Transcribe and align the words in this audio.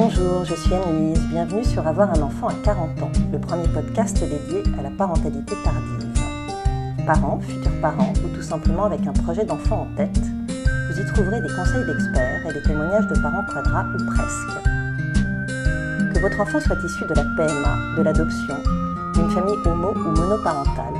Bonjour, 0.00 0.44
je 0.44 0.54
suis 0.54 0.72
Anne-Louise. 0.72 1.26
Bienvenue 1.28 1.64
sur 1.64 1.84
Avoir 1.84 2.08
un 2.10 2.22
enfant 2.22 2.46
à 2.46 2.54
40 2.62 3.02
ans, 3.02 3.10
le 3.32 3.38
premier 3.40 3.66
podcast 3.66 4.16
dédié 4.20 4.62
à 4.78 4.82
la 4.82 4.90
parentalité 4.90 5.56
tardive. 5.64 6.22
Parents, 7.04 7.40
futurs 7.40 7.80
parents 7.82 8.12
ou 8.24 8.28
tout 8.36 8.42
simplement 8.42 8.84
avec 8.84 9.04
un 9.08 9.12
projet 9.12 9.44
d'enfant 9.44 9.88
en 9.90 9.96
tête, 9.96 10.16
vous 10.16 11.00
y 11.00 11.04
trouverez 11.04 11.40
des 11.40 11.48
conseils 11.48 11.84
d'experts 11.84 12.46
et 12.48 12.52
des 12.54 12.62
témoignages 12.62 13.08
de 13.08 13.20
parents 13.20 13.42
quadra 13.52 13.86
ou 13.86 14.06
presque. 14.14 14.62
Que 16.14 16.20
votre 16.20 16.40
enfant 16.42 16.60
soit 16.60 16.78
issu 16.84 17.04
de 17.04 17.14
la 17.14 17.24
PMA, 17.36 17.96
de 17.96 18.02
l'adoption, 18.02 18.54
d'une 19.14 19.30
famille 19.30 19.58
homo 19.66 19.94
ou 19.96 20.10
monoparentale, 20.16 20.94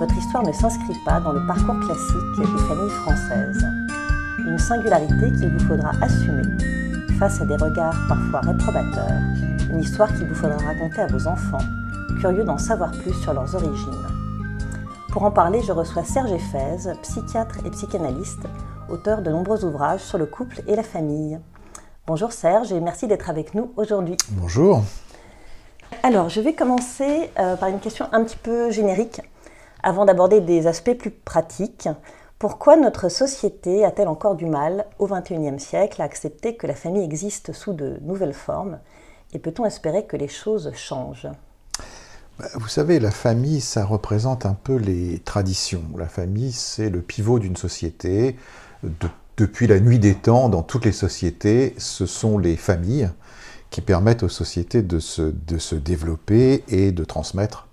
votre 0.00 0.18
histoire 0.18 0.44
ne 0.44 0.52
s'inscrit 0.52 0.98
pas 1.04 1.20
dans 1.20 1.32
le 1.32 1.46
parcours 1.46 1.78
classique 1.78 2.38
des 2.38 2.44
familles 2.44 2.90
françaises. 3.04 3.64
Une 4.40 4.58
singularité 4.58 5.30
qu'il 5.30 5.50
vous 5.50 5.68
faudra 5.68 5.92
assumer 6.00 6.81
face 7.22 7.40
à 7.40 7.44
des 7.44 7.54
regards 7.54 7.94
parfois 8.08 8.40
réprobateurs, 8.40 9.20
une 9.70 9.78
histoire 9.78 10.12
qu'il 10.12 10.26
vous 10.26 10.34
faudra 10.34 10.56
raconter 10.56 11.02
à 11.02 11.06
vos 11.06 11.28
enfants, 11.28 11.64
curieux 12.18 12.42
d'en 12.42 12.58
savoir 12.58 12.90
plus 12.90 13.14
sur 13.14 13.32
leurs 13.32 13.54
origines. 13.54 14.08
Pour 15.12 15.22
en 15.22 15.30
parler, 15.30 15.62
je 15.62 15.70
reçois 15.70 16.02
Serge 16.02 16.32
Eiffez, 16.32 16.90
psychiatre 17.02 17.64
et 17.64 17.70
psychanalyste, 17.70 18.40
auteur 18.90 19.22
de 19.22 19.30
nombreux 19.30 19.64
ouvrages 19.64 20.00
sur 20.00 20.18
le 20.18 20.26
couple 20.26 20.62
et 20.66 20.74
la 20.74 20.82
famille. 20.82 21.38
Bonjour 22.08 22.32
Serge 22.32 22.72
et 22.72 22.80
merci 22.80 23.06
d'être 23.06 23.30
avec 23.30 23.54
nous 23.54 23.72
aujourd'hui. 23.76 24.16
Bonjour. 24.30 24.82
Alors, 26.02 26.28
je 26.28 26.40
vais 26.40 26.54
commencer 26.54 27.30
euh, 27.38 27.54
par 27.54 27.68
une 27.68 27.78
question 27.78 28.08
un 28.10 28.24
petit 28.24 28.38
peu 28.42 28.72
générique 28.72 29.20
avant 29.84 30.06
d'aborder 30.06 30.40
des 30.40 30.66
aspects 30.66 30.98
plus 30.98 31.12
pratiques. 31.12 31.88
Pourquoi 32.42 32.76
notre 32.76 33.08
société 33.08 33.84
a-t-elle 33.84 34.08
encore 34.08 34.34
du 34.34 34.46
mal, 34.46 34.86
au 34.98 35.06
XXIe 35.06 35.60
siècle, 35.60 36.02
à 36.02 36.06
accepter 36.06 36.56
que 36.56 36.66
la 36.66 36.74
famille 36.74 37.04
existe 37.04 37.52
sous 37.52 37.72
de 37.72 38.00
nouvelles 38.02 38.34
formes 38.34 38.80
Et 39.32 39.38
peut-on 39.38 39.64
espérer 39.64 40.06
que 40.06 40.16
les 40.16 40.26
choses 40.26 40.72
changent? 40.74 41.28
Bah, 42.40 42.48
Vous 42.56 42.66
savez, 42.66 42.98
la 42.98 43.12
famille, 43.12 43.60
ça 43.60 43.84
représente 43.84 44.44
un 44.44 44.54
peu 44.54 44.74
les 44.74 45.20
traditions. 45.20 45.84
La 45.96 46.08
famille, 46.08 46.50
c'est 46.50 46.90
le 46.90 47.00
pivot 47.00 47.38
d'une 47.38 47.56
société. 47.56 48.36
depuis 49.36 49.68
la 49.68 49.78
nuit 49.78 50.00
des 50.00 50.16
temps, 50.16 50.48
dans 50.48 50.64
toutes 50.64 50.84
les 50.84 50.90
sociétés, 50.90 51.76
ce 51.78 52.06
sont 52.06 52.38
les 52.38 52.56
familles 52.56 53.08
qui 53.70 53.82
permettent 53.82 54.24
aux 54.24 54.28
sociétés 54.28 54.82
de 54.82 54.98
se, 54.98 55.22
de 55.22 55.58
se 55.58 55.76
développer 55.76 56.64
et 56.66 56.90
de 56.90 57.04
transmettre 57.04 57.68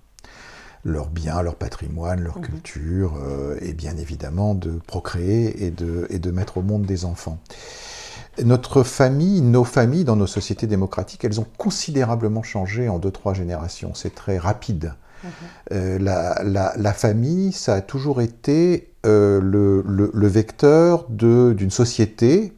leurs 0.84 1.08
biens, 1.10 1.42
leur 1.42 1.56
patrimoine, 1.56 2.20
leur 2.20 2.38
mhm. 2.38 2.44
culture, 2.44 3.18
euh, 3.22 3.58
et 3.60 3.72
bien 3.72 3.96
évidemment 3.96 4.54
de 4.54 4.80
procréer 4.86 5.64
et 5.64 5.70
de, 5.70 6.06
et 6.10 6.18
de 6.18 6.30
mettre 6.30 6.58
au 6.58 6.62
monde 6.62 6.86
des 6.86 7.04
enfants. 7.04 7.38
Notre 8.42 8.82
famille, 8.82 9.42
nos 9.42 9.64
familles 9.64 10.04
dans 10.04 10.16
nos 10.16 10.26
sociétés 10.26 10.66
démocratiques, 10.66 11.24
elles 11.24 11.40
ont 11.40 11.46
considérablement 11.58 12.42
changé 12.42 12.88
en 12.88 12.98
deux, 12.98 13.10
trois 13.10 13.34
générations. 13.34 13.92
C'est 13.94 14.14
très 14.14 14.38
rapide. 14.38 14.94
Mhm. 15.22 15.30
Euh, 15.72 15.98
la, 15.98 16.42
la, 16.44 16.72
la, 16.76 16.92
famille, 16.94 17.52
ça 17.52 17.74
a 17.74 17.80
toujours 17.82 18.22
été 18.22 18.92
euh, 19.04 19.40
le, 19.42 19.82
le, 19.86 20.10
le, 20.14 20.26
vecteur 20.28 21.06
d'une 21.10 21.70
société, 21.70 22.54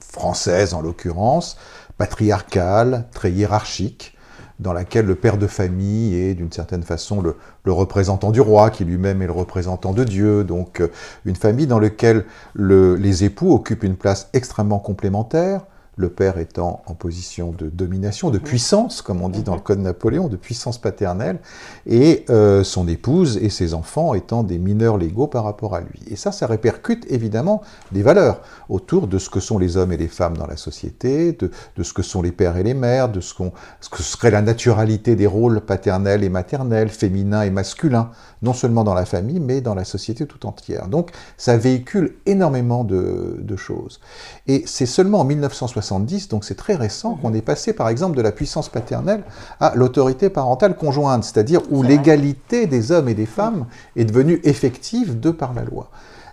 française 0.00 0.74
en 0.74 0.80
l'occurrence, 0.80 1.56
patriarcale, 1.96 3.06
très 3.12 3.30
hiérarchique, 3.30 4.13
dans 4.60 4.72
laquelle 4.72 5.06
le 5.06 5.14
père 5.14 5.36
de 5.36 5.46
famille 5.46 6.14
est 6.14 6.34
d'une 6.34 6.52
certaine 6.52 6.82
façon 6.82 7.20
le, 7.20 7.36
représentant 7.72 8.30
du 8.30 8.40
roi, 8.40 8.70
qui 8.70 8.84
lui-même 8.84 9.22
est 9.22 9.26
le 9.26 9.32
représentant 9.32 9.92
de 9.92 10.04
Dieu. 10.04 10.44
Donc 10.44 10.80
euh, 10.80 10.88
une 11.24 11.36
famille 11.36 11.66
dans 11.66 11.80
laquelle 11.80 12.24
les 12.56 13.24
époux 13.24 13.52
occupent 13.52 13.84
une 13.84 13.96
place 13.96 14.28
extrêmement 14.32 14.78
complémentaire, 14.78 15.62
le 15.96 16.08
père 16.08 16.38
étant 16.38 16.82
en 16.86 16.94
position 16.94 17.52
de 17.52 17.68
domination, 17.68 18.30
de 18.30 18.38
mhm. 18.38 18.44
puissance, 18.44 19.02
comme 19.02 19.22
on 19.22 19.28
dit 19.28 19.42
dans 19.42 19.52
le 19.52 19.58
mhm. 19.58 19.64
Code 19.64 19.78
Napoléon, 19.80 20.28
de 20.28 20.36
puissance 20.36 20.78
paternelle, 20.78 21.38
et 21.86 22.24
euh, 22.30 22.64
son 22.64 22.88
épouse 22.88 23.38
et 23.38 23.50
ses 23.50 23.74
enfants 23.74 24.14
étant 24.14 24.42
des 24.42 24.58
mineurs 24.58 24.98
légaux 24.98 25.26
par 25.26 25.44
rapport 25.44 25.74
à 25.74 25.80
lui. 25.80 26.00
Et 26.10 26.16
ça, 26.16 26.32
ça 26.32 26.46
répercute 26.46 27.06
évidemment 27.10 27.62
des 27.92 28.02
valeurs 28.02 28.40
autour 28.68 29.06
de 29.06 29.18
ce 29.18 29.30
que 29.30 29.40
sont 29.40 29.58
les 29.58 29.76
hommes 29.76 29.92
et 29.92 29.96
les 29.96 30.08
femmes 30.08 30.36
dans 30.36 30.46
la 30.46 30.56
société, 30.56 31.32
de, 31.32 31.50
ce 31.82 31.92
que 31.92 32.02
sont 32.02 32.22
les 32.22 32.32
pères 32.32 32.56
et 32.56 32.62
les 32.62 32.74
mères, 32.74 33.08
de 33.08 33.20
ce, 33.20 33.34
ce 33.80 33.88
que 33.88 34.02
serait 34.02 34.30
la 34.30 34.42
naturalité 34.42 35.16
des 35.16 35.26
rôles 35.26 35.60
paternels 35.60 36.24
et 36.24 36.28
maternels, 36.28 36.88
féminins 36.88 37.42
et 37.42 37.50
masculins, 37.50 38.10
non 38.42 38.52
seulement 38.52 38.84
dans 38.84 38.94
la 38.94 39.04
famille, 39.04 39.40
mais 39.40 39.60
dans 39.60 39.74
la 39.74 39.84
société 39.84 40.26
tout 40.26 40.46
entière. 40.46 40.88
Donc 40.88 41.10
ça 41.36 41.56
véhicule 41.56 42.16
énormément 42.26 42.84
de, 42.84 43.38
de 43.38 43.56
choses. 43.56 44.00
Et 44.46 44.64
c'est 44.66 44.86
seulement 44.86 45.20
en 45.20 45.24
1960 45.24 45.83
donc 46.28 46.44
c'est 46.44 46.54
très 46.54 46.74
récent, 46.74 47.14
qu'on 47.14 47.34
est 47.34 47.42
passé 47.42 47.72
par 47.72 47.88
exemple 47.88 48.16
de 48.16 48.22
la 48.22 48.32
puissance 48.32 48.68
paternelle 48.68 49.22
à 49.60 49.74
l'autorité 49.74 50.30
parentale 50.30 50.76
conjointe, 50.76 51.24
c'est-à-dire 51.24 51.60
où 51.70 51.82
l'égalité 51.82 52.66
des 52.66 52.92
hommes 52.92 53.08
et 53.08 53.14
des 53.14 53.26
femmes 53.26 53.66
est 53.96 54.04
devenue 54.04 54.40
effective 54.44 55.18
de 55.20 55.30
par 55.30 55.54
la 55.54 55.64
loi. 55.64 55.90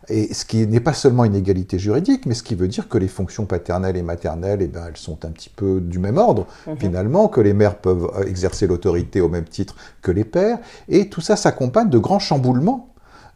Et 0.09 0.34
ce 0.34 0.45
qui 0.45 0.66
n'est 0.67 0.79
pas 0.79 0.94
seulement 0.94 1.25
une 1.25 1.35
égalité 1.35 1.78
juridique, 1.78 2.25
mais 2.25 2.34
ce 2.34 2.44
qui 2.44 2.56
veut 2.56 2.67
dire 2.67 2.89
que 2.89 2.97
les 2.97 3.07
fonctions 3.07 3.45
paternelles 3.45 3.95
et 3.95 4.01
maternelles, 4.01 4.62
eh 4.62 4.67
ben, 4.67 4.85
elles 4.88 4.97
sont 4.97 5.23
un 5.25 5.29
petit 5.29 5.50
peu 5.50 5.79
du 5.79 6.00
même 6.00 6.18
ordre, 6.18 6.47
mhm. 6.68 6.78
finalement, 6.78 7.28
que 7.28 7.39
les 7.39 7.53
mères 7.53 7.78
peuvent 7.78 8.09
exercer 8.28 8.68
l'autorité 8.68 9.22
au 9.22 9.29
même 9.29 9.45
titre 9.45 9.75
que 10.01 10.12
les 10.12 10.25
pères. 10.25 10.57
Et 10.89 11.07
tout 11.07 11.22
ça 11.22 11.35
s'accompagne 11.35 11.89
de 11.89 11.97
grands 11.97 12.19
chamboulements 12.19 12.91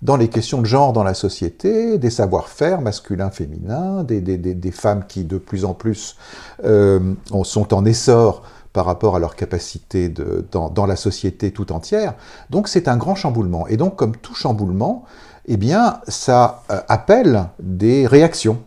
dans 0.06 0.18
les 0.18 0.28
questions 0.28 0.62
de 0.62 0.68
genre 0.68 0.94
dans 0.94 1.04
la 1.04 1.16
société, 1.16 1.98
des 1.98 2.12
savoir-faire 2.12 2.80
masculins, 2.80 3.32
féminins, 3.32 4.04
des, 4.04 4.72
femmes 4.72 5.04
qui 5.08 5.24
de 5.24 5.40
plus 5.40 5.66
en 5.66 5.74
plus 5.74 6.16
euh, 6.64 7.16
sont 7.44 7.74
en 7.74 7.84
essor 7.86 8.44
par 8.72 8.86
rapport 8.86 9.16
à 9.16 9.20
leur 9.20 9.36
capacité 9.36 10.10
dans, 10.10 10.86
la 10.86 10.96
société 10.96 11.52
tout 11.52 11.72
entière. 11.72 12.14
Donc 12.52 12.68
c'est 12.68 12.88
un 12.88 12.98
grand 12.98 13.16
chamboulement. 13.16 13.68
Et 13.68 13.78
donc 13.78 13.96
comme 13.96 14.16
tout 14.16 14.36
chamboulement, 14.36 15.06
eh 15.48 15.58
bien 15.58 16.00
ça 16.08 16.64
euh, 16.70 16.82
appelle 16.88 17.46
des 17.60 18.06
réactions. 18.06 18.60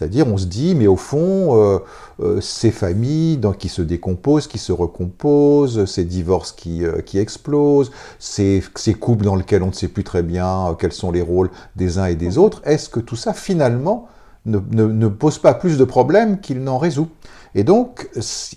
C'est-à-dire, 0.00 0.26
on 0.28 0.38
se 0.38 0.46
dit, 0.46 0.74
mais 0.74 0.86
au 0.86 0.96
fond, 0.96 1.60
euh, 1.60 1.78
euh, 2.20 2.40
ces 2.40 2.70
familles 2.70 3.38
qui 3.58 3.68
se 3.68 3.82
décomposent, 3.82 4.46
qui 4.46 4.56
se 4.56 4.72
recomposent, 4.72 5.84
ces 5.84 6.06
divorces 6.06 6.52
qui, 6.52 6.86
euh, 6.86 7.02
qui 7.02 7.18
explosent, 7.18 7.90
ces, 8.18 8.62
ces, 8.76 8.94
couples 8.94 9.26
dans 9.26 9.36
lesquels 9.36 9.62
on 9.62 9.66
ne 9.66 9.72
sait 9.72 9.88
plus 9.88 10.02
très 10.02 10.22
bien 10.22 10.74
quels 10.80 10.94
sont 10.94 11.10
les 11.10 11.20
rôles 11.20 11.50
des 11.76 11.98
uns 11.98 12.06
et 12.06 12.14
des 12.14 12.38
autres, 12.38 12.62
est-ce 12.64 12.88
que 12.88 12.98
tout 12.98 13.14
ça, 13.14 13.34
finalement, 13.34 14.08
ne, 14.46 14.58
ne, 14.70 14.84
ne 14.84 15.08
pose 15.08 15.36
pas 15.36 15.52
plus 15.52 15.76
de 15.76 15.84
problèmes 15.84 16.40
qu'il 16.40 16.64
n'en 16.64 16.78
résout? 16.78 17.08
Et 17.54 17.64
donc, 17.64 18.08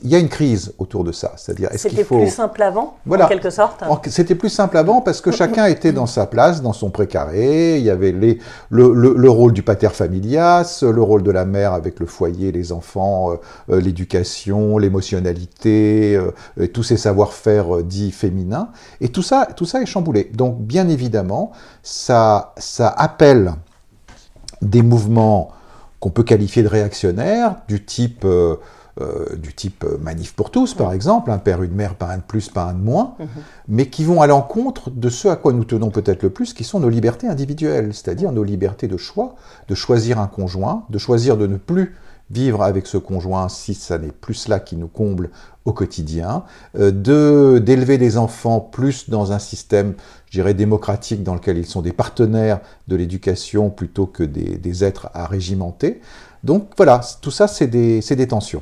il 0.03 0.09
y 0.09 0.15
a 0.15 0.19
une 0.19 0.29
crise 0.29 0.73
autour 0.77 1.03
de 1.03 1.11
ça. 1.11 1.33
C'est-à-dire, 1.35 1.69
est-ce 1.71 1.87
qu'il 1.87 2.03
faut... 2.03 2.15
C'était 2.15 2.25
plus 2.25 2.35
simple 2.35 2.61
avant, 2.61 2.97
en 3.09 3.27
quelque 3.27 3.49
sorte 3.49 3.83
C'était 4.07 4.35
plus 4.35 4.49
simple 4.49 4.77
avant 4.77 5.01
parce 5.01 5.19
que 5.19 5.31
chacun 5.31 5.65
était 5.65 5.91
dans 5.91 6.05
sa 6.05 6.27
place, 6.27 6.61
dans 6.61 6.73
son 6.73 6.91
précaré. 6.91 7.77
Il 7.77 7.83
y 7.83 7.89
avait 7.89 8.11
les, 8.11 8.37
le, 8.69 8.93
le, 8.93 9.29
rôle 9.29 9.51
du 9.51 9.63
pater 9.63 9.89
familias, 9.89 10.83
le 10.83 11.01
rôle 11.01 11.23
de 11.23 11.31
la 11.31 11.45
mère 11.45 11.73
avec 11.73 11.99
le 11.99 12.05
foyer, 12.05 12.51
les 12.51 12.71
enfants, 12.71 13.31
euh, 13.31 13.35
euh, 13.71 13.81
l'éducation, 13.81 14.77
l'émotionnalité, 14.77 16.15
euh, 16.15 16.67
tous 16.67 16.83
ces 16.83 16.97
savoir-faire 16.97 17.83
dits 17.83 18.11
féminins. 18.11 18.69
Et 19.01 19.09
tout 19.09 19.23
ça, 19.23 19.47
tout 19.55 19.65
ça 19.65 19.81
est 19.81 19.87
chamboulé. 19.87 20.29
Donc, 20.35 20.59
bien 20.59 20.87
évidemment, 20.87 21.51
ça, 21.81 22.53
ça 22.57 22.89
appelle 22.89 23.53
des 24.61 24.83
mouvements 24.83 25.49
qu'on 25.99 26.11
peut 26.11 26.23
qualifier 26.23 26.61
de 26.61 26.67
réactionnaires, 26.67 27.55
du 27.67 27.83
type... 27.83 28.23
Euh, 29.01 29.37
du 29.37 29.55
type 29.55 29.85
euh, 29.85 29.97
manif 29.97 30.35
pour 30.35 30.51
tous, 30.51 30.75
par 30.75 30.93
exemple, 30.93 31.31
un 31.31 31.39
père, 31.39 31.63
une 31.63 31.73
mère, 31.73 31.95
pas 31.95 32.09
un 32.09 32.17
de 32.17 32.21
plus, 32.21 32.49
pas 32.49 32.65
un 32.65 32.73
de 32.73 32.79
moins, 32.83 33.15
mhm. 33.17 33.27
mais 33.67 33.87
qui 33.87 34.03
vont 34.03 34.21
à 34.21 34.27
l'encontre 34.27 34.91
de 34.91 35.09
ce 35.09 35.27
à 35.27 35.35
quoi 35.35 35.51
nous 35.51 35.63
tenons 35.63 35.89
peut-être 35.89 36.21
le 36.21 36.29
plus, 36.29 36.53
qui 36.53 36.63
sont 36.63 36.79
nos 36.79 36.89
libertés 36.89 37.27
individuelles, 37.27 37.91
c'est-à-dire 37.95 38.31
nos 38.31 38.43
libertés 38.43 38.87
de 38.87 38.97
choix, 38.97 39.33
de 39.67 39.73
choisir 39.73 40.19
un 40.19 40.27
conjoint, 40.27 40.85
de 40.91 40.99
choisir 40.99 41.37
de 41.37 41.47
ne 41.47 41.57
plus 41.57 41.95
vivre 42.29 42.61
avec 42.61 42.85
ce 42.85 42.97
conjoint 42.97 43.49
si 43.49 43.73
ça 43.73 43.97
n'est 43.97 44.11
plus 44.11 44.35
cela 44.35 44.59
qui 44.59 44.75
nous 44.75 44.87
comble 44.87 45.31
au 45.65 45.73
quotidien, 45.73 46.43
euh, 46.77 46.91
de 46.91 47.57
d'élever 47.57 47.97
des 47.97 48.17
enfants 48.17 48.59
plus 48.59 49.09
dans 49.09 49.31
un 49.31 49.39
système, 49.39 49.95
je 50.29 50.37
dirais, 50.37 50.53
démocratique 50.53 51.23
dans 51.23 51.33
lequel 51.33 51.57
ils 51.57 51.65
sont 51.65 51.81
des 51.81 51.93
partenaires 51.93 52.59
de 52.87 52.95
l'éducation 52.95 53.71
plutôt 53.71 54.05
que 54.05 54.21
des, 54.21 54.57
des, 54.57 54.83
êtres 54.83 55.09
à 55.15 55.25
régimenter. 55.25 55.99
Donc 56.43 56.67
voilà, 56.77 57.01
tout 57.21 57.31
ça 57.31 57.47
c'est 57.47 57.65
des, 57.67 58.01
des 58.01 58.27
tensions. 58.27 58.61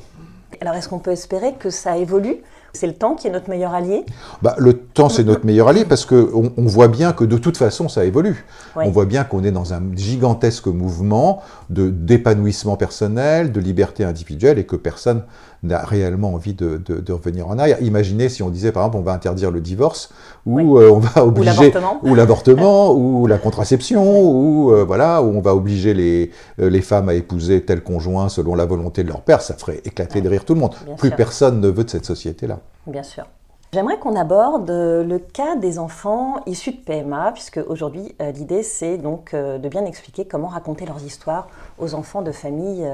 Alors 0.62 0.76
est-ce 0.76 0.88
qu'on 0.88 1.00
peut 1.00 1.12
espérer 1.12 1.56
que 1.60 1.72
ça 1.72 1.98
évolue? 1.98 2.38
C'est 2.74 2.86
le 2.86 2.94
temps 2.94 3.16
qui 3.16 3.28
est 3.28 3.32
notre 3.32 3.50
meilleur 3.50 3.74
allié? 3.74 4.06
Bah, 4.44 4.56
Le 4.60 4.78
temps, 4.78 5.10
c'est 5.10 5.24
notre 5.24 5.44
meilleur 5.44 5.68
allié 5.68 5.86
parce 5.86 6.06
qu'on 6.06 6.54
on 6.56 6.66
voit 6.68 6.88
bien 6.88 7.14
que 7.14 7.24
de 7.24 7.38
toute 7.40 7.58
façon, 7.58 7.90
ça 7.90 8.06
évolue. 8.06 8.46
On 8.76 8.92
voit 8.92 9.06
bien 9.06 9.24
qu'on 9.24 9.44
est 9.44 9.52
dans 9.52 9.74
un 9.74 9.82
gigantesque 9.96 10.68
mouvement 10.68 11.42
d'épanouissement 11.70 12.78
personnel, 12.78 13.52
de 13.52 13.60
liberté 13.60 14.04
individuelle 14.04 14.60
et 14.60 14.66
que 14.68 14.76
personne 14.76 15.24
n'a 15.64 15.80
réellement 15.80 16.34
envie 16.34 16.54
de, 16.54 17.12
revenir 17.12 17.48
en 17.48 17.60
arrière. 17.60 17.82
Imaginez 17.82 18.30
si 18.30 18.44
on 18.44 18.50
disait 18.50 18.72
par 18.72 18.84
exemple 18.84 18.98
on 18.98 19.06
va 19.06 19.14
interdire 19.14 19.52
le 19.52 19.62
divorce 19.62 20.12
ou 20.46 20.80
on 20.80 21.00
va 21.00 21.26
obliger 21.26 21.74
ou 22.04 22.16
l'avortement 22.16 22.92
ou, 22.96 23.28
la 23.28 23.38
contraception 23.38 24.22
ou 24.22 24.74
voilà 24.86 25.22
où 25.22 25.28
on 25.28 25.42
va 25.42 25.56
obliger 25.56 25.94
les, 25.94 26.32
les 26.58 26.82
femmes 26.82 27.10
à 27.10 27.14
épouser 27.14 27.62
tel 27.64 27.84
conjoint 27.84 28.30
selon 28.30 28.56
la 28.56 28.66
volonté 28.66 29.04
de 29.04 29.10
leur 29.10 29.22
père, 29.22 29.42
ça 29.42 29.54
ferait 29.54 29.82
éclater 29.86 30.22
de 30.22 30.30
rire 30.30 30.46
tout 30.46 30.54
le 30.54 30.62
monde. 30.62 30.76
Plus 30.98 31.12
personne 31.12 31.60
ne 31.60 31.68
veut 31.68 31.84
de 31.84 31.90
cette 31.90 32.06
société-là. 32.06 32.60
Bien 32.88 33.04
sûr. 33.04 33.26
J'aimerais 33.74 33.98
qu'on 34.00 34.18
aborde 34.18 34.70
euh, 34.70 35.02
le 35.02 35.18
cas 35.18 35.56
des 35.56 35.80
enfants 35.80 36.42
issus 36.46 36.74
de 36.74 36.78
PMA, 36.78 37.32
puisque 37.32 37.62
aujourd'hui 37.68 38.14
euh, 38.22 38.32
l'idée 38.32 38.64
c'est 38.64 38.98
donc 38.98 39.34
euh, 39.34 39.60
de 39.60 39.70
bien 39.70 39.86
expliquer 39.86 40.26
comment 40.26 40.50
raconter 40.50 40.86
leurs 40.86 41.02
histoires 41.06 41.48
aux 41.80 41.94
enfants 41.94 42.22
de 42.22 42.34
familles 42.34 42.86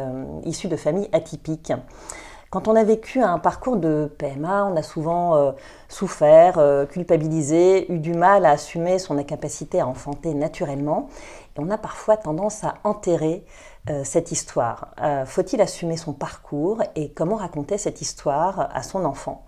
issus 0.46 0.68
de 0.68 0.76
familles 0.76 1.10
atypiques. 1.14 1.74
Quand 2.50 2.70
on 2.70 2.76
a 2.78 2.84
vécu 2.86 3.22
un 3.22 3.40
parcours 3.40 3.76
de 3.76 4.10
PMA, 4.18 4.66
on 4.66 4.78
a 4.78 4.84
souvent 4.84 5.54
souffert, 5.90 6.88
culpabilisé, 6.90 7.92
eu 7.92 8.00
du 8.00 8.14
mal 8.14 8.46
à 8.46 8.52
assumer 8.52 9.00
son 9.00 9.18
incapacité 9.18 9.82
à 9.82 9.88
enfanter 9.88 10.34
naturellement, 10.34 11.10
et 11.56 11.60
on 11.60 11.70
a 11.70 11.78
parfois 11.78 12.16
tendance 12.16 12.64
à 12.64 12.76
enterrer 12.86 13.46
cette 14.06 14.32
histoire. 14.32 14.94
Faut-il 15.26 15.60
assumer 15.62 15.98
son 15.98 16.14
parcours 16.14 16.82
et 16.96 17.12
comment 17.12 17.36
raconter 17.36 17.78
cette 17.78 18.00
histoire 18.02 18.70
à 18.74 18.82
son 18.82 19.04
enfant? 19.04 19.44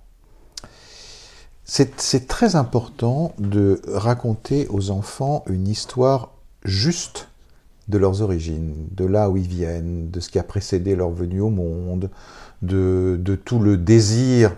C'est 1.64 2.28
très 2.28 2.58
important 2.58 3.32
de 3.38 3.82
raconter 3.88 4.68
aux 4.70 4.92
enfants 4.92 5.44
une 5.48 5.70
histoire 5.70 6.32
juste 6.66 7.29
de 7.90 7.98
leurs 7.98 8.22
origines, 8.22 8.88
de 8.92 9.06
là 9.06 9.30
où 9.30 9.38
ils 9.38 9.48
viennent, 9.48 10.10
de 10.10 10.20
ce 10.20 10.30
qui 10.30 10.40
a 10.40 10.44
précédé 10.44 10.96
leur 10.96 11.10
venue 11.10 11.42
au 11.42 11.50
monde, 11.50 12.10
de, 12.62 13.20
tout 13.44 13.60
le 13.60 13.78
désir 13.78 14.56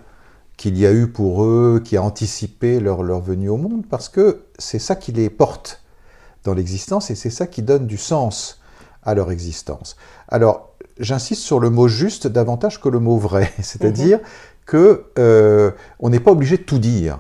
qu'il 0.57 0.77
y 0.77 0.85
a 0.85 0.93
eu 0.93 1.07
pour 1.07 1.43
eux, 1.43 1.81
qui 1.83 1.97
a 1.97 2.03
anticipé 2.03 2.79
leur, 2.79 3.03
leur 3.03 3.21
venue 3.21 3.49
au 3.49 3.57
monde, 3.57 3.83
parce 3.89 4.09
que 4.09 4.43
c'est 4.59 4.79
ça 4.79 4.95
qui 4.95 5.11
les 5.11 5.29
porte 5.29 5.81
dans 6.43 6.53
l'existence 6.53 7.09
et 7.09 7.15
c'est 7.15 7.29
ça 7.29 7.47
qui 7.47 7.61
donne 7.61 7.87
du 7.87 7.97
sens 7.97 8.59
à 9.03 9.15
leur 9.15 9.31
existence. 9.31 9.95
Alors, 10.27 10.75
j'insiste 10.99 11.41
sur 11.41 11.59
le 11.59 11.69
mot 11.69 11.87
juste 11.87 12.27
davantage 12.27 12.79
que 12.79 12.89
le 12.89 12.99
mot 12.99 13.17
vrai, 13.17 13.51
c'est-à-dire 13.61 14.19
mhm 14.19 14.25
que 14.71 15.05
euh, 15.19 15.71
on 15.99 16.09
n'est 16.09 16.19
pas 16.19 16.31
obligé 16.31 16.57
de 16.57 16.63
tout 16.63 16.79
dire 16.79 17.19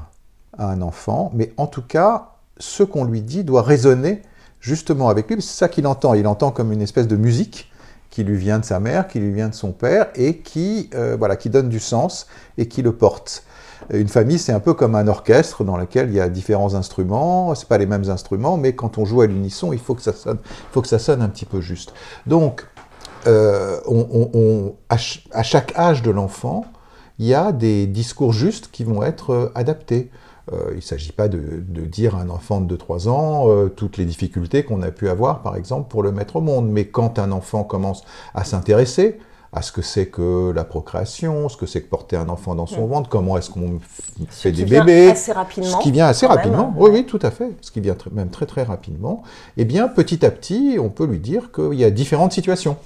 à 0.57 0.69
un 0.69 0.81
enfant, 0.81 1.31
mais 1.33 1.53
en 1.57 1.67
tout 1.67 1.81
cas, 1.81 2.35
ce 2.57 2.83
qu'on 2.83 3.03
lui 3.03 3.21
dit 3.21 3.43
doit 3.43 3.61
résonner 3.61 4.21
justement 4.61 5.09
avec 5.09 5.29
lui, 5.29 5.41
c'est 5.41 5.57
ça 5.57 5.67
qu'il 5.67 5.85
entend. 5.87 6.13
Il 6.13 6.27
entend 6.27 6.51
comme 6.51 6.71
une 6.71 6.81
espèce 6.81 7.07
de 7.07 7.17
musique 7.17 7.69
qui 8.09 8.23
lui 8.23 8.37
vient 8.37 8.59
de 8.59 8.65
sa 8.65 8.79
mère, 8.79 9.07
qui 9.07 9.19
lui 9.19 9.33
vient 9.33 9.49
de 9.49 9.53
son 9.53 9.71
père, 9.71 10.07
et 10.15 10.37
qui, 10.37 10.89
euh, 10.93 11.15
voilà, 11.17 11.35
qui 11.35 11.49
donne 11.49 11.69
du 11.69 11.79
sens 11.79 12.27
et 12.57 12.67
qui 12.67 12.81
le 12.81 12.93
porte. 12.93 13.43
Une 13.91 14.07
famille, 14.07 14.37
c'est 14.37 14.51
un 14.51 14.59
peu 14.59 14.73
comme 14.73 14.95
un 14.95 15.07
orchestre 15.07 15.63
dans 15.63 15.75
lequel 15.75 16.09
il 16.09 16.15
y 16.15 16.19
a 16.19 16.29
différents 16.29 16.75
instruments. 16.75 17.55
C'est 17.55 17.67
pas 17.67 17.77
les 17.77 17.87
mêmes 17.87 18.09
instruments, 18.09 18.57
mais 18.57 18.73
quand 18.73 18.97
on 18.97 19.05
joue 19.05 19.21
à 19.21 19.27
l'unisson, 19.27 19.73
il 19.73 19.79
faut 19.79 19.95
que 19.95 20.01
ça 20.01 20.13
sonne, 20.13 20.37
faut 20.71 20.81
que 20.81 20.87
ça 20.87 20.99
sonne 20.99 21.21
un 21.21 21.29
petit 21.29 21.45
peu 21.45 21.61
juste. 21.61 21.93
Donc, 22.27 22.65
euh, 23.27 24.69
à, 24.89 24.97
chaque 25.43 25.77
âge 25.77 26.01
de 26.01 26.11
l'enfant, 26.11 26.65
il 27.19 27.27
y 27.27 27.33
a 27.33 27.51
des 27.51 27.87
discours 27.87 28.33
justes 28.33 28.69
qui 28.71 28.83
vont 28.83 29.03
être 29.03 29.31
euh, 29.31 29.51
adaptés. 29.55 30.09
Euh, 30.51 30.69
il 30.71 30.77
ne 30.77 30.81
s'agit 30.81 31.11
pas 31.11 31.27
de, 31.27 31.39
dire 31.85 32.15
à 32.15 32.21
un 32.21 32.29
enfant 32.29 32.61
de 32.61 32.75
2-3 32.75 33.09
ans 33.09 33.45
euh, 33.47 33.69
toutes 33.69 33.97
les 33.97 34.05
difficultés 34.05 34.63
qu'on 34.63 34.81
a 34.81 34.91
pu 34.91 35.09
avoir, 35.09 35.41
par 35.41 35.55
exemple, 35.55 35.89
pour 35.89 36.03
le 36.03 36.11
mettre 36.11 36.37
au 36.37 36.41
monde. 36.41 36.69
Mais 36.69 36.85
quand 36.85 37.19
un 37.19 37.31
enfant 37.31 37.63
commence 37.63 38.03
à 38.33 38.43
s'intéresser 38.43 39.19
à 39.53 39.61
ce 39.61 39.71
que 39.71 39.81
c'est 39.81 40.07
que 40.07 40.51
la 40.55 40.63
procréation, 40.63 41.49
ce 41.49 41.57
que 41.57 41.65
c'est 41.65 41.81
que 41.81 41.89
porter 41.89 42.15
un 42.15 42.29
enfant 42.29 42.55
dans 42.55 42.67
son 42.67 42.87
ventre, 42.87 43.09
comment 43.09 43.37
est-ce 43.37 43.49
qu'on 43.49 43.79
fait 44.29 44.53
des 44.53 44.63
bébés, 44.63 45.09
assez 45.09 45.33
rapidement, 45.33 45.77
ce 45.77 45.83
qui 45.83 45.91
vient 45.91 46.07
assez 46.07 46.25
rapidement, 46.25 46.73
oui, 46.77 46.89
oui, 46.93 47.05
tout 47.05 47.19
à 47.21 47.31
fait, 47.31 47.51
ce 47.59 47.69
qui 47.69 47.81
vient 47.81 47.97
même 48.13 48.29
très 48.29 48.45
très 48.45 48.63
rapidement, 48.63 49.23
eh 49.57 49.65
bien, 49.65 49.89
petit 49.89 50.25
à 50.25 50.31
petit, 50.31 50.77
on 50.79 50.87
peut 50.87 51.05
lui 51.05 51.19
dire 51.19 51.51
qu'il 51.51 51.73
y 51.73 51.83
a 51.83 51.91
différentes 51.91 52.31
situations. 52.31 52.77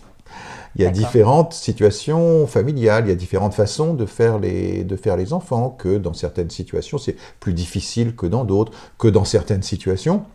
Il 0.75 0.83
y 0.83 0.85
a 0.85 0.89
différentes 0.89 1.53
situations 1.53 2.47
familiales, 2.47 3.05
il 3.05 3.09
y 3.09 3.13
a 3.13 3.15
différentes 3.15 3.53
façons 3.53 3.93
de 3.93 4.05
faire 4.05 4.39
les, 4.39 4.83
de 4.83 4.95
faire 4.95 5.15
les 5.15 5.31
enfants, 5.31 5.69
que 5.69 5.97
dans 5.97 6.13
certaines 6.13 6.49
situations 6.49 6.97
c'est 6.97 7.15
plus 7.39 7.53
difficile 7.53 8.15
que 8.15 8.25
dans 8.25 8.43
d'autres, 8.43 8.73
que 8.97 9.07
dans 9.07 9.25
certaines 9.25 9.63
situations 9.63 10.25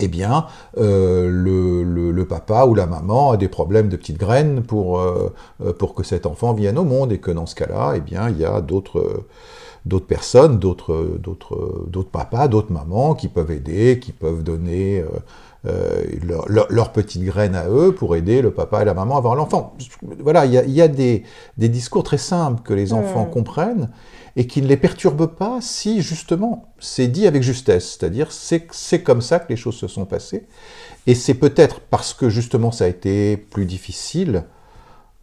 eh 0.00 0.08
bien, 0.08 0.46
euh, 0.78 1.28
le, 1.28 2.24
papa 2.24 2.64
ou 2.64 2.74
la 2.74 2.86
maman 2.86 3.32
a 3.32 3.36
des 3.36 3.48
problèmes 3.48 3.88
de 3.88 3.96
petites 3.96 4.18
graines 4.18 4.62
pour, 4.62 5.00
euh, 5.00 5.32
euh, 5.64 5.72
pour 5.72 5.94
que 5.94 6.04
cet 6.04 6.26
enfant 6.26 6.52
vienne 6.52 6.78
au 6.78 6.84
monde, 6.84 7.12
et 7.12 7.18
que 7.18 7.30
dans 7.30 7.46
ce 7.46 7.54
cas-là, 7.54 7.94
eh 7.96 8.00
bien, 8.00 8.28
il 8.28 8.38
y 8.38 8.44
a 8.44 8.60
d'autres 8.60 9.24
d'autres 9.86 10.06
personnes, 10.06 10.58
d'autres 10.58 12.10
papas, 12.12 12.48
d'autres 12.48 12.70
mamans 12.70 13.14
qui 13.14 13.28
peuvent 13.28 13.50
aider, 13.50 13.98
qui 13.98 14.12
peuvent 14.12 14.42
donner 14.42 15.02
euh, 15.66 16.04
leur, 16.70 16.92
petite 16.92 17.22
graine 17.22 17.54
à 17.54 17.68
eux 17.68 17.94
pour 17.94 18.16
aider 18.16 18.40
le 18.40 18.50
papa 18.50 18.80
et 18.80 18.84
la 18.86 18.94
maman 18.94 19.16
à 19.16 19.18
avoir 19.18 19.34
l'enfant. 19.34 19.74
Voilà, 20.20 20.46
il 20.46 20.70
y 20.70 20.80
a, 20.80 20.88
des, 20.88 21.24
discours 21.56 22.02
très 22.02 22.18
simples 22.18 22.62
que 22.62 22.72
les 22.72 22.94
enfants 22.94 23.26
hmm. 23.26 23.30
comprennent 23.30 23.90
et 24.36 24.46
qui 24.46 24.62
ne 24.62 24.66
les 24.66 24.78
perturbent 24.78 25.26
pas 25.26 25.58
si 25.60 26.00
justement 26.00 26.72
c'est 26.78 27.08
dit 27.08 27.26
avec 27.26 27.42
justesse, 27.42 27.98
c'est-à-dire 27.98 28.28
c'est 28.32 29.02
comme 29.02 29.20
ça 29.20 29.38
que 29.38 29.50
les 29.50 29.56
choses 29.56 29.76
se 29.76 29.86
sont 29.86 30.06
passées. 30.06 30.46
Et 31.06 31.14
c'est 31.14 31.34
peut-être 31.34 31.80
parce 31.80 32.14
que 32.14 32.30
justement 32.30 32.70
ça 32.70 32.84
a 32.84 32.88
été 32.88 33.36
plus 33.36 33.66
difficile 33.66 34.44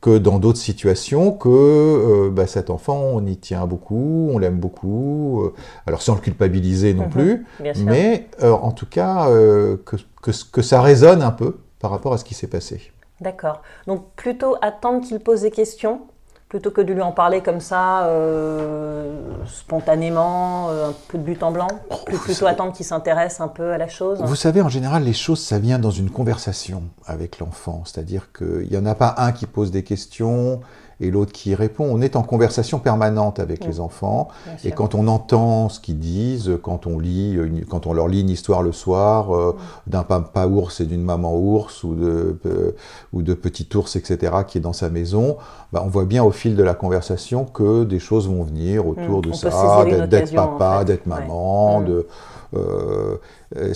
que 0.01 0.17
dans 0.17 0.37
d'autres 0.37 0.59
situations, 0.59 1.31
que 1.31 1.49
euh, 1.49 2.29
bah, 2.31 2.45
cet 2.45 2.69
enfant, 2.69 2.97
on 3.13 3.25
y 3.25 3.37
tient 3.37 3.65
beaucoup, 3.65 4.29
on 4.31 4.37
l'aime 4.37 4.59
beaucoup, 4.59 5.43
euh, 5.43 5.53
alors 5.87 6.01
sans 6.01 6.15
le 6.15 6.21
culpabiliser 6.21 6.93
non 6.93 7.05
mhm, 7.05 7.09
plus, 7.09 7.45
mais 7.83 8.27
euh, 8.43 8.51
en 8.51 8.71
tout 8.71 8.85
cas 8.85 9.27
que, 9.27 9.97
que, 10.21 10.31
que, 10.51 10.61
ça 10.61 10.81
résonne 10.81 11.21
un 11.21 11.31
peu 11.31 11.57
par 11.79 11.91
rapport 11.91 12.13
à 12.13 12.17
ce 12.17 12.23
qui 12.23 12.35
s'est 12.35 12.47
passé. 12.47 12.91
D'accord. 13.21 13.63
Donc 13.87 14.05
plutôt 14.15 14.55
attendre 14.61 15.05
qu'il 15.05 15.19
pose 15.19 15.41
des 15.41 15.51
questions 15.51 16.01
plutôt 16.49 16.71
que 16.71 16.81
de 16.81 16.93
lui 16.93 17.01
en 17.01 17.11
parler 17.11 17.41
comme 17.41 17.59
ça, 17.59 18.05
euh, 18.05 19.19
spontanément, 19.45 20.69
euh, 20.69 20.89
un 20.89 20.93
peu 21.09 21.17
de 21.17 21.23
but 21.23 21.43
en 21.43 21.51
blanc, 21.51 21.67
oh, 21.89 21.95
plutôt 22.05 22.47
attendre 22.47 22.71
qu'il 22.71 22.85
s'intéresse 22.85 23.41
un 23.41 23.49
peu 23.49 23.71
à 23.71 23.77
la 23.77 23.89
chose. 23.89 24.19
Vous 24.23 24.35
savez, 24.35 24.61
en 24.61 24.69
général, 24.69 25.03
les 25.03 25.13
choses, 25.13 25.41
ça 25.41 25.59
vient 25.59 25.77
dans 25.77 25.91
une 25.91 26.09
conversation 26.09 26.83
avec 27.05 27.39
l'enfant, 27.39 27.83
c'est-à-dire 27.85 28.31
qu'il 28.31 28.69
n'y 28.69 28.77
en 28.77 28.85
a 28.85 28.95
pas 28.95 29.15
un 29.17 29.33
qui 29.33 29.45
pose 29.45 29.71
des 29.71 29.83
questions 29.83 30.61
et 30.99 31.11
l'autre 31.11 31.31
qui 31.31 31.53
répond. 31.55 31.87
On 31.89 32.01
est 32.01 32.15
en 32.15 32.23
conversation 32.23 32.79
permanente 32.79 33.39
avec 33.39 33.65
les 33.65 33.79
enfants, 33.79 34.29
et 34.63 34.71
quand 34.71 34.95
on 34.95 35.07
entend 35.07 35.69
ce 35.69 35.79
qu'ils 35.79 35.99
disent, 35.99 36.51
quand 36.61 36.87
on 36.87 36.99
lit, 36.99 37.37
quand 37.69 37.87
on 37.87 37.93
leur 37.93 38.07
lit 38.07 38.21
une 38.21 38.29
histoire 38.29 38.63
le 38.63 38.71
soir 38.71 39.35
euh, 39.35 39.55
d'un 39.85 40.03
papa 40.03 40.47
ours 40.47 40.81
et 40.81 40.85
d'une 40.85 41.03
maman 41.03 41.35
ours 41.35 41.83
ou 41.83 41.93
de 41.93 42.39
euh, 42.45 42.75
ou 43.13 43.21
de 43.21 43.33
petit 43.33 43.67
ours, 43.75 43.95
etc., 43.95 44.33
qui 44.47 44.57
est 44.57 44.61
dans 44.61 44.73
sa 44.73 44.89
maison, 44.89 45.37
bah, 45.71 45.81
on 45.85 45.89
voit 45.89 46.05
bien 46.05 46.23
au 46.23 46.31
fil 46.31 46.55
de 46.55 46.63
la 46.63 46.73
conversation 46.73 47.45
que 47.45 47.83
des 47.83 47.99
choses 47.99 48.27
vont 48.27 48.43
venir 48.43 48.87
autour 48.87 49.19
mm. 49.19 49.21
de 49.21 49.33
ça, 49.33 49.85
d'être 50.07 50.33
papa, 50.33 50.83
d'être 50.83 51.05
maman, 51.05 51.81
de 51.81 52.07
euh, 52.55 53.17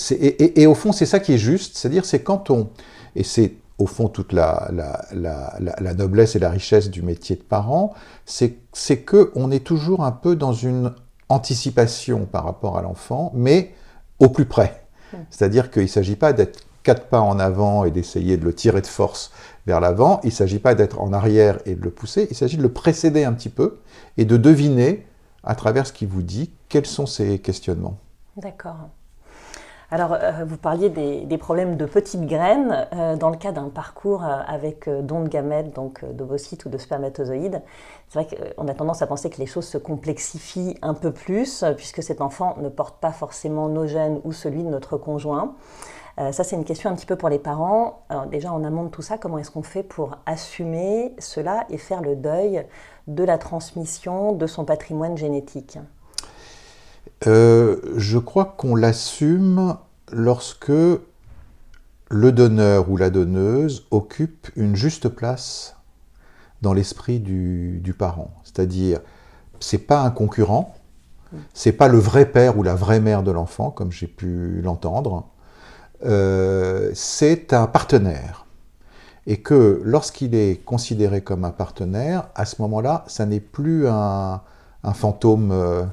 et, 0.10 0.62
et, 0.62 0.68
au 0.68 0.74
fond, 0.74 0.92
c'est 0.92 1.06
ça 1.06 1.20
qui 1.20 1.34
est 1.34 1.38
juste, 1.38 1.78
c'est-à-dire 1.78 2.06
c'est 2.06 2.24
quand 2.24 2.50
on 2.50 2.70
et 3.16 3.24
c'est 3.24 3.56
au 3.82 3.88
fond 3.88 4.10
toute 4.10 4.32
la, 4.32 4.70
la, 5.12 5.94
noblesse 5.96 6.36
et 6.36 6.40
la 6.40 6.52
richesse 6.52 6.90
du 6.92 7.02
métier 7.02 7.36
de 7.36 7.42
parent, 7.42 7.94
c'est 8.26 9.06
qu'on 9.06 9.50
est 9.50 9.66
toujours 9.66 10.04
un 10.04 10.12
peu 10.12 10.36
dans 10.36 10.54
une 10.54 10.94
anticipation 11.30 12.26
par 12.26 12.44
rapport 12.44 12.78
à 12.78 12.84
l'enfant, 12.84 13.32
mais 13.34 13.74
au 14.20 14.30
plus 14.30 14.46
près. 14.46 14.86
C'est-à-dire 15.30 15.72
qu'il 15.72 15.84
ne 15.84 15.88
s'agit 15.88 16.16
pas 16.16 16.32
d'être 16.32 16.60
quatre 16.84 17.08
pas 17.08 17.22
en 17.22 17.40
avant 17.40 17.86
et 17.86 17.92
d'essayer 17.92 18.38
de 18.38 18.46
le 18.46 18.54
tirer 18.54 18.82
de 18.82 18.88
force 18.88 19.32
vers 19.68 19.80
l'avant, 19.80 20.20
il 20.24 20.28
ne 20.28 20.32
s'agit 20.32 20.60
pas 20.60 20.74
d'être 20.74 21.02
en 21.02 21.12
arrière 21.14 21.60
et 21.66 21.76
de 21.76 21.82
le 21.82 21.92
pousser, 21.92 22.28
il 22.30 22.36
s'agit 22.36 22.58
de 22.58 22.64
le 22.64 22.72
précéder 22.72 23.24
un 23.24 23.34
petit 23.34 23.50
peu 23.50 23.80
et 24.18 24.26
de 24.26 24.38
deviner, 24.38 25.06
à 25.44 25.56
travers 25.56 25.86
ce 25.86 25.94
qu'il 25.94 26.08
vous 26.08 26.24
dit, 26.24 26.52
quels 26.70 26.86
sont 26.86 27.06
ses 27.06 27.40
questionnements. 27.40 27.98
D'accord. 28.38 28.90
Alors, 29.94 30.14
euh, 30.14 30.46
vous 30.46 30.56
parliez 30.56 30.90
des, 30.90 31.38
problèmes 31.38 31.76
de 31.76 31.86
petites 31.86 32.26
graines. 32.26 32.88
Euh, 32.94 33.18
dans 33.18 33.30
le 33.30 33.36
cas 33.36 33.52
d'un 33.52 33.68
parcours 33.68 34.24
euh, 34.24 34.38
avec 34.48 34.88
don 34.88 35.22
de 35.22 35.28
gamètes, 35.28 35.76
donc 35.76 36.06
d'ovocytes 36.06 36.64
ou 36.64 36.70
de 36.70 36.78
spermatozoïdes, 36.78 37.62
c'est 38.08 38.24
vrai 38.24 38.38
qu'on 38.56 38.70
a 38.70 38.74
tendance 38.74 39.02
à 39.02 39.08
penser 39.08 39.30
que 39.30 39.38
les 39.38 39.46
choses 39.46 39.68
se 39.68 39.78
complexifient 39.78 40.78
un 40.82 40.94
peu 40.94 41.12
plus, 41.12 41.66
puisque 41.76 42.02
cet 42.02 42.22
enfant 42.22 42.56
ne 42.62 42.70
porte 42.70 43.02
pas 43.02 43.12
forcément 43.12 43.68
nos 43.68 43.86
gènes 43.86 44.22
ou 44.24 44.32
celui 44.32 44.64
de 44.64 44.70
notre 44.70 44.96
conjoint. 44.96 45.56
ça, 46.18 46.44
c'est 46.44 46.56
une 46.56 46.66
question 46.66 46.90
un 46.90 46.96
petit 46.96 47.06
peu 47.06 47.16
pour 47.16 47.30
les 47.30 47.40
parents. 47.40 48.04
Déjà, 48.30 48.52
en 48.52 48.64
amont 48.64 48.84
de 48.84 48.90
tout 48.90 49.02
ça, 49.02 49.18
comment 49.18 49.38
est-ce 49.38 49.52
qu'on 49.52 49.64
fait 49.64 49.84
pour 49.84 50.18
assumer 50.26 51.16
cela 51.20 51.66
et 51.70 51.78
faire 51.78 52.02
le 52.02 52.16
deuil 52.16 52.66
de 53.08 53.24
la 53.24 53.38
transmission 53.38 54.34
de 54.34 54.46
son 54.46 54.66
patrimoine 54.66 55.18
génétique? 55.18 55.78
Euh, 57.28 57.78
je 57.98 58.18
crois 58.18 58.56
qu'on 58.58 58.76
l'assume 58.76 59.76
lorsque 60.12 60.72
le 62.10 62.32
donneur 62.32 62.90
ou 62.90 62.98
la 62.98 63.10
donneuse 63.10 63.86
occupe 63.92 64.50
une 64.56 64.76
juste 64.76 65.08
place 65.08 65.76
dans 66.62 66.74
l'esprit 66.74 67.20
du, 67.20 67.96
parent. 67.98 68.32
C'est-à-dire, 68.44 69.00
c'est 69.60 69.78
pas 69.78 70.02
un 70.02 70.12
concurrent, 70.12 70.76
c'est 71.54 71.72
pas 71.72 71.88
le 71.88 71.98
vrai 71.98 72.26
père 72.26 72.58
ou 72.58 72.64
la 72.64 72.76
vraie 72.76 73.00
mère 73.00 73.24
de 73.24 73.32
l'enfant, 73.32 73.72
comme 73.72 73.92
j'ai 73.92 74.08
pu 74.08 74.62
l'entendre. 74.62 75.28
Euh, 76.06 76.92
c'est 76.94 77.54
un 77.54 77.68
partenaire. 77.68 78.46
Et 79.28 79.38
que 79.38 79.82
lorsqu'il 79.84 80.34
est 80.36 80.64
considéré 80.66 81.22
comme 81.22 81.46
un 81.46 81.52
partenaire, 81.52 82.28
à 82.36 82.46
ce 82.46 82.62
moment-là, 82.64 83.06
ça 83.08 83.26
n'est 83.26 83.40
plus 83.40 83.88
un, 83.88 84.42
fantôme 84.94 85.52
euh, 85.52 85.84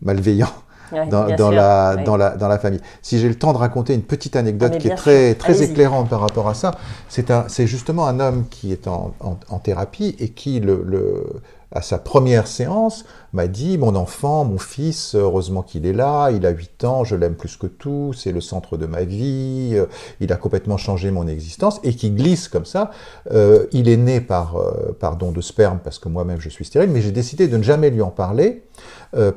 malveillant 0.00 0.52
dans, 0.92 1.24
la, 1.24 1.36
dans, 1.36 2.16
la, 2.16 2.36
dans, 2.36 2.48
la, 2.48 2.58
famille. 2.58 2.80
Si 3.02 3.18
j'ai 3.18 3.28
le 3.28 3.34
temps 3.34 3.52
de 3.52 3.58
raconter 3.58 3.94
une 3.94 4.02
petite 4.02 4.36
anecdote 4.36 4.72
ah, 4.74 4.78
qui 4.78 4.88
est 4.88 4.94
très, 4.94 5.34
très 5.34 5.62
éclairante 5.62 6.08
par 6.08 6.20
rapport 6.20 6.48
à 6.48 6.54
ça, 6.54 6.72
c'est 7.08 7.66
justement 7.66 8.06
un 8.06 8.20
homme 8.20 8.46
qui 8.50 8.72
est 8.72 8.88
en, 8.88 9.14
en, 9.20 9.58
thérapie 9.58 10.16
et 10.18 10.30
qui, 10.30 10.60
le, 10.60 10.82
le, 10.84 11.24
à 11.72 11.82
sa 11.82 11.98
première 11.98 12.46
séance, 12.46 13.04
m'a 13.32 13.46
dit 13.46 13.78
Mon 13.78 13.94
enfant, 13.94 14.44
mon 14.44 14.58
fils, 14.58 15.14
heureusement 15.14 15.62
qu'il 15.62 15.86
est 15.86 15.92
là, 15.92 16.30
il 16.30 16.44
a 16.44 16.50
8 16.50 16.84
ans, 16.84 17.04
je 17.04 17.14
l'aime 17.14 17.34
plus 17.34 17.56
que 17.56 17.66
tout, 17.66 18.12
c'est 18.12 18.32
le 18.32 18.40
centre 18.40 18.76
de 18.76 18.86
ma 18.86 19.04
vie, 19.04 19.72
euh, 19.74 19.86
il 20.20 20.32
a 20.32 20.36
complètement 20.36 20.76
changé 20.76 21.10
mon 21.10 21.28
existence, 21.28 21.80
et 21.84 21.94
qui 21.94 22.10
glisse 22.10 22.48
comme 22.48 22.64
ça. 22.64 22.90
Euh, 23.30 23.66
il 23.72 23.88
est 23.88 23.96
né 23.96 24.20
par, 24.20 24.56
euh, 24.56 24.96
par 24.98 25.16
don 25.16 25.30
de 25.30 25.40
sperme, 25.40 25.78
parce 25.82 25.98
que 25.98 26.08
moi-même 26.08 26.40
je 26.40 26.48
suis 26.48 26.64
stérile, 26.64 26.90
mais 26.90 27.02
j'ai 27.02 27.12
décidé 27.12 27.46
de 27.46 27.56
ne 27.56 27.62
jamais 27.62 27.90
lui 27.90 28.02
en 28.02 28.10
parler, 28.10 28.64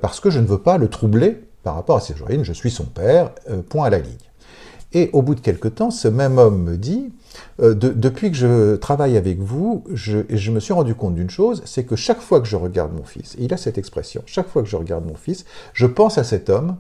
parce 0.02 0.20
que 0.20 0.30
je 0.30 0.40
ne 0.40 0.46
veux 0.46 0.60
pas 0.60 0.78
le 0.78 0.88
troubler 0.88 1.42
par 1.64 1.76
rapport 1.76 1.98
à 1.98 2.02
ses 2.02 2.22
origines, 2.22 2.44
je 2.44 2.54
suis 2.54 2.72
son 2.72 2.86
père, 2.86 3.32
point 3.70 3.88
à 3.88 3.90
la 3.90 4.00
ligne. 4.00 4.14
Et 4.94 5.10
au 5.14 5.22
bout 5.22 5.36
de 5.36 5.40
quelque 5.40 5.68
temps, 5.68 5.92
ce 5.92 6.08
même 6.08 6.38
homme 6.38 6.64
me 6.64 6.78
dit 6.78 7.12
euh, 7.62 7.74
depuis 7.74 8.32
que 8.32 8.38
je 8.38 8.76
travaille 8.76 9.18
avec 9.18 9.40
vous, 9.40 9.84
je, 9.92 10.20
je 10.30 10.52
me 10.52 10.60
suis 10.60 10.74
rendu 10.74 10.94
compte 10.94 11.16
d'une 11.16 11.30
chose, 11.30 11.64
c'est 11.66 11.84
que 11.84 11.96
chaque 11.96 12.22
fois 12.22 12.40
que 12.40 12.48
je 12.48 12.56
regarde 12.56 12.94
mon 12.94 13.04
fils, 13.04 13.36
il 13.40 13.54
a 13.54 13.58
cette 13.58 13.78
expression, 13.78 14.22
chaque 14.26 14.48
fois 14.48 14.62
que 14.62 14.70
je 14.70 14.76
regarde 14.76 15.06
mon 15.06 15.16
fils, 15.16 15.46
je 15.74 15.88
pense 15.88 16.18
à 16.18 16.24
cet 16.24 16.50
homme 16.50 16.78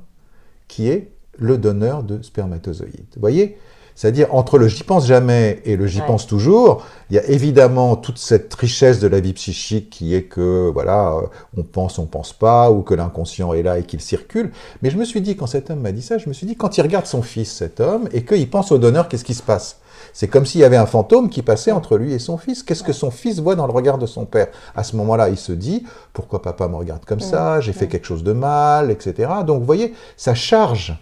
qui 0.68 0.90
est 0.90 1.12
le 1.40 1.58
donneur 1.58 2.04
de 2.04 2.22
spermatozoïdes. 2.22 3.06
Vous 3.16 3.22
voyez 3.22 3.58
c'est-à-dire 3.96 4.34
entre 4.34 4.58
le 4.58 4.68
j'y 4.68 4.84
pense 4.84 5.06
jamais 5.06 5.62
et 5.66 5.76
le 5.76 5.88
j'y 5.88 6.02
pense 6.02 6.28
toujours, 6.28 6.86
il 7.10 7.16
y 7.16 7.20
a 7.20 7.26
évidemment 7.26 7.96
toute 7.96 8.18
cette 8.18 8.54
richesse 8.54 9.00
de 9.00 9.08
la 9.08 9.20
vie 9.20 9.34
psychique 9.34 9.90
qui 9.90 10.16
est 10.16 10.24
que 10.24 10.70
voilà, 10.74 11.14
euh, 11.14 11.22
on 11.58 11.64
pense, 11.64 12.00
on 12.00 12.06
pense 12.06 12.34
pas, 12.34 12.72
ou 12.72 12.82
que 12.82 12.94
l'inconscient 12.94 13.54
est 13.54 13.64
là 13.64 13.78
et 13.78 13.84
qu'il 13.84 14.02
circule. 14.02 14.52
Mais 14.82 14.90
je 14.90 14.98
me 14.98 15.06
suis 15.06 15.22
dit 15.22 15.36
quand 15.36 15.48
cet 15.48 15.70
homme 15.70 15.82
m'a 15.82 15.92
dit 15.92 16.02
ça, 16.02 16.18
je 16.18 16.28
me 16.28 16.34
suis 16.34 16.48
dit 16.48 16.56
quand 16.56 16.78
il 16.78 16.82
regarde 16.82 17.06
son 17.06 17.22
fils, 17.22 17.52
cet 17.52 17.80
homme, 17.80 18.10
et 18.12 18.26
qu'il 18.26 18.50
pense 18.50 18.72
au 18.72 18.78
donneur, 18.78 19.08
qu'est-ce 19.08 19.24
qui 19.24 19.36
se 19.36 19.44
passe? 19.44 19.80
C'est 20.12 20.28
comme 20.28 20.46
s'il 20.46 20.62
y 20.62 20.64
avait 20.64 20.78
un 20.78 20.86
fantôme 20.86 21.30
qui 21.30 21.42
passait 21.42 21.72
entre 21.72 21.98
lui 21.98 22.14
et 22.14 22.20
son 22.20 22.38
fils. 22.38 22.62
Qu'est-ce 22.64 22.84
que 22.84 22.94
son 22.94 23.12
fils 23.12 23.40
voit 23.40 23.56
dans 23.56 23.68
le 23.68 23.74
regard 23.74 23.98
de 23.98 24.06
son 24.06 24.26
père? 24.26 24.48
À 24.76 24.84
ce 24.84 24.96
moment-là, 24.98 25.30
il 25.30 25.38
se 25.38 25.52
dit 25.52 25.84
pourquoi 26.14 26.42
papa 26.42 26.68
me 26.68 26.76
regarde 26.76 27.06
comme 27.06 27.20
ça? 27.20 27.62
J'ai 27.62 27.74
fait 27.74 27.88
quelque 27.88 28.06
chose 28.06 28.24
de 28.24 28.34
mal, 28.34 28.92
etc. 28.92 29.32
Donc, 29.46 29.60
vous 29.60 29.66
voyez, 29.66 29.94
ça 30.18 30.36
charge 30.36 30.96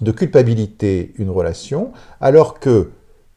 de 0.00 0.12
culpabilité 0.12 1.12
une 1.18 1.30
relation, 1.30 1.92
alors 2.20 2.60
que 2.60 2.90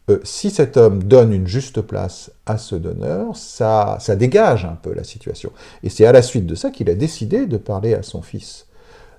euh, 0.09 0.19
si 0.23 0.51
cet 0.51 0.77
homme 0.77 1.03
donne 1.03 1.33
une 1.33 1.47
juste 1.47 1.81
place 1.81 2.31
à 2.45 2.57
ce 2.57 2.75
donneur, 2.75 3.35
ça, 3.35 3.97
ça 3.99 4.15
dégage 4.15 4.65
un 4.65 4.77
peu 4.81 4.93
la 4.93 5.03
situation. 5.03 5.51
Et 5.83 5.89
c'est 5.89 6.05
à 6.05 6.11
la 6.11 6.21
suite 6.21 6.45
de 6.45 6.55
ça 6.55 6.69
qu'il 6.69 6.89
a 6.89 6.95
décidé 6.95 7.47
de 7.47 7.57
parler 7.57 7.95
à 7.95 8.03
son 8.03 8.21
fils 8.21 8.67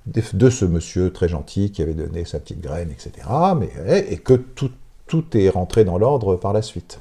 de, 0.06 0.50
ce 0.50 0.64
monsieur 0.64 1.12
très 1.12 1.28
gentil 1.28 1.72
qui 1.72 1.82
avait 1.82 1.94
donné 1.94 2.24
sa 2.24 2.38
petite 2.38 2.60
graine, 2.60 2.90
etc. 2.90 3.26
Mais, 3.58 4.06
et 4.08 4.18
que 4.18 4.34
tout, 4.34 4.70
tout 5.06 5.36
est 5.36 5.48
rentré 5.48 5.84
dans 5.84 5.98
l'ordre 5.98 6.36
par 6.36 6.52
la 6.52 6.62
suite. 6.62 7.00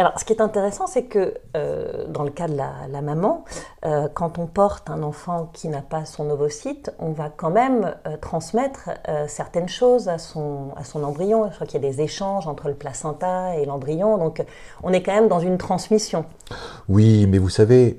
Alors, 0.00 0.18
ce 0.18 0.24
qui 0.24 0.32
est 0.32 0.40
intéressant, 0.40 0.86
c'est 0.86 1.02
que 1.02 1.34
euh, 1.58 2.06
dans 2.08 2.22
le 2.22 2.30
cas 2.30 2.48
de 2.48 2.56
la, 2.56 3.02
maman, 3.02 3.44
euh, 3.84 4.08
quand 4.14 4.38
on 4.38 4.46
porte 4.46 4.88
un 4.88 5.02
enfant 5.02 5.50
qui 5.52 5.68
n'a 5.68 5.82
pas 5.82 6.06
son 6.06 6.30
ovocyte, 6.30 6.90
on 6.98 7.10
va 7.10 7.28
quand 7.28 7.50
même 7.50 7.94
euh, 8.06 8.16
transmettre 8.16 8.88
certaines 9.28 9.68
choses 9.68 10.08
à 10.08 10.16
son, 10.16 10.70
à 10.78 10.84
son 10.84 11.04
embryon. 11.04 11.50
Je 11.50 11.54
crois 11.54 11.66
qu'il 11.66 11.82
y 11.82 11.86
a 11.86 11.90
des 11.90 12.00
échanges 12.00 12.48
entre 12.48 12.68
le 12.68 12.74
placenta 12.74 13.56
et 13.56 13.66
l'embryon, 13.66 14.16
donc 14.16 14.42
on 14.82 14.90
est 14.94 15.02
quand 15.02 15.12
même 15.12 15.28
dans 15.28 15.40
une 15.40 15.58
transmission. 15.58 16.24
Oui, 16.88 17.26
mais 17.26 17.38
vous 17.38 17.48
savez, 17.48 17.98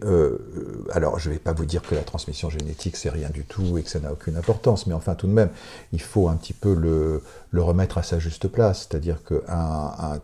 alors 0.91 1.17
je 1.19 1.29
ne 1.29 1.33
vais 1.33 1.39
pas 1.39 1.53
vous 1.53 1.65
dire 1.65 1.81
que 1.81 1.95
la 1.95 2.01
transmission 2.01 2.49
génétique 2.49 2.97
c'est 2.97 3.09
rien 3.09 3.29
du 3.29 3.45
tout 3.45 3.77
et 3.77 3.83
que 3.83 3.89
ça 3.89 3.99
n'a 3.99 4.11
aucune 4.11 4.35
importance, 4.35 4.87
mais 4.87 4.93
enfin 4.93 5.15
tout 5.15 5.27
de 5.27 5.31
même, 5.31 5.49
il 5.93 6.01
faut 6.01 6.27
un 6.27 6.35
petit 6.35 6.53
peu 6.53 6.73
le, 6.73 7.21
le 7.51 7.61
remettre 7.61 7.97
à 7.97 8.03
sa 8.03 8.17
juste 8.17 8.47
place. 8.47 8.87
C'est-à-dire 8.89 9.23
que 9.23 9.43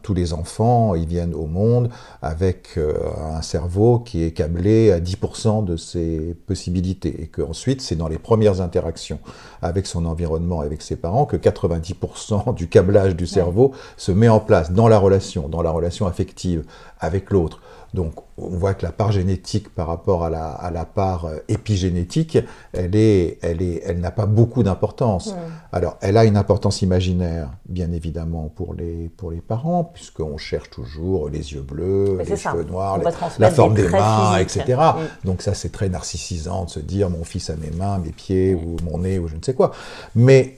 tous 0.02 0.14
les 0.14 0.34
enfants, 0.34 0.96
ils 0.96 1.06
viennent 1.06 1.34
au 1.34 1.46
monde 1.46 1.90
avec 2.22 2.78
euh, 2.78 2.94
un 3.34 3.42
cerveau 3.42 4.00
qui 4.00 4.24
est 4.24 4.32
câblé 4.32 4.92
à 4.92 5.00
10% 5.00 5.66
de 5.66 5.76
ses 5.78 6.36
possibilités. 6.48 7.22
Et 7.22 7.28
qu'ensuite, 7.28 7.82
c'est 7.82 7.96
dans 7.96 8.08
les 8.08 8.18
premières 8.18 8.62
interactions 8.62 9.20
avec 9.62 9.88
son 9.88 10.06
environnement, 10.06 10.62
avec 10.62 10.82
ses 10.82 10.96
parents, 10.96 11.26
que 11.26 11.38
90% 11.38 12.56
du 12.56 12.68
câblage 12.68 13.16
du 13.16 13.28
cerveau 13.28 13.74
se 13.98 14.12
met 14.12 14.30
en 14.30 14.40
place 14.40 14.72
dans 14.72 14.88
la 14.88 14.98
relation, 14.98 15.50
dans 15.50 15.62
la 15.62 15.72
relation 15.72 16.08
affective 16.08 16.64
avec 17.00 17.30
l'autre. 17.32 17.60
Donc 17.94 18.14
on 18.38 18.50
voit 18.50 18.74
que 18.74 18.86
la 18.86 18.92
part 18.92 19.12
génétique 19.12 19.74
par 19.74 19.88
rapport 19.88 20.24
à 20.24 20.30
la, 20.30 20.86
part 20.86 21.26
euh, 21.26 21.38
épigénétique, 21.48 22.38
elle 22.74 22.96
est, 22.96 23.40
elle 23.42 23.62
est, 23.62 23.82
elle 23.86 24.00
n'a 24.00 24.12
pas 24.12 24.26
beaucoup 24.26 24.64
d'importance. 24.64 25.34
Alors 25.72 25.98
elle 26.02 26.18
a 26.18 26.26
une 26.26 26.38
importance 26.38 26.82
imaginaire, 26.82 27.50
bien 27.68 27.92
évidemment 27.92 28.52
pour 28.54 28.74
les 28.74 29.10
pour 29.18 29.32
les 29.32 29.42
parents, 29.42 29.84
puisqu'on 29.84 30.38
cherche 30.38 30.70
toujours 30.70 31.30
les 31.30 31.54
yeux 31.54 31.62
bleus, 31.62 32.20
les 32.28 32.36
cheveux 32.36 32.64
noirs, 32.64 33.00
la 33.40 33.52
forme 33.52 33.74
des, 33.74 33.88
mains, 33.90 34.38
etc. 34.38 34.64
Mm. 34.68 35.28
Donc 35.28 35.42
ça 35.42 35.54
c'est 35.54 35.72
très 35.72 35.90
narcissisant 35.90 36.66
de 36.66 36.70
se 36.70 36.80
dire 36.80 37.10
mon 37.10 37.24
fils 37.24 37.50
a 37.50 37.56
mes 37.56 37.72
mains, 37.72 38.00
mes 38.00 38.12
pieds 38.12 38.54
ou 38.54 38.78
mon 38.84 39.00
nez 39.00 39.18
ou 39.20 39.28
je 39.28 39.36
ne 39.36 39.44
sais 39.44 39.54
quoi. 39.54 39.72
Mais 40.16 40.58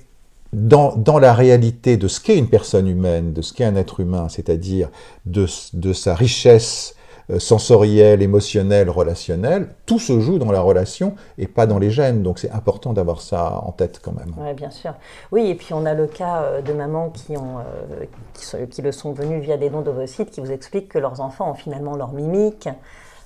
dans, 0.54 0.96
dans, 0.96 1.20
la 1.20 1.34
réalité 1.34 1.98
de 1.98 2.08
ce 2.08 2.20
qu'est 2.20 2.38
une 2.38 2.50
personne 2.50 2.88
humaine, 2.88 3.34
de 3.34 3.42
ce 3.42 3.54
qu'est 3.54 3.66
un 3.66 3.76
être 3.76 4.00
humain, 4.00 4.30
c'est-à-dire 4.30 4.90
de, 5.26 5.46
de, 5.74 5.94
sa 5.94 6.16
richesse 6.16 6.96
euh, 7.32 7.38
sensorielle, 7.38 8.22
émotionnelle, 8.22 8.90
relationnelle, 8.90 9.70
tout 9.86 10.00
se 10.00 10.20
joue 10.20 10.40
dans 10.40 10.52
la 10.52 10.62
relation 10.62 11.16
et 11.38 11.48
pas 11.48 11.68
dans 11.68 11.78
les 11.78 11.92
gènes. 11.92 12.24
Donc 12.24 12.40
c'est 12.40 12.52
important 12.52 12.92
d'avoir 12.94 13.22
ça 13.22 13.62
en 13.64 13.72
tête 13.72 14.00
quand 14.04 14.14
même. 14.14 14.34
Oui, 14.38 14.54
bien 14.54 14.72
sûr. 14.72 14.94
Oui, 15.32 15.48
et 15.48 15.56
puis 15.56 15.74
on 15.74 15.86
a 15.86 15.94
le 15.94 16.08
cas 16.08 16.42
euh, 16.42 16.62
de 16.62 16.74
mamans 16.74 17.10
qui, 17.10 17.38
ont, 17.38 17.60
euh, 17.60 18.66
qui, 18.66 18.82
le 18.82 18.92
sont 18.92 19.14
venues 19.14 19.40
via 19.40 19.58
des 19.58 19.70
dons 19.70 19.82
d'ovocytes 19.82 20.32
qui 20.32 20.42
vous 20.42 20.52
expliquent 20.52 20.90
que 20.90 20.98
leurs 20.98 21.22
enfants 21.22 21.52
ont 21.52 21.56
finalement 21.56 21.96
leur 21.96 22.14
mimique, 22.14 22.68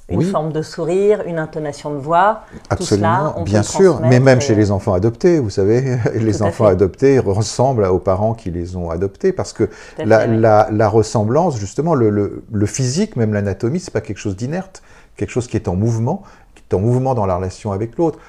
une 0.09 0.21
forme 0.23 0.51
de 0.51 0.61
sourire, 0.61 1.23
une 1.25 1.39
intonation 1.39 1.93
de 1.93 1.97
voix. 1.97 2.41
Absolument, 2.69 3.41
bien 3.43 3.63
sûr, 3.63 4.01
mais 4.01 4.19
même 4.19 4.41
chez 4.41 4.55
les 4.55 4.71
enfants 4.71 4.93
adoptés, 4.93 5.39
vous 5.39 5.49
savez, 5.49 5.97
les 6.15 6.41
enfants 6.41 6.65
adoptés 6.65 7.19
ressemblent 7.19 7.85
aux 7.85 7.99
parents 7.99 8.33
qui 8.33 8.51
les 8.51 8.75
ont 8.75 8.89
adoptés 8.89 9.31
parce 9.31 9.53
que 9.53 9.69
la, 9.97 10.89
ressemblance, 10.89 11.57
justement, 11.57 11.95
le, 11.95 12.65
physique, 12.65 13.15
même 13.15 13.33
l'anatomie, 13.33 13.79
c'est 13.79 13.93
pas 13.93 14.01
quelque 14.01 14.17
chose 14.17 14.35
d'inerte, 14.35 14.83
quelque 15.15 15.31
chose 15.31 15.47
qui 15.47 15.57
est 15.57 15.67
en 15.67 15.75
mouvement, 15.75 16.23
qui 16.55 16.63
est 16.69 16.75
en 16.75 16.79
mouvement 16.79 17.15
dans 17.15 17.25
la 17.25 17.37
relation 17.37 17.71
avec 17.71 17.97
l'autre. 17.97 18.19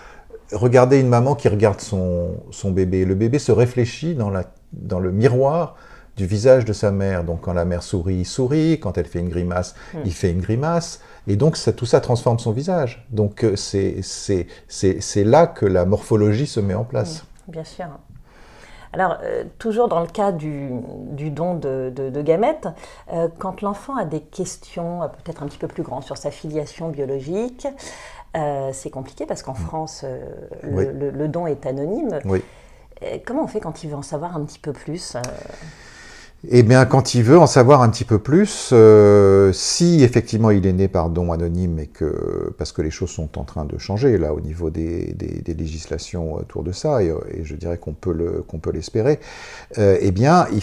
Regardez 0.53 1.01
une 1.01 1.09
maman 1.09 1.35
qui 1.35 1.49
regarde 1.49 1.81
son, 1.81 2.37
son 2.51 2.71
bébé. 2.71 3.05
Le 3.05 3.15
bébé 3.15 3.39
se 3.39 3.51
réfléchit 3.51 4.15
dans, 4.15 4.31
la, 4.31 4.45
dans 4.73 5.01
le 5.01 5.11
miroir 5.11 5.75
du 6.17 6.27
visage 6.27 6.65
de 6.65 6.73
sa 6.73 6.91
mère. 6.91 7.25
Donc 7.25 7.41
quand 7.43 7.53
la 7.53 7.65
mère 7.65 7.83
sourit, 7.83 8.17
il 8.17 8.25
sourit, 8.25 8.79
quand 8.81 8.99
elle 8.99 9.07
fait 9.07 9.21
une 9.21 9.29
grimace, 9.29 9.75
hmm. 9.95 9.99
il 10.05 10.13
fait 10.13 10.31
une 10.31 10.41
grimace. 10.41 11.01
Et 11.27 11.37
donc 11.37 11.57
ça, 11.57 11.73
tout 11.73 11.87
ça 11.87 12.01
transforme 12.01 12.39
son 12.39 12.53
visage. 12.53 13.07
Donc 13.11 13.45
euh, 13.45 13.57
c'est 13.57 15.25
là 15.25 15.47
que 15.47 15.67
la 15.67 15.85
morphologie 15.85 16.47
se 16.47 16.61
met 16.61 16.75
en 16.75 16.85
place. 16.85 17.25
Bien 17.49 17.65
sûr. 17.65 17.87
Alors, 18.93 19.19
euh, 19.25 19.43
toujours 19.59 19.89
dans 19.89 20.01
le 20.01 20.07
cas 20.07 20.31
du, 20.31 20.71
du 21.11 21.31
don 21.31 21.55
de, 21.55 21.93
de, 21.95 22.23
gamètes, 22.23 22.69
euh, 23.13 23.29
quand 23.41 23.61
l'enfant 23.61 23.97
a 23.97 24.05
des 24.05 24.21
questions 24.21 25.01
peut-être 25.25 25.43
un 25.43 25.47
petit 25.47 25.59
peu 25.59 25.67
plus 25.67 25.83
grandes 25.83 26.05
sur 26.05 26.17
sa 26.17 26.31
filiation 26.31 26.91
biologique, 26.91 27.67
c'est 28.73 28.91
compliqué 28.91 29.27
parce 29.27 29.43
qu'en 29.43 29.53
hmm. 29.53 29.67
France, 29.67 30.05
le, 30.63 31.11
le, 31.11 31.29
don 31.29 31.47
est 31.47 31.67
anonyme. 31.67 32.19
Oui. 32.25 32.43
Comment 33.25 33.45
on 33.45 33.47
fait 33.47 33.61
quand 33.61 33.85
il 33.85 33.91
veut 33.91 33.97
en 33.97 34.03
savoir 34.03 34.37
un 34.37 34.45
petit 34.45 34.59
peu 34.59 34.73
plus 34.73 35.17
eh 36.49 36.63
bien, 36.63 36.85
quand 36.85 37.15
il 37.15 37.23
veut 37.23 37.39
en 37.39 37.47
savoir 37.47 37.83
un 37.83 37.89
petit 37.89 38.05
peu 38.05 38.19
plus, 38.19 38.71
euh, 38.73 39.53
si 39.53 40.03
effectivement 40.03 40.51
il 40.51 40.67
est 40.67 40.73
né 40.73 40.89
par 40.89 41.09
don 41.09 41.33
anonyme 41.33 41.79
et 41.79 41.87
que 41.87 42.53
parce 42.59 42.73
que 42.73 42.83
les 42.83 42.91
choses 42.91 43.11
sont 43.11 43.39
en 43.39 43.45
train 43.45 43.65
de 43.65 43.79
changer 43.79 44.19
là 44.19 44.35
au 44.35 44.41
niveau 44.41 44.71
des, 44.71 45.15
législations 45.47 46.35
autour 46.35 46.63
de 46.63 46.73
ça, 46.73 47.03
et, 47.03 47.15
je 47.43 47.55
dirais 47.55 47.79
qu'on 47.79 47.95
peut 47.95 48.13
le 48.13 48.43
qu'on 48.47 48.59
peut 48.59 48.73
l'espérer, 48.73 49.21
euh, 49.79 49.97
eh 50.01 50.11
bien, 50.11 50.47
il, 50.53 50.63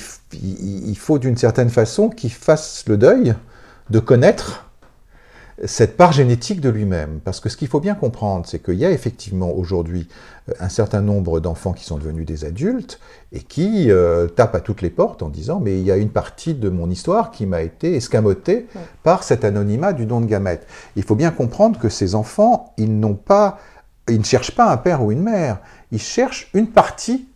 il 0.89 0.97
faut 0.97 1.19
d'une 1.19 1.37
certaine 1.37 1.69
façon 1.69 2.09
qu'il 2.09 2.31
fasse 2.31 2.83
le 2.87 2.97
deuil 2.97 3.33
de 3.89 3.99
connaître 3.99 4.70
cette 5.65 5.95
part 5.97 6.11
génétique 6.11 6.61
de 6.61 6.69
lui-même. 6.69 7.19
Parce 7.23 7.39
que 7.39 7.49
ce 7.49 7.57
qu'il 7.57 7.67
faut 7.67 7.79
bien 7.79 7.95
comprendre, 7.95 8.45
c'est 8.47 8.63
qu'il 8.63 8.75
y 8.75 8.85
a 8.85 8.91
effectivement 8.91 9.51
aujourd'hui 9.51 10.07
euh, 10.49 10.53
un 10.59 10.69
certain 10.69 11.01
nombre 11.01 11.39
d'enfants 11.39 11.73
qui 11.73 11.83
sont 11.83 11.97
devenus 11.97 12.25
des 12.25 12.45
adultes 12.45 12.99
et 13.31 13.41
qui 13.41 13.91
euh, 13.91 14.27
tapent 14.27 14.55
à 14.55 14.59
toutes 14.59 14.81
les 14.81 14.89
portes 14.89 15.21
en 15.21 15.29
disant 15.29 15.59
mais 15.59 15.77
il 15.79 15.85
y 15.85 15.91
a 15.91 15.97
une 15.97 16.09
partie 16.09 16.53
de 16.53 16.69
mon 16.69 16.89
histoire 16.89 17.31
qui 17.31 17.45
m'a 17.45 17.61
été 17.61 17.95
escamotée 17.95 18.67
par 19.03 19.23
cet 19.23 19.45
anonymat 19.45 19.93
du 19.93 20.05
don 20.05 20.21
de 20.21 20.25
gamètes. 20.25 20.67
Il 20.95 21.03
faut 21.03 21.15
bien 21.15 21.31
comprendre 21.31 21.79
que 21.79 21.89
ces 21.89 22.15
enfants, 22.15 22.73
ils 22.77 22.99
n'ont 22.99 23.15
pas, 23.15 23.59
ils 24.09 24.19
ne 24.19 24.25
cherchent 24.25 24.55
pas 24.55 24.71
un 24.71 24.77
père 24.77 25.03
ou 25.03 25.11
une 25.11 25.21
mère, 25.21 25.59
ils 25.91 26.01
cherchent 26.01 26.49
une 26.53 26.67
partie 26.67 27.27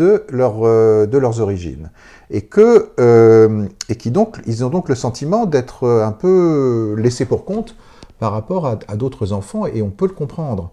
euh, 0.00 1.06
de 1.06 1.18
leurs 1.18 1.40
origines. 1.40 1.90
Et, 2.30 2.42
que, 2.42 2.90
euh, 2.98 3.66
qui 3.98 4.12
ils 4.46 4.64
ont 4.64 4.70
donc 4.70 4.88
le 4.88 4.94
sentiment 4.94 5.46
d'être 5.46 5.86
un 5.88 6.12
peu 6.12 6.94
laissés 6.98 7.26
pour 7.26 7.44
compte 7.44 7.76
par 8.18 8.32
rapport 8.32 8.66
à, 8.66 8.96
d'autres 8.96 9.32
enfants, 9.32 9.66
et 9.66 9.82
on 9.82 9.90
peut 9.90 10.06
le 10.06 10.14
comprendre. 10.14 10.70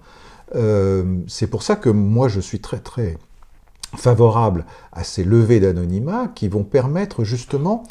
Euh, 0.55 1.03
c'est 1.27 1.47
pour 1.47 1.63
ça 1.63 1.75
que 1.75 1.89
moi, 1.89 2.27
je 2.27 2.39
suis 2.39 2.59
très, 2.59 2.79
très 2.79 3.17
favorable 3.95 4.65
à 4.93 5.03
ces 5.03 5.23
levées 5.23 5.59
d'anonymat 5.59 6.29
qui 6.33 6.47
vont 6.47 6.63
permettre 6.63 7.23
justement 7.23 7.83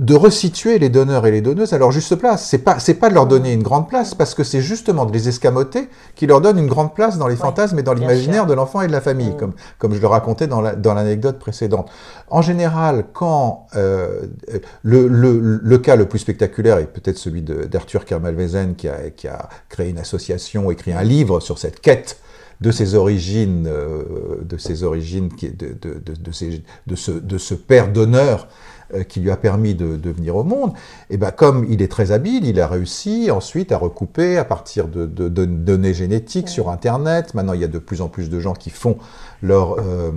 de 0.00 0.14
resituer 0.16 0.80
les 0.80 0.88
donneurs 0.88 1.24
et 1.24 1.30
les 1.30 1.40
donneuses 1.40 1.72
à 1.72 1.78
leur 1.78 1.92
juste 1.92 2.16
place. 2.16 2.44
C'est 2.48 2.58
pas 2.58 2.80
c'est 2.80 2.94
pas 2.94 3.08
de 3.10 3.14
leur 3.14 3.26
donner 3.26 3.52
une 3.52 3.62
grande 3.62 3.88
place 3.88 4.14
parce 4.14 4.34
que 4.34 4.42
c'est 4.42 4.60
justement 4.60 5.06
de 5.06 5.12
les 5.12 5.28
escamoter 5.28 5.88
qui 6.16 6.26
leur 6.26 6.40
donne 6.40 6.58
une 6.58 6.66
grande 6.66 6.94
place 6.94 7.16
dans 7.16 7.28
les 7.28 7.36
fantasmes 7.36 7.78
et 7.78 7.84
dans 7.84 7.94
l'imaginaire 7.94 8.46
de 8.46 8.54
l'enfant 8.54 8.80
et 8.80 8.88
de 8.88 8.92
la 8.92 9.00
famille, 9.00 9.30
mm. 9.30 9.36
comme 9.36 9.52
comme 9.78 9.94
je 9.94 10.00
le 10.00 10.08
racontais 10.08 10.48
dans 10.48 10.60
l'anecdote 10.60 11.38
précédente. 11.38 11.90
En 12.28 12.42
général, 12.42 13.04
quand 13.12 13.68
euh, 13.76 14.22
le, 14.82 15.06
le, 15.06 15.60
le, 15.62 15.78
cas 15.78 15.94
le 15.94 16.06
plus 16.06 16.18
spectaculaire 16.18 16.78
est 16.78 16.86
peut-être 16.86 17.18
celui 17.18 17.42
d'Arthur 17.42 18.04
Kermalvezen 18.04 18.74
qui 18.74 18.88
a, 18.88 19.10
qui 19.10 19.28
a 19.28 19.48
créé 19.68 19.90
une 19.90 19.98
association, 19.98 20.72
écrit 20.72 20.92
un 20.92 21.02
livre 21.02 21.38
sur 21.38 21.58
cette 21.58 21.80
quête 21.80 22.18
de 22.60 22.70
ses 22.72 22.94
origines, 22.94 23.68
euh, 23.68 24.02
de 24.42 24.56
ses 24.56 24.82
origines, 24.82 25.28
de, 25.28 25.48
de, 25.48 25.98
de, 25.98 26.14
de, 26.14 26.60
de 26.86 26.96
ce, 26.96 27.10
de 27.12 27.38
ce 27.38 27.54
père 27.54 27.92
d'honneur 27.92 28.48
qui 29.08 29.20
lui 29.20 29.30
a 29.30 29.36
permis 29.36 29.74
de, 29.74 30.10
venir 30.10 30.36
au 30.36 30.44
monde, 30.44 30.72
et 31.10 31.16
ben 31.16 31.30
comme 31.30 31.66
il 31.68 31.82
est 31.82 31.90
très 31.90 32.12
habile, 32.12 32.46
il 32.46 32.60
a 32.60 32.66
réussi 32.66 33.30
ensuite 33.30 33.72
à 33.72 33.78
recouper 33.78 34.38
à 34.38 34.44
partir 34.44 34.88
de, 34.88 35.06
données 35.06 35.94
génétiques 35.94 36.48
sur 36.48 36.70
Internet. 36.70 37.34
Maintenant, 37.34 37.54
il 37.54 37.60
y 37.60 37.64
a 37.64 37.68
de 37.68 37.78
plus 37.78 38.00
en 38.00 38.08
plus 38.08 38.30
de 38.30 38.40
gens 38.40 38.54
qui 38.54 38.70
font 38.70 38.96
leur, 39.42 39.78
euh, 39.78 40.12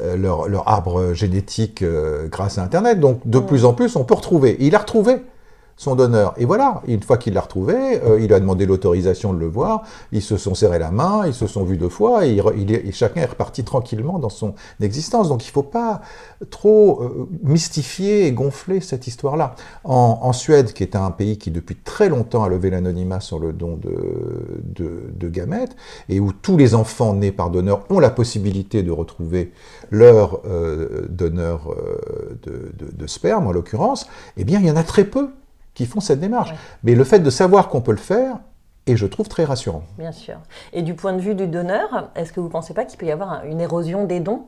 euh, 0.00 0.16
leur, 0.16 0.48
leur, 0.48 0.68
arbre 0.68 1.14
génétique 1.14 1.84
grâce 2.30 2.58
à 2.58 2.62
Internet. 2.62 3.00
Donc, 3.00 3.20
de 3.26 3.38
plus 3.38 3.64
en 3.64 3.72
plus, 3.72 3.96
on 3.96 4.04
peut 4.04 4.14
retrouver. 4.14 4.56
il 4.60 4.74
a 4.74 4.78
retrouvé 4.78 5.22
son 5.80 5.94
donneur. 5.94 6.34
Et 6.36 6.44
voilà, 6.44 6.82
une 6.86 7.02
fois 7.02 7.16
qu'il 7.16 7.32
l'a 7.32 7.40
retrouvé, 7.40 7.74
euh, 7.74 8.20
il 8.20 8.34
a 8.34 8.40
demandé 8.40 8.66
l'autorisation 8.66 9.32
de 9.32 9.38
le 9.38 9.46
voir, 9.46 9.84
ils 10.12 10.20
se 10.20 10.36
sont 10.36 10.54
serrés 10.54 10.78
la 10.78 10.90
main, 10.90 11.22
ils 11.26 11.32
se 11.32 11.46
sont 11.46 11.64
vus 11.64 11.78
deux 11.78 11.88
fois, 11.88 12.26
et, 12.26 12.38
chacun 12.92 13.22
est 13.22 13.30
reparti 13.30 13.64
tranquillement 13.64 14.18
dans 14.18 14.28
son 14.28 14.52
existence. 14.82 15.30
Donc 15.30 15.42
il 15.42 15.48
ne 15.48 15.52
faut 15.52 15.62
pas 15.62 16.02
trop 16.50 17.02
euh, 17.02 17.28
mystifier 17.42 18.26
et 18.26 18.32
gonfler 18.32 18.82
cette 18.82 19.06
histoire-là. 19.06 19.54
En, 19.84 20.34
Suède, 20.34 20.74
qui 20.74 20.82
est 20.82 20.96
un 20.96 21.10
pays 21.10 21.38
qui 21.38 21.50
depuis 21.50 21.76
très 21.76 22.10
longtemps 22.10 22.44
a 22.44 22.50
levé 22.50 22.68
l'anonymat 22.68 23.20
sur 23.20 23.38
le 23.38 23.54
don 23.54 23.80
de, 23.80 25.28
gamètes, 25.30 25.76
et 26.10 26.20
où 26.20 26.34
tous 26.34 26.58
les 26.58 26.74
enfants 26.74 27.14
nés 27.14 27.32
par 27.32 27.48
donneur 27.48 27.86
ont 27.88 28.00
la 28.00 28.10
possibilité 28.10 28.82
de 28.82 28.90
retrouver 28.90 29.52
leur 29.90 30.42
euh, 30.44 31.06
donneur 31.08 31.74
de, 32.42 32.70
de 32.76 33.06
sperme, 33.06 33.46
en 33.46 33.52
l'occurrence, 33.52 34.06
eh 34.36 34.44
bien 34.44 34.60
il 34.60 34.66
y 34.66 34.70
en 34.70 34.76
a 34.76 34.82
très 34.82 35.04
peu 35.04 35.30
qui 35.80 35.86
font 35.86 36.00
cette 36.00 36.20
démarche. 36.20 36.52
Mais 36.84 36.94
le 36.94 37.04
fait 37.04 37.20
de 37.20 37.30
savoir 37.30 37.70
qu'on 37.70 37.80
peut 37.80 37.92
le 37.92 37.96
faire, 37.96 38.36
et 38.86 38.98
je 38.98 39.06
trouve 39.06 39.28
très 39.28 39.44
rassurant. 39.44 39.84
Bien 39.98 40.12
sûr. 40.12 40.34
Et 40.74 40.82
du 40.82 40.92
point 40.92 41.14
de 41.14 41.20
vue 41.20 41.34
du 41.34 41.46
donneur, 41.46 42.10
est-ce 42.16 42.34
que 42.34 42.40
vous 42.40 42.48
ne 42.48 42.52
pensez 42.52 42.74
pas 42.74 42.84
qu'il 42.84 42.98
peut 42.98 43.06
y 43.06 43.10
avoir 43.10 43.44
une 43.46 43.62
érosion 43.62 44.04
des 44.04 44.20
dons 44.20 44.42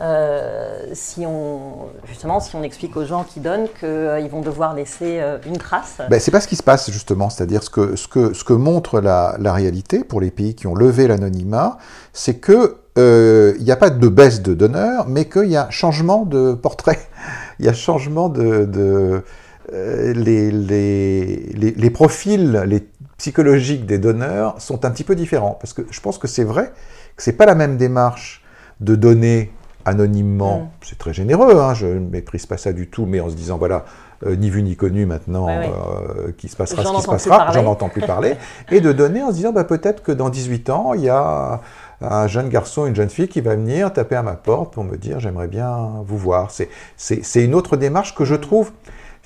euh, 0.00 0.80
si 0.94 1.26
on, 1.26 1.88
justement, 2.06 2.40
si 2.40 2.56
on 2.56 2.62
explique 2.62 2.96
aux 2.96 3.04
gens 3.04 3.22
qui 3.24 3.40
donnent 3.40 3.68
qu'ils 3.78 3.88
euh, 3.88 4.28
vont 4.30 4.40
devoir 4.40 4.72
laisser 4.72 5.20
euh, 5.20 5.36
une 5.46 5.58
trace? 5.58 6.00
Ben, 6.08 6.18
C'est 6.18 6.30
pas 6.30 6.40
ce 6.40 6.48
qui 6.48 6.56
se 6.56 6.62
passe 6.62 6.90
justement, 6.90 7.28
c'est-à-dire 7.28 7.62
ce 7.62 7.68
que, 7.68 7.96
ce, 7.96 8.08
que, 8.08 8.32
ce 8.32 8.44
que 8.44 8.54
montre 8.54 9.02
la, 9.02 9.36
la 9.38 9.52
réalité 9.52 10.04
pour 10.04 10.22
les 10.22 10.30
pays 10.30 10.54
qui 10.54 10.66
ont 10.66 10.74
levé 10.74 11.06
l'anonymat, 11.06 11.76
c'est 12.14 12.36
que 12.36 12.78
il 12.96 13.62
n'y 13.62 13.70
a 13.70 13.76
pas 13.76 13.90
de 13.90 14.08
baisse 14.08 14.42
de 14.42 14.54
donneurs, 14.54 15.06
mais 15.06 15.26
qu'il 15.26 15.46
y 15.50 15.56
a 15.56 15.70
changement 15.70 16.24
de 16.24 16.54
portrait, 16.54 16.98
il 17.60 17.66
y 17.66 17.68
a 17.68 17.72
changement 17.72 18.28
de, 18.28 18.64
de 18.64 19.22
les, 19.72 20.50
les, 20.50 21.52
les, 21.54 21.90
profils 21.90 22.62
les 22.66 22.86
psychologiques 23.18 23.84
des 23.84 23.98
donneurs 23.98 24.60
sont 24.60 24.84
un 24.84 24.90
petit 24.90 25.04
peu 25.04 25.14
différents. 25.14 25.58
Parce 25.60 25.72
que 25.72 25.82
je 25.90 26.00
pense 26.00 26.18
que 26.18 26.26
c'est 26.26 26.44
vrai 26.44 26.72
que 27.16 27.22
c'est 27.22 27.32
pas 27.32 27.46
la 27.46 27.54
même 27.54 27.76
démarche 27.76 28.42
de 28.80 28.94
donner 28.94 29.52
anonymement. 29.84 30.60
Mm. 30.60 30.68
C'est 30.82 30.98
très 30.98 31.12
généreux, 31.12 31.60
hein, 31.60 31.74
je 31.74 31.86
ne 31.86 31.98
méprise 32.10 32.46
pas 32.46 32.56
ça 32.56 32.72
du 32.72 32.88
tout, 32.88 33.06
mais 33.06 33.20
en 33.20 33.28
se 33.28 33.34
disant, 33.34 33.58
voilà, 33.58 33.84
euh, 34.26 34.36
ni 34.36 34.50
vu 34.50 34.62
ni 34.62 34.76
connu 34.76 35.06
maintenant, 35.06 35.48
euh, 35.48 36.32
qui 36.36 36.48
se 36.48 36.56
passera 36.56 36.84
ce 36.84 36.92
qui 36.92 37.02
se 37.02 37.08
passera, 37.08 37.52
j'en 37.52 37.66
entends 37.66 37.88
plus 37.88 38.00
parler, 38.06 38.36
et 38.70 38.80
de 38.80 38.92
donner 38.92 39.22
en 39.22 39.30
se 39.30 39.36
disant, 39.36 39.52
bah, 39.52 39.64
peut-être 39.64 40.02
que 40.02 40.12
dans 40.12 40.28
18 40.28 40.70
ans, 40.70 40.94
il 40.94 41.02
y 41.02 41.08
a 41.08 41.60
un 42.00 42.26
jeune 42.26 42.48
garçon, 42.48 42.86
une 42.86 42.94
jeune 42.94 43.10
fille 43.10 43.28
qui 43.28 43.40
va 43.40 43.56
venir 43.56 43.92
taper 43.92 44.16
à 44.16 44.22
ma 44.22 44.34
porte 44.34 44.72
pour 44.72 44.84
me 44.84 44.96
dire, 44.96 45.20
j'aimerais 45.20 45.48
bien 45.48 45.90
vous 46.04 46.18
voir. 46.18 46.50
C'est 46.96 47.44
une 47.44 47.54
autre 47.54 47.76
démarche 47.76 48.14
que 48.14 48.24
je 48.24 48.34
mm. 48.34 48.40
trouve 48.40 48.72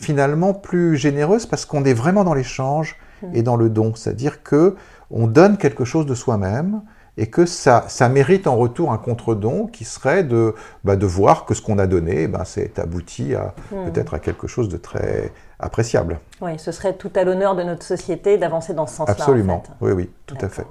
finalement 0.02 0.52
plus 0.52 0.96
généreuse 0.96 1.46
parce 1.46 1.64
qu'on 1.64 1.84
est 1.84 1.94
vraiment 1.94 2.24
dans 2.24 2.34
l'échange 2.34 2.96
et 3.32 3.40
mm. 3.40 3.44
dans 3.44 3.56
le 3.56 3.70
don. 3.70 3.94
C'est-à-dire 3.94 4.42
que 4.42 4.76
on 5.10 5.26
donne 5.26 5.56
quelque 5.56 5.84
chose 5.84 6.06
de 6.06 6.14
soi-même 6.14 6.82
et 7.18 7.28
que 7.28 7.44
ça, 7.44 7.84
ça 7.88 8.08
mérite 8.08 8.46
en 8.46 8.56
retour 8.56 8.90
un 8.90 8.98
contre-don 8.98 9.66
qui 9.66 9.84
serait 9.84 10.24
de, 10.24 10.54
bah, 10.82 10.96
de 10.96 11.06
voir 11.06 11.44
que 11.44 11.52
ce 11.52 11.60
qu'on 11.60 11.78
a 11.78 11.86
donné, 11.86 12.26
bah, 12.26 12.44
c'est 12.46 12.78
abouti 12.78 13.34
à 13.34 13.54
mm. 13.70 13.90
peut-être 13.90 14.14
à 14.14 14.18
quelque 14.18 14.46
chose 14.46 14.68
de 14.68 14.76
très 14.76 15.32
appréciable. 15.60 16.18
Oui, 16.40 16.58
ce 16.58 16.72
serait 16.72 16.94
tout 16.94 17.12
à 17.14 17.24
l'honneur 17.24 17.54
de 17.54 17.62
notre 17.62 17.84
société 17.84 18.38
d'avancer 18.38 18.74
dans 18.74 18.86
ce 18.86 18.96
sens-là. 18.96 19.14
Absolument, 19.14 19.62
oui, 19.80 19.92
oui, 19.92 20.10
tout 20.26 20.38
à 20.40 20.48
fait. 20.48 20.66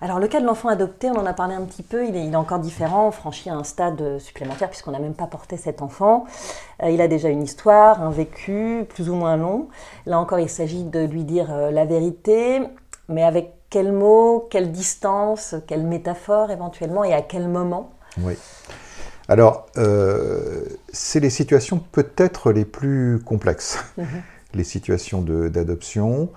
Alors 0.00 0.18
le 0.18 0.28
cas 0.28 0.40
de 0.40 0.46
l'enfant 0.46 0.68
adopté, 0.68 1.08
on 1.10 1.16
en 1.16 1.26
a 1.26 1.32
parlé 1.32 1.54
un 1.54 1.62
petit 1.62 1.82
peu, 1.82 2.06
il 2.06 2.16
est, 2.16 2.34
encore 2.36 2.58
différent, 2.58 3.08
on 3.08 3.10
franchit 3.10 3.50
un 3.50 3.64
stade 3.64 4.18
supplémentaire 4.18 4.68
puisqu'on 4.68 4.90
n'a 4.90 4.98
même 4.98 5.14
pas 5.14 5.26
porté 5.26 5.56
cet 5.56 5.82
enfant. 5.82 6.24
Euh, 6.82 6.90
il 6.90 7.00
a 7.00 7.08
déjà 7.08 7.28
une 7.28 7.42
histoire, 7.42 8.02
un 8.02 8.10
vécu 8.10 8.84
plus 8.88 9.08
ou 9.08 9.14
moins 9.14 9.36
long. 9.36 9.68
Là 10.06 10.18
encore, 10.18 10.40
il 10.40 10.48
s'agit 10.48 10.84
de 10.84 11.00
lui 11.00 11.24
dire 11.24 11.52
euh, 11.52 11.70
la 11.70 11.84
vérité, 11.84 12.60
mais 13.08 13.22
avec 13.22 13.52
quels 13.70 13.92
mots, 13.92 14.46
quelle 14.50 14.72
distance, 14.72 15.54
quelle 15.66 15.84
métaphore 15.84 16.50
éventuellement 16.50 17.04
et 17.04 17.14
à 17.14 17.22
quel 17.22 17.48
moment? 17.48 17.92
Oui. 18.18 18.34
Alors, 19.28 19.66
euh, 19.78 20.64
c'est 20.92 21.20
les 21.20 21.30
situations 21.30 21.78
peut-être 21.92 22.52
les 22.52 22.64
plus 22.64 23.20
complexes, 23.24 23.82
mhm. 23.96 24.06
les 24.54 24.64
situations 24.64 25.22
d'adoption 25.22 26.28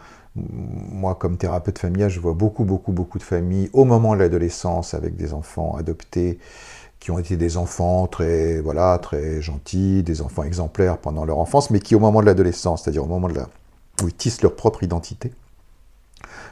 moi, 0.92 1.16
comme 1.16 1.38
thérapeute 1.38 1.80
familial, 1.80 2.10
je 2.10 2.20
vois 2.20 2.34
beaucoup, 2.34 2.64
beaucoup, 2.64 2.92
beaucoup 2.92 3.18
de 3.18 3.24
familles 3.24 3.70
au 3.74 3.86
moment 3.86 4.14
de 4.14 4.20
l'adolescence 4.20 4.94
avec 4.94 5.16
des 5.16 5.34
enfants 5.34 5.76
adoptés 5.76 6.40
qui 7.00 7.12
ont 7.12 7.20
été 7.20 7.38
des 7.38 7.58
enfants 7.58 8.08
très, 8.08 8.60
voilà, 8.60 8.98
très 9.00 9.42
gentils, 9.42 10.04
des 10.04 10.22
enfants 10.22 10.44
exemplaires 10.44 10.98
pendant 10.98 11.26
leur 11.26 11.38
enfance, 11.40 11.70
mais 11.70 11.80
qui 11.80 11.96
au 11.96 12.00
moment 12.00 12.22
de 12.22 12.26
l'adolescence, 12.26 12.84
c'est-à-dire 12.84 13.04
au 13.04 13.08
moment 13.08 13.30
où 14.04 14.08
ils 14.08 14.14
tissent 14.14 14.42
leur 14.42 14.56
propre 14.56 14.84
identité, 14.84 15.32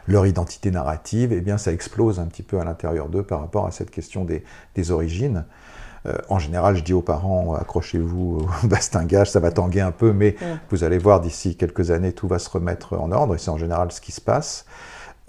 leur 0.08 0.28
identité 0.28 0.70
narrative, 0.70 1.34
eh 1.34 1.42
bien, 1.42 1.58
ça 1.58 1.72
explose 1.72 2.20
un 2.20 2.26
petit 2.26 2.44
peu 2.44 2.60
à 2.60 2.64
l'intérieur 2.64 3.10
d'eux 3.10 3.24
par 3.24 3.40
rapport 3.40 3.66
à 3.66 3.72
cette 3.72 3.90
question 3.90 4.26
des 4.76 4.92
origines. 4.92 5.46
Euh, 6.06 6.14
en 6.30 6.40
général, 6.40 6.76
je 6.76 6.84
dis 6.84 6.94
aux 6.94 7.02
parents, 7.02 7.56
accrochez-vous 7.56 8.48
au 8.64 8.68
bastingage, 8.68 9.32
ça 9.32 9.40
va 9.40 9.52
tanguer 9.52 9.82
un 9.82 9.92
peu, 9.92 10.14
mais 10.14 10.36
vous 10.70 10.84
allez 10.84 10.98
voir, 10.98 11.22
d'ici 11.22 11.56
quelques 11.56 11.92
années, 11.92 12.14
tout 12.14 12.28
va 12.28 12.40
se 12.40 12.50
remettre 12.50 12.98
en 12.98 13.12
ordre, 13.12 13.36
et 13.36 13.38
c'est 13.38 13.52
en 13.52 13.58
général 13.58 13.92
ce 13.92 14.02
qui 14.02 14.12
se 14.12 14.22
passe. 14.22 14.66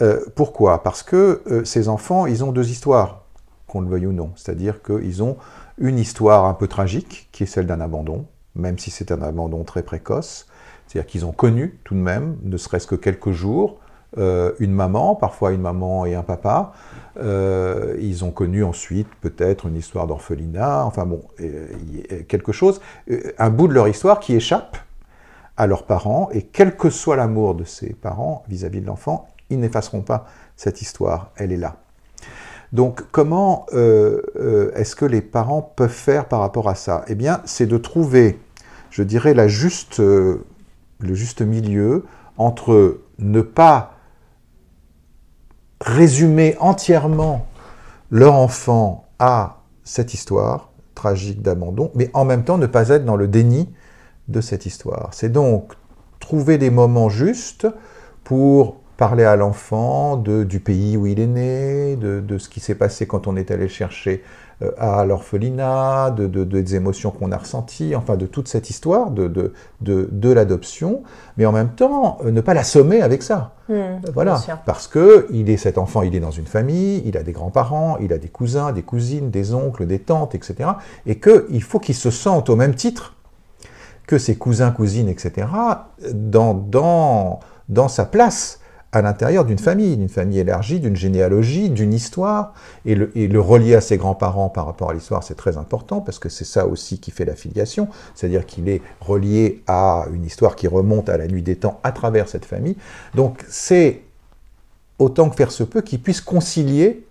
Euh, 0.02 0.20
pourquoi? 0.34 0.82
Parce 0.82 1.02
que 1.02 1.42
euh, 1.46 1.64
ces 1.64 1.88
enfants, 1.88 2.26
ils 2.26 2.44
ont 2.44 2.52
deux 2.52 2.70
histoires, 2.70 3.22
qu'on 3.66 3.80
le 3.80 3.88
veuille 3.88 4.06
ou 4.06 4.12
non. 4.12 4.32
C'est-à-dire 4.36 4.82
qu'ils 4.82 5.22
ont 5.22 5.36
une 5.78 5.98
histoire 5.98 6.44
un 6.44 6.54
peu 6.54 6.68
tragique, 6.68 7.28
qui 7.32 7.44
est 7.44 7.46
celle 7.46 7.66
d'un 7.66 7.80
abandon, 7.80 8.26
même 8.54 8.78
si 8.78 8.90
c'est 8.90 9.10
un 9.10 9.22
abandon 9.22 9.64
très 9.64 9.82
précoce. 9.82 10.46
C'est-à-dire 10.86 11.10
qu'ils 11.10 11.24
ont 11.24 11.32
connu 11.32 11.80
tout 11.84 11.94
de 11.94 12.00
même, 12.00 12.36
ne 12.42 12.56
serait-ce 12.56 12.86
que 12.86 12.94
quelques 12.94 13.32
jours, 13.32 13.78
euh, 14.18 14.52
une 14.60 14.72
maman, 14.72 15.14
parfois 15.14 15.52
une 15.52 15.60
maman 15.60 16.06
et 16.06 16.14
un 16.14 16.22
papa. 16.22 16.72
Euh, 17.18 17.96
ils 18.00 18.24
ont 18.24 18.30
connu 18.30 18.64
ensuite 18.64 19.08
peut-être 19.20 19.66
une 19.66 19.76
histoire 19.76 20.06
d'orphelinat, 20.06 20.84
enfin 20.84 21.04
bon, 21.04 21.20
quelque 22.28 22.52
chose, 22.52 22.80
euh, 23.10 23.32
un 23.38 23.50
bout 23.50 23.68
de 23.68 23.74
leur 23.74 23.88
histoire 23.88 24.20
qui 24.20 24.34
échappe 24.34 24.78
à 25.58 25.66
leurs 25.66 25.84
parents, 25.84 26.28
et 26.32 26.42
quel 26.42 26.76
que 26.76 26.90
soit 26.90 27.16
l'amour 27.16 27.54
de 27.54 27.64
ces 27.64 27.94
parents 27.94 28.42
vis-à-vis 28.48 28.80
de 28.80 28.86
l'enfant, 28.86 29.28
ils 29.48 29.60
n'effaceront 29.60 30.02
pas 30.02 30.26
cette 30.56 30.82
histoire, 30.82 31.30
elle 31.36 31.52
est 31.52 31.58
là. 31.58 31.76
Donc 32.72 33.04
comment 33.12 33.66
est-ce 33.72 34.96
que 34.96 35.06
les 35.06 35.22
parents 35.22 35.62
peuvent 35.62 35.88
faire 35.88 36.26
par 36.26 36.40
rapport 36.40 36.68
à 36.68 36.74
ça? 36.74 37.04
Eh 37.08 37.14
bien, 37.14 37.40
c'est 37.44 37.66
de 37.66 37.78
trouver, 37.78 38.38
je 38.90 39.02
dirais, 39.02 39.32
la 39.32 39.48
juste, 39.48 39.98
le 39.98 40.44
juste 41.00 41.40
milieu 41.40 42.04
entre 42.36 42.98
ne 43.18 43.40
pas 43.40 43.95
résumer 45.80 46.56
entièrement 46.60 47.46
leur 48.10 48.34
enfant 48.34 49.06
à 49.18 49.58
cette 49.84 50.14
histoire 50.14 50.70
tragique 50.94 51.42
d'abandon, 51.42 51.90
mais 51.94 52.10
en 52.14 52.24
même 52.24 52.44
temps 52.44 52.58
ne 52.58 52.66
pas 52.66 52.88
être 52.88 53.04
dans 53.04 53.16
le 53.16 53.28
déni 53.28 53.68
de 54.28 54.40
cette 54.40 54.66
histoire. 54.66 55.10
C'est 55.12 55.30
donc 55.30 55.72
trouver 56.20 56.58
des 56.58 56.70
moments 56.70 57.08
justes 57.08 57.66
pour 58.24 58.76
parler 58.96 59.24
à 59.24 59.36
l'enfant 59.36 60.16
du 60.16 60.60
pays 60.60 60.96
où 60.96 61.06
il 61.06 61.20
est 61.20 61.26
né, 61.26 61.96
de, 61.96 62.38
ce 62.38 62.48
qui 62.48 62.60
s'est 62.60 62.74
passé 62.74 63.06
quand 63.06 63.26
on 63.26 63.36
est 63.36 63.50
allé 63.50 63.68
chercher 63.68 64.22
à 64.78 65.04
l'orphelinat, 65.04 66.10
de, 66.10 66.44
des 66.44 66.76
émotions 66.76 67.10
qu'on 67.10 67.30
a 67.30 67.36
ressenties, 67.36 67.94
enfin 67.94 68.16
de 68.16 68.24
toute 68.24 68.48
cette 68.48 68.70
histoire 68.70 69.10
de, 69.10 69.52
de, 69.80 70.32
l'adoption, 70.32 71.02
mais 71.36 71.44
en 71.44 71.52
même 71.52 71.70
temps 71.70 72.18
euh, 72.24 72.30
ne 72.30 72.40
pas 72.40 72.54
l'assommer 72.54 73.02
avec 73.02 73.22
ça. 73.22 73.52
Mmh, 73.68 73.74
voilà, 74.14 74.40
parce 74.64 74.86
que 74.88 75.26
il 75.30 75.50
est 75.50 75.56
cet 75.58 75.76
enfant, 75.76 76.02
il 76.02 76.14
est 76.14 76.20
dans 76.20 76.30
une 76.30 76.46
famille, 76.46 77.02
il 77.04 77.16
a 77.18 77.22
des 77.22 77.32
grands-parents, 77.32 77.98
il 78.00 78.12
a 78.12 78.18
des 78.18 78.28
cousins, 78.28 78.72
des 78.72 78.82
cousines, 78.82 79.30
des 79.30 79.52
oncles, 79.52 79.86
des 79.86 79.98
tantes, 79.98 80.34
etc. 80.34 80.70
Et 81.04 81.18
qu'il 81.18 81.62
faut 81.62 81.78
qu'il 81.78 81.94
se 81.94 82.10
sente 82.10 82.48
au 82.48 82.56
même 82.56 82.74
titre 82.74 83.14
que 84.06 84.18
ses 84.18 84.36
cousins, 84.36 84.70
cousines, 84.70 85.08
etc. 85.08 85.48
dans, 86.12 86.54
dans, 86.54 87.40
dans 87.68 87.88
sa 87.88 88.06
place 88.06 88.60
à 88.92 89.02
l'intérieur 89.02 89.44
d'une 89.44 89.58
famille, 89.58 89.96
d'une 89.96 90.08
famille 90.08 90.38
élargie, 90.38 90.80
d'une 90.80 90.96
généalogie, 90.96 91.70
d'une 91.70 91.92
histoire, 91.92 92.54
et 92.84 92.94
le, 92.94 93.40
relier 93.40 93.74
à 93.74 93.80
ses 93.80 93.96
grands-parents 93.96 94.48
par 94.48 94.66
rapport 94.66 94.90
à 94.90 94.94
l'histoire, 94.94 95.22
c'est 95.22 95.34
très 95.34 95.56
important, 95.56 96.00
parce 96.00 96.18
que 96.18 96.28
c'est 96.28 96.44
ça 96.44 96.66
aussi 96.66 96.98
qui 96.98 97.10
fait 97.10 97.24
la 97.24 97.34
filiation, 97.34 97.88
c'est-à-dire 98.14 98.46
qu'il 98.46 98.68
est 98.68 98.80
relié 99.00 99.62
à 99.66 100.06
une 100.12 100.24
histoire 100.24 100.56
qui 100.56 100.68
remonte 100.68 101.08
à 101.08 101.16
la 101.16 101.26
nuit 101.26 101.42
des 101.42 101.56
temps 101.56 101.80
à 101.82 101.92
travers 101.92 102.28
cette 102.28 102.44
famille. 102.44 102.76
Donc 103.14 103.44
c'est 103.48 104.02
autant 104.98 105.28
que 105.28 105.36
faire 105.36 105.52
se 105.52 105.64
peut 105.64 105.82
qu'il 105.82 106.00
puisse 106.00 106.20
concilier 106.20 107.06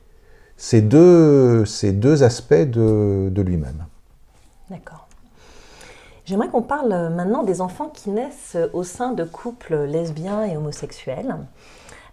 ces 0.58 0.82
deux, 0.82 1.66
ces 1.66 1.92
deux 1.92 2.24
aspects 2.24 2.54
de 2.54 3.42
lui-même. 3.42 3.86
D'accord. 4.70 4.95
J'aimerais 6.26 6.48
qu'on 6.48 6.64
parle 6.64 7.10
maintenant 7.10 7.44
des 7.44 7.62
enfants 7.62 7.90
qui 7.94 8.10
naissent 8.10 8.58
au 8.74 8.82
sein 8.82 9.12
de 9.12 9.24
couples 9.24 9.76
lesbiens 9.84 10.44
et 10.44 10.58
homosexuels. 10.58 11.36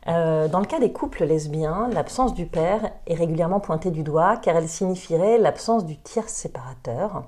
Euh, 0.06 0.48
dans 0.48 0.60
le 0.60 0.66
cas 0.66 0.80
des 0.80 0.92
couples 0.92 1.24
lesbiens, 1.24 1.88
l'absence 1.94 2.34
du 2.34 2.44
père 2.44 2.90
est 3.06 3.14
régulièrement 3.14 3.58
pointée 3.58 3.90
du 3.90 4.02
doigt 4.02 4.36
car 4.36 4.56
elle 4.56 4.68
signifierait 4.68 5.38
l'absence 5.38 5.86
du 5.86 5.96
tiers 5.96 6.28
séparateur. 6.28 7.24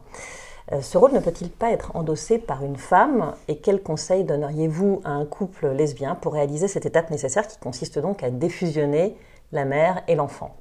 Euh, 0.73 0.83
ce 0.83 0.99
rôle 0.99 1.13
ne 1.13 1.21
peut-il 1.21 1.49
pas 1.49 1.71
être 1.71 1.97
endossé 1.97 2.37
par 2.37 2.63
une 2.63 2.77
femme? 2.77 3.33
Et 3.49 3.57
quels 3.57 3.83
conseils 3.83 4.25
donneriez-vous 4.25 5.01
à 5.05 5.11
un 5.11 5.25
couple 5.25 5.69
lesbien 5.69 6.15
pour 6.15 6.35
réaliser 6.35 6.69
cette 6.69 6.85
étape 6.85 7.11
nécessaire 7.11 7.49
qui 7.49 7.59
consiste 7.59 7.99
donc 7.99 8.23
à 8.23 8.29
défusionner 8.29 9.17
la 9.53 9.65
mère 9.65 10.03
et 10.07 10.17
l'enfant? 10.17 10.55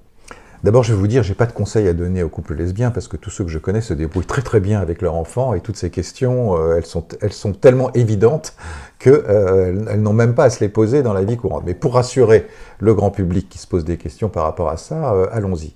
D'abord, 0.63 0.83
je 0.83 0.93
vais 0.93 0.99
vous 0.99 1.07
dire, 1.07 1.23
j'ai 1.23 1.33
pas 1.33 1.45
de 1.45 1.51
conseils 1.51 1.89
à 1.89 1.93
donner 1.93 2.23
aux 2.23 2.29
couples 2.29 2.55
lesbiens 2.55 2.89
parce 2.89 3.09
que 3.09 3.17
tous 3.17 3.29
ceux 3.29 3.43
que 3.43 3.49
je 3.49 3.59
connais 3.59 3.81
se 3.81 3.93
débrouillent 3.93 4.25
très 4.25 4.41
très 4.41 4.61
bien 4.61 4.79
avec 4.79 5.01
leur 5.01 5.15
enfant 5.15 5.53
et 5.53 5.59
toutes 5.59 5.75
ces 5.75 5.89
questions, 5.89 6.57
euh, 6.57 6.77
elles, 6.77 7.33
sont, 7.33 7.51
tellement 7.51 7.91
évidentes 7.91 8.55
qu'elles 8.97 9.25
euh, 9.27 9.97
n'ont 9.97 10.13
même 10.13 10.35
pas 10.35 10.45
à 10.45 10.49
se 10.49 10.61
les 10.61 10.69
poser 10.69 11.03
dans 11.03 11.11
la 11.11 11.25
vie 11.25 11.35
courante. 11.35 11.63
Mais 11.65 11.73
pour 11.73 11.95
rassurer 11.95 12.47
le 12.79 12.93
grand 12.93 13.11
public 13.11 13.49
qui 13.49 13.57
se 13.57 13.67
pose 13.67 13.83
des 13.83 13.97
questions 13.97 14.29
par 14.29 14.43
rapport 14.43 14.69
à 14.69 14.77
ça, 14.77 15.13
euh, 15.13 15.27
allons-y. 15.33 15.73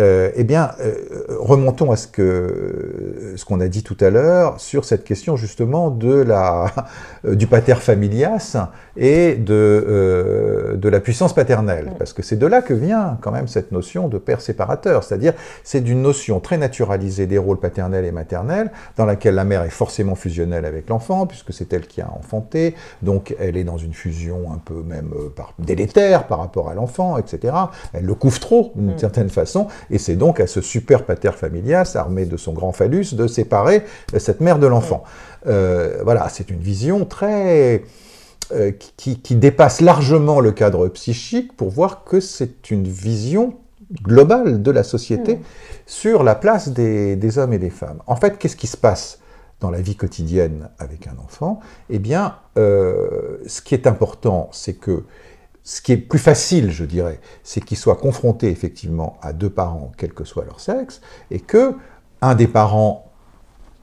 Euh, 0.00 0.32
eh 0.34 0.42
bien, 0.42 0.72
euh, 0.80 0.94
remontons 1.38 1.92
à 1.92 1.96
ce 1.96 2.08
que 2.08 3.34
ce 3.36 3.44
qu'on 3.44 3.60
a 3.60 3.68
dit 3.68 3.84
tout 3.84 3.96
à 4.00 4.10
l'heure 4.10 4.58
sur 4.58 4.84
cette 4.84 5.04
question 5.04 5.36
justement 5.36 5.88
de 5.90 6.12
la 6.12 6.66
euh, 7.24 7.36
du 7.36 7.46
pater 7.46 7.76
familias 7.76 8.56
et 8.96 9.36
de 9.36 10.74
de 10.76 10.88
la 10.88 10.98
puissance 10.98 11.32
paternelle, 11.32 11.92
parce 11.96 12.12
que 12.12 12.22
c'est 12.22 12.36
de 12.36 12.46
là 12.46 12.60
que 12.60 12.74
vient 12.74 13.18
quand 13.20 13.30
même 13.30 13.46
cette 13.46 13.70
notion 13.70 14.08
de 14.08 14.18
père 14.18 14.40
séparateur, 14.40 15.04
c'est-à-dire 15.04 15.34
c'est 15.62 15.80
d'une 15.80 16.02
notion 16.02 16.40
très 16.40 16.58
naturalisée 16.58 17.26
des 17.26 17.38
rôles 17.38 17.60
paternels 17.60 18.04
et 18.04 18.12
maternels, 18.12 18.72
dans 18.96 19.04
laquelle 19.04 19.36
la 19.36 19.44
mère 19.44 19.62
est 19.62 19.70
forcément 19.70 20.16
fusionnelle 20.16 20.64
avec 20.64 20.88
l'enfant 20.88 21.26
puisque 21.26 21.52
c'est 21.52 21.72
elle 21.72 21.86
qui 21.86 22.00
a 22.00 22.10
enfanté, 22.10 22.74
donc 23.02 23.36
elle 23.38 23.56
est 23.56 23.64
dans 23.64 23.78
une 23.78 23.94
fusion 23.94 24.52
un 24.52 24.58
peu 24.58 24.82
même 24.82 25.12
par, 25.36 25.54
délétère 25.60 26.26
par 26.26 26.38
rapport 26.40 26.68
à 26.68 26.74
l'enfant, 26.74 27.16
etc. 27.16 27.54
Elle 27.92 28.06
le 28.06 28.14
couvre 28.14 28.40
trop 28.40 28.72
d'une 28.74 28.94
mm. 28.94 28.98
certaine 28.98 29.30
façon 29.30 29.68
et 29.90 29.98
c'est 29.98 30.16
donc 30.16 30.40
à 30.40 30.46
ce 30.46 30.60
super 30.60 31.04
pater 31.04 31.32
familias, 31.32 31.92
armé 31.96 32.26
de 32.26 32.36
son 32.36 32.52
grand 32.52 32.72
phallus, 32.72 33.14
de 33.14 33.26
séparer 33.26 33.82
euh, 34.14 34.18
cette 34.18 34.40
mère 34.40 34.58
de 34.58 34.66
l'enfant. 34.66 35.04
Euh, 35.46 36.00
voilà, 36.04 36.28
c'est 36.28 36.50
une 36.50 36.60
vision 36.60 37.04
très... 37.04 37.84
Euh, 38.52 38.72
qui, 38.98 39.16
dépasse 39.36 39.80
largement 39.80 40.38
le 40.38 40.52
cadre 40.52 40.86
psychique 40.88 41.56
pour 41.56 41.70
voir 41.70 42.04
que 42.04 42.20
c'est 42.20 42.70
une 42.70 42.86
vision 42.86 43.54
globale 44.02 44.62
de 44.62 44.70
la 44.70 44.82
société 44.82 45.38
sur 45.86 46.22
la 46.22 46.34
place 46.34 46.68
des, 46.68 47.38
hommes 47.38 47.54
et 47.54 47.58
des 47.58 47.70
femmes. 47.70 48.02
En 48.06 48.16
fait, 48.16 48.36
qu'est-ce 48.36 48.56
qui 48.56 48.66
se 48.66 48.76
passe 48.76 49.20
dans 49.60 49.70
la 49.70 49.80
vie 49.80 49.96
quotidienne 49.96 50.68
avec 50.78 51.06
un 51.06 51.16
enfant? 51.24 51.60
Eh 51.88 51.98
bien, 51.98 52.36
ce 52.54 53.62
qui 53.62 53.74
est 53.74 53.86
important, 53.86 54.50
c'est 54.52 54.74
que 54.74 55.04
ce 55.64 55.80
qui 55.80 55.92
est 55.92 55.96
plus 55.96 56.18
facile, 56.18 56.70
je 56.70 56.84
dirais, 56.84 57.20
c'est 57.42 57.62
qu'ils 57.62 57.78
soient 57.78 57.96
confrontés 57.96 58.50
effectivement 58.50 59.16
à 59.22 59.32
deux 59.32 59.48
parents, 59.48 59.92
quel 59.96 60.12
que 60.12 60.24
soit 60.24 60.44
leur 60.44 60.60
sexe, 60.60 61.00
et 61.30 61.40
que 61.40 61.74
un 62.20 62.34
des 62.34 62.46
parents 62.46 63.10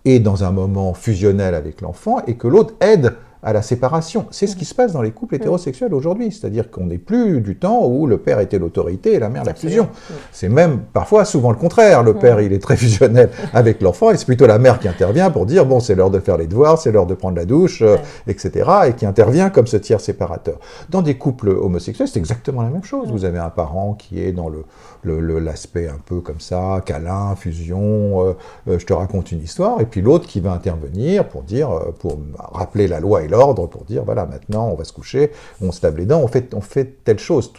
est 0.06 0.20
dans 0.20 0.44
un 0.44 0.52
moment 0.52 0.94
fusionnel 0.94 1.56
avec 1.56 1.82
l'enfant 1.82 2.24
et 2.28 2.36
que 2.36 2.48
l'autre 2.48 2.76
aide 2.82 3.16
à 3.44 3.54
la 3.54 3.62
séparation. 3.62 4.26
C'est 4.32 4.48
ce 4.48 4.56
qui 4.56 4.66
se 4.66 4.76
passe 4.76 4.94
dans 4.94 5.02
les 5.02 5.12
couples 5.12 5.36
hétérosexuels 5.36 5.94
aujourd'hui, 5.94 6.32
c'est-à-dire 6.32 6.70
qu'on 6.70 6.86
n'est 6.86 6.98
plus 6.98 7.42
du 7.42 7.56
temps 7.56 7.86
où 7.88 8.06
le 8.06 8.18
père 8.18 8.40
était 8.40 8.60
l'autorité 8.60 9.14
et 9.14 9.20
la 9.20 9.30
mère 9.30 9.44
la 9.44 9.56
fusion. 9.56 9.90
C'est 10.32 10.50
même 10.50 10.82
parfois 10.94 11.26
souvent 11.26 11.50
le 11.50 11.58
contraire. 11.58 12.04
Le 12.04 12.14
père, 12.14 12.40
il 12.42 12.54
est 12.54 12.62
très 12.62 12.78
fusionnel 12.78 13.30
avec 13.54 13.82
l'enfant 13.82 14.12
et 14.12 14.18
c'est 14.18 14.26
plutôt 14.26 14.46
la 14.46 14.60
mère 14.60 14.80
qui 14.80 14.88
intervient 14.88 15.32
pour 15.32 15.46
dire 15.46 15.66
bon, 15.66 15.80
c'est 15.80 15.96
l'heure 15.96 16.12
de 16.12 16.20
faire 16.20 16.38
les 16.38 16.48
devoirs, 16.48 16.78
c'est 16.78 16.92
l'heure 16.92 17.08
de 17.08 17.16
prendre 17.16 17.36
la 17.36 17.46
douche, 17.46 17.82
euh, 17.82 17.98
etc. 18.28 18.70
et 18.88 18.94
qui 18.94 19.06
intervient 19.06 19.50
comme 19.50 19.68
ce 19.68 19.78
tiers 19.78 20.02
séparateur. 20.02 20.60
Dans 20.90 21.02
des 21.02 21.16
couples 21.18 21.50
homosexuels, 21.50 22.08
c'est 22.08 22.20
exactement 22.20 22.62
la 22.62 22.70
même 22.70 22.84
chose. 22.84 23.10
Vous 23.12 23.26
avez 23.26 23.40
un 23.40 23.50
parent 23.50 23.94
qui 23.94 24.22
est 24.22 24.32
dans 24.32 24.50
le 24.50 24.64
l'aspect 25.04 25.88
un 25.88 25.98
peu 26.06 26.20
comme 26.20 26.40
ça, 26.40 26.80
câlin, 26.86 27.36
fusion, 27.36 28.24
euh, 28.24 28.34
euh, 28.68 28.78
je 28.78 28.86
te 28.86 28.94
raconte 28.94 29.32
une 29.32 29.42
histoire, 29.42 29.82
et 29.82 29.86
puis 29.86 30.00
l'autre 30.00 30.28
qui 30.28 30.40
va 30.42 30.52
intervenir 30.52 31.28
pour 31.28 31.42
dire, 31.42 31.70
pour 31.98 32.20
rappeler 32.54 32.88
la 32.88 33.00
loi 33.00 33.24
et 33.24 33.28
l'ordre 33.32 33.66
pour 33.66 33.86
dire 33.86 34.04
voilà, 34.04 34.28
maintenant 34.28 34.70
on 34.72 34.76
va 34.76 34.84
se 34.84 34.94
coucher, 34.94 35.32
on 35.60 35.72
se 35.72 35.84
lave 35.84 35.98
les 35.98 36.06
dents, 36.06 36.22
on 36.22 36.28
fait, 36.28 36.54
on 36.54 36.62
fait 36.62 37.04
telle 37.04 37.18
chose. 37.18 37.52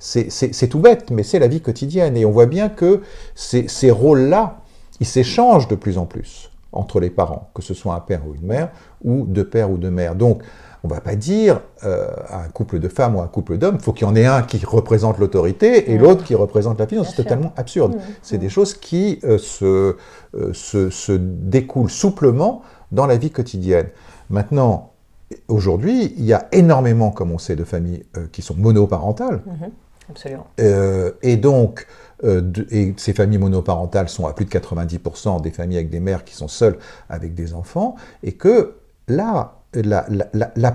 C'est 0.00 0.68
tout 0.68 0.80
bête, 0.80 1.10
mais 1.12 1.22
c'est 1.22 1.38
la 1.38 1.46
vie 1.46 1.60
quotidienne. 1.60 2.16
Et 2.16 2.24
on 2.24 2.32
voit 2.32 2.46
bien 2.46 2.68
que 2.68 3.02
ces, 3.36 3.68
ces 3.68 3.92
rôles-là, 3.92 4.62
ils 4.98 5.06
s'échangent 5.06 5.68
de 5.68 5.76
plus 5.76 5.96
en 5.96 6.06
plus 6.06 6.50
entre 6.72 7.00
les 7.00 7.10
parents, 7.10 7.50
que 7.54 7.62
ce 7.62 7.74
soit 7.74 7.94
un 7.94 8.00
père 8.00 8.22
ou 8.26 8.34
une 8.34 8.46
mère, 8.46 8.70
ou 9.02 9.24
deux 9.26 9.48
pères 9.48 9.70
ou 9.70 9.76
deux 9.76 9.90
mères. 9.90 10.14
Donc, 10.14 10.42
on 10.82 10.88
ne 10.88 10.94
va 10.94 11.00
pas 11.00 11.14
dire 11.14 11.60
euh, 11.84 12.08
à 12.28 12.42
un 12.42 12.48
couple 12.48 12.78
de 12.78 12.88
femmes 12.88 13.16
ou 13.16 13.20
à 13.20 13.24
un 13.24 13.28
couple 13.28 13.58
d'hommes, 13.58 13.76
il 13.78 13.82
faut 13.82 13.92
qu'il 13.92 14.06
y 14.06 14.10
en 14.10 14.16
ait 14.16 14.24
un 14.24 14.42
qui 14.42 14.64
représente 14.64 15.18
l'autorité 15.18 15.92
et 15.92 15.98
l'autre 15.98 16.24
qui 16.24 16.34
représente 16.34 16.78
la 16.78 16.86
puissance. 16.86 17.10
C'est 17.10 17.22
totalement 17.22 17.52
absurde. 17.56 17.96
C'est 18.22 18.38
des 18.38 18.48
choses 18.48 18.74
qui 18.74 19.18
euh, 19.24 19.36
se, 19.36 19.96
euh, 20.34 20.52
se, 20.54 20.90
se, 20.90 21.12
découlent 21.12 21.90
souplement 21.90 22.62
dans 22.92 23.06
la 23.06 23.16
vie 23.16 23.30
quotidienne. 23.30 23.88
Maintenant, 24.30 24.89
Aujourd'hui, 25.48 26.12
il 26.16 26.24
y 26.24 26.32
a 26.32 26.48
énormément, 26.52 27.10
comme 27.10 27.30
on 27.30 27.38
sait, 27.38 27.54
de 27.54 27.64
familles 27.64 28.04
euh, 28.16 28.26
qui 28.32 28.42
sont 28.42 28.56
monoparentales. 28.56 29.42
Mhm. 29.46 29.70
absolument. 30.10 30.46
Euh, 30.58 31.12
et 31.22 31.36
donc, 31.36 31.86
euh, 32.24 32.50
et 32.70 32.94
ces 32.96 33.12
familles 33.12 33.38
monoparentales 33.38 34.08
sont 34.08 34.26
à 34.26 34.32
plus 34.32 34.44
de 34.44 34.50
90% 34.50 35.40
des 35.40 35.50
familles 35.50 35.78
avec 35.78 35.90
des 35.90 36.00
mères 36.00 36.24
qui 36.24 36.34
sont 36.34 36.48
seules 36.48 36.78
avec 37.08 37.34
des 37.34 37.54
enfants, 37.54 37.94
et 38.24 38.32
que 38.32 38.74
là, 39.06 39.56
la, 39.72 40.08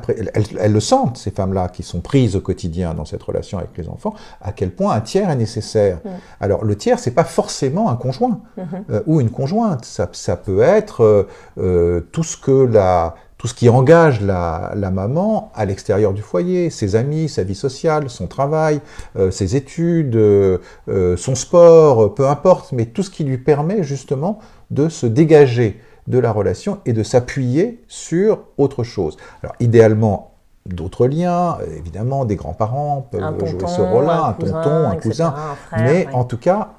elles, 0.07 0.71
le 0.71 0.79
sentent, 0.79 1.17
ces 1.17 1.31
femmes-là, 1.31 1.67
qui 1.67 1.83
sont 1.83 1.99
prises 1.99 2.37
au 2.37 2.39
quotidien 2.39 2.93
dans 2.93 3.03
cette 3.03 3.23
relation 3.23 3.57
avec 3.57 3.77
les 3.77 3.89
enfants, 3.89 4.13
à 4.39 4.53
quel 4.53 4.71
point 4.71 4.93
un 4.93 5.01
tiers 5.01 5.29
est 5.29 5.35
nécessaire. 5.35 5.99
Alors, 6.39 6.63
le 6.63 6.77
tiers, 6.77 6.97
c'est 6.97 7.11
pas 7.11 7.25
forcément 7.25 7.89
un 7.89 7.97
conjoint 7.97 8.39
mhm. 8.55 9.03
ou 9.05 9.19
une 9.19 9.31
conjointe. 9.31 9.83
Ça, 9.83 10.07
ça 10.13 10.37
peut 10.37 10.61
être 10.61 11.27
tout 11.57 12.23
ce 12.23 12.37
que 12.37 12.51
la, 12.51 13.15
tout 13.45 13.49
ce 13.49 13.53
qui 13.53 13.69
engage 13.69 14.21
la, 14.21 14.73
maman 14.91 15.51
à 15.53 15.65
l'extérieur 15.65 16.13
du 16.13 16.23
foyer, 16.23 16.71
ses 16.71 16.95
amis, 16.95 17.29
sa 17.29 17.43
vie 17.43 17.53
sociale, 17.53 18.09
son 18.09 18.25
travail, 18.25 18.81
euh, 19.17 19.29
ses 19.29 19.55
études, 19.55 20.15
euh, 20.15 20.57
euh, 20.87 21.15
son 21.15 21.35
sport, 21.35 22.15
peu 22.15 22.27
importe, 22.27 22.71
mais 22.71 22.87
tout 22.87 23.03
ce 23.03 23.11
qui 23.11 23.23
lui 23.23 23.37
permet 23.37 23.83
justement 23.83 24.39
de 24.71 24.89
se 24.89 25.05
dégager 25.05 25.79
de 26.07 26.17
la 26.17 26.31
relation 26.31 26.79
et 26.87 26.93
de 26.93 27.03
s'appuyer 27.03 27.83
sur 27.87 28.39
autre 28.57 28.83
chose. 28.83 29.15
Alors 29.43 29.53
idéalement, 29.59 30.31
d'autres 30.65 31.05
liens, 31.05 31.59
évidemment, 31.77 32.25
des 32.25 32.37
grands-parents 32.37 33.07
peuvent 33.11 33.45
jouer 33.45 33.67
ce 33.67 33.81
rôle-là, 33.81 34.25
un, 34.25 34.33
tonton, 34.33 34.89
un 34.89 34.95
cousin, 34.95 35.35
mais 35.77 36.07
en 36.13 36.23
tout 36.23 36.39
cas, 36.39 36.71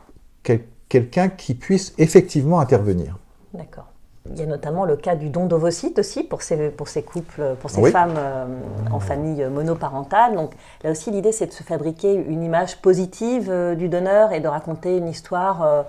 quelqu'un 0.89 1.29
qui 1.29 1.55
puisse 1.55 1.95
effectivement 1.97 2.59
intervenir. 2.59 3.19
D'accord. 3.55 3.87
Il 4.31 4.39
y 4.39 4.43
a 4.43 4.47
notamment 4.47 4.85
le 4.85 4.97
cas 4.97 5.15
du 5.15 5.29
don 5.29 5.47
d'ovocytes 5.47 5.99
aussi 5.99 6.23
pour 6.23 6.43
ces, 6.43 6.71
pour 6.71 6.89
ces 6.89 7.03
couples, 7.03 7.57
pour 7.61 7.71
ces 7.71 7.91
femmes 7.91 8.15
euh, 8.17 8.47
en 8.91 9.01
famille 9.01 9.45
monoparentale. 9.47 10.35
Donc 10.35 10.53
là 10.85 10.91
aussi, 10.91 11.11
l'idée, 11.11 11.33
c'est 11.33 11.47
de 11.47 11.53
se 11.53 11.63
fabriquer 11.63 12.15
une 12.15 12.43
image 12.43 12.81
positive 12.81 13.49
euh, 13.51 13.75
du 13.75 13.89
donneur 13.89 14.33
et 14.33 14.41
de 14.41 14.49
raconter 14.49 14.97
une 14.99 15.09
histoire 15.09 15.63
euh, 15.63 15.83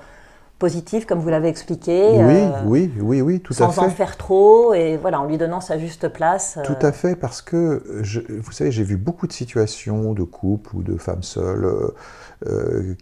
positive, 0.59 1.05
comme 1.05 1.19
vous 1.19 1.29
l'avez 1.29 1.49
expliqué. 1.49 2.11
Oui, 2.15 2.49
oui, 2.65 2.91
oui, 2.99 3.21
oui, 3.21 3.39
tout 3.39 3.53
à 3.53 3.67
fait. 3.67 3.73
Sans 3.73 3.83
en 3.83 3.89
faire 3.89 4.17
trop 4.17 4.73
et 4.73 4.97
voilà, 4.97 5.21
en 5.21 5.25
lui 5.25 5.37
donnant 5.37 5.61
sa 5.61 5.77
juste 5.77 6.07
place. 6.07 6.57
Tout 6.63 6.75
à 6.81 6.91
fait, 6.91 7.15
parce 7.15 7.41
que, 7.41 7.83
je, 8.01 8.21
vous 8.39 8.51
savez, 8.51 8.71
j'ai 8.71 8.83
vu 8.83 8.97
beaucoup 8.97 9.27
de 9.27 9.33
situations 9.33 10.13
de 10.13 10.23
couples 10.23 10.75
ou 10.75 10.83
de 10.83 10.97
femmes 10.97 11.23
seules 11.23 11.91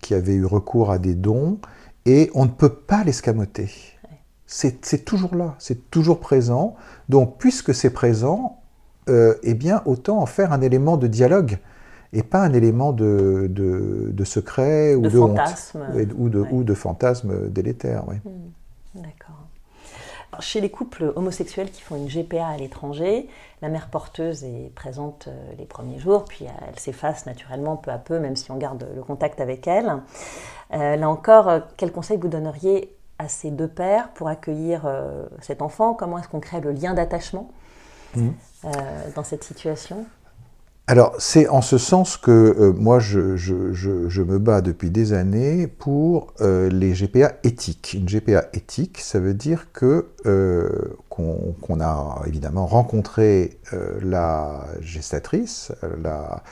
qui 0.01 0.13
avaient 0.13 0.33
eu 0.33 0.45
recours 0.45 0.91
à 0.91 0.97
des 0.97 1.13
dons 1.13 1.59
et 2.05 2.29
on 2.35 2.45
ne 2.45 2.49
peut 2.49 2.69
pas 2.69 3.03
l'escamoter 3.03 3.94
c'est 4.55 5.03
toujours 5.03 5.35
là, 5.35 5.55
c'est 5.59 5.91
toujours 5.91 6.19
présent. 6.21 6.75
Donc, 7.09 7.37
puisque 7.37 7.73
c'est 7.73 7.89
présent, 7.89 8.59
euh, 9.09 9.35
eh 9.43 9.53
bien, 9.53 9.81
autant 9.85 10.19
en 10.19 10.25
faire 10.25 10.53
un 10.53 10.61
élément 10.61 10.95
de 10.95 11.07
dialogue 11.07 11.57
et 12.13 12.23
pas 12.23 12.39
un 12.39 12.53
élément 12.53 12.93
de, 12.93 13.47
de, 13.49 14.23
secret 14.23 14.95
ou 14.95 15.01
de, 15.01 15.09
fantasme. 15.09 15.85
ou, 16.17 16.29
de, 16.29 16.39
ou 16.39 16.63
de 16.63 16.73
fantasme 16.73 17.49
délétère. 17.49 18.05
Hmm, 18.05 19.01
d'accord. 19.01 19.35
Chez 20.39 20.61
les 20.61 20.69
couples 20.69 21.11
homosexuels 21.15 21.69
qui 21.69 21.81
font 21.81 21.97
une 21.97 22.07
GPA 22.07 22.47
à 22.47 22.57
l'étranger, 22.57 23.27
la 23.61 23.69
mère 23.69 23.89
porteuse 23.89 24.43
est 24.43 24.71
présente 24.73 25.27
euh, 25.27 25.51
les 25.57 25.65
premiers 25.65 25.99
jours, 25.99 26.25
puis 26.25 26.45
elle 26.45 26.79
s'efface 26.79 27.25
naturellement 27.25 27.75
peu 27.75 27.91
à 27.91 27.97
peu, 27.97 28.19
même 28.19 28.35
si 28.35 28.51
on 28.51 28.57
garde 28.57 28.87
le 28.95 29.01
contact 29.03 29.41
avec 29.41 29.67
elle. 29.67 30.01
Euh, 30.73 30.95
là 30.95 31.09
encore, 31.09 31.51
quel 31.77 31.91
conseil 31.91 32.17
vous 32.17 32.27
donneriez 32.27 32.94
à 33.19 33.27
ces 33.27 33.51
deux 33.51 33.67
pères 33.67 34.09
pour 34.13 34.27
accueillir 34.27 34.85
euh, 34.85 35.25
cet 35.41 35.61
enfant 35.61 35.93
Comment 35.93 36.19
est-ce 36.19 36.27
qu'on 36.27 36.39
crée 36.39 36.61
le 36.61 36.71
lien 36.71 36.93
d'attachement 36.93 37.51
mmh. 38.15 38.27
euh, 38.65 38.69
dans 39.15 39.23
cette 39.23 39.43
situation? 39.43 40.05
Alors, 40.87 41.15
c'est 41.17 41.47
en 41.47 41.61
ce 41.61 41.79
sens 41.79 42.15
que 42.15 42.29
euh, 42.31 42.71
moi, 42.73 42.99
je, 42.99 43.35
je, 43.37 43.73
je, 43.73 44.21
me 44.21 44.37
bats 44.37 44.61
depuis 44.61 44.91
des 44.91 45.13
années 45.13 45.65
pour 45.65 46.33
les 46.39 46.93
GPA 46.93 47.33
éthiques. 47.43 47.95
Une 47.97 48.05
GPA 48.05 48.45
éthique, 48.53 48.99
ça 48.99 49.19
veut 49.19 49.33
dire 49.33 49.71
que 49.73 50.09
qu'on 51.09 51.79
a 51.79 52.21
évidemment 52.27 52.67
rencontré 52.67 53.57
la 54.03 54.65
gestatrice, 54.81 55.71
la, 56.03 56.43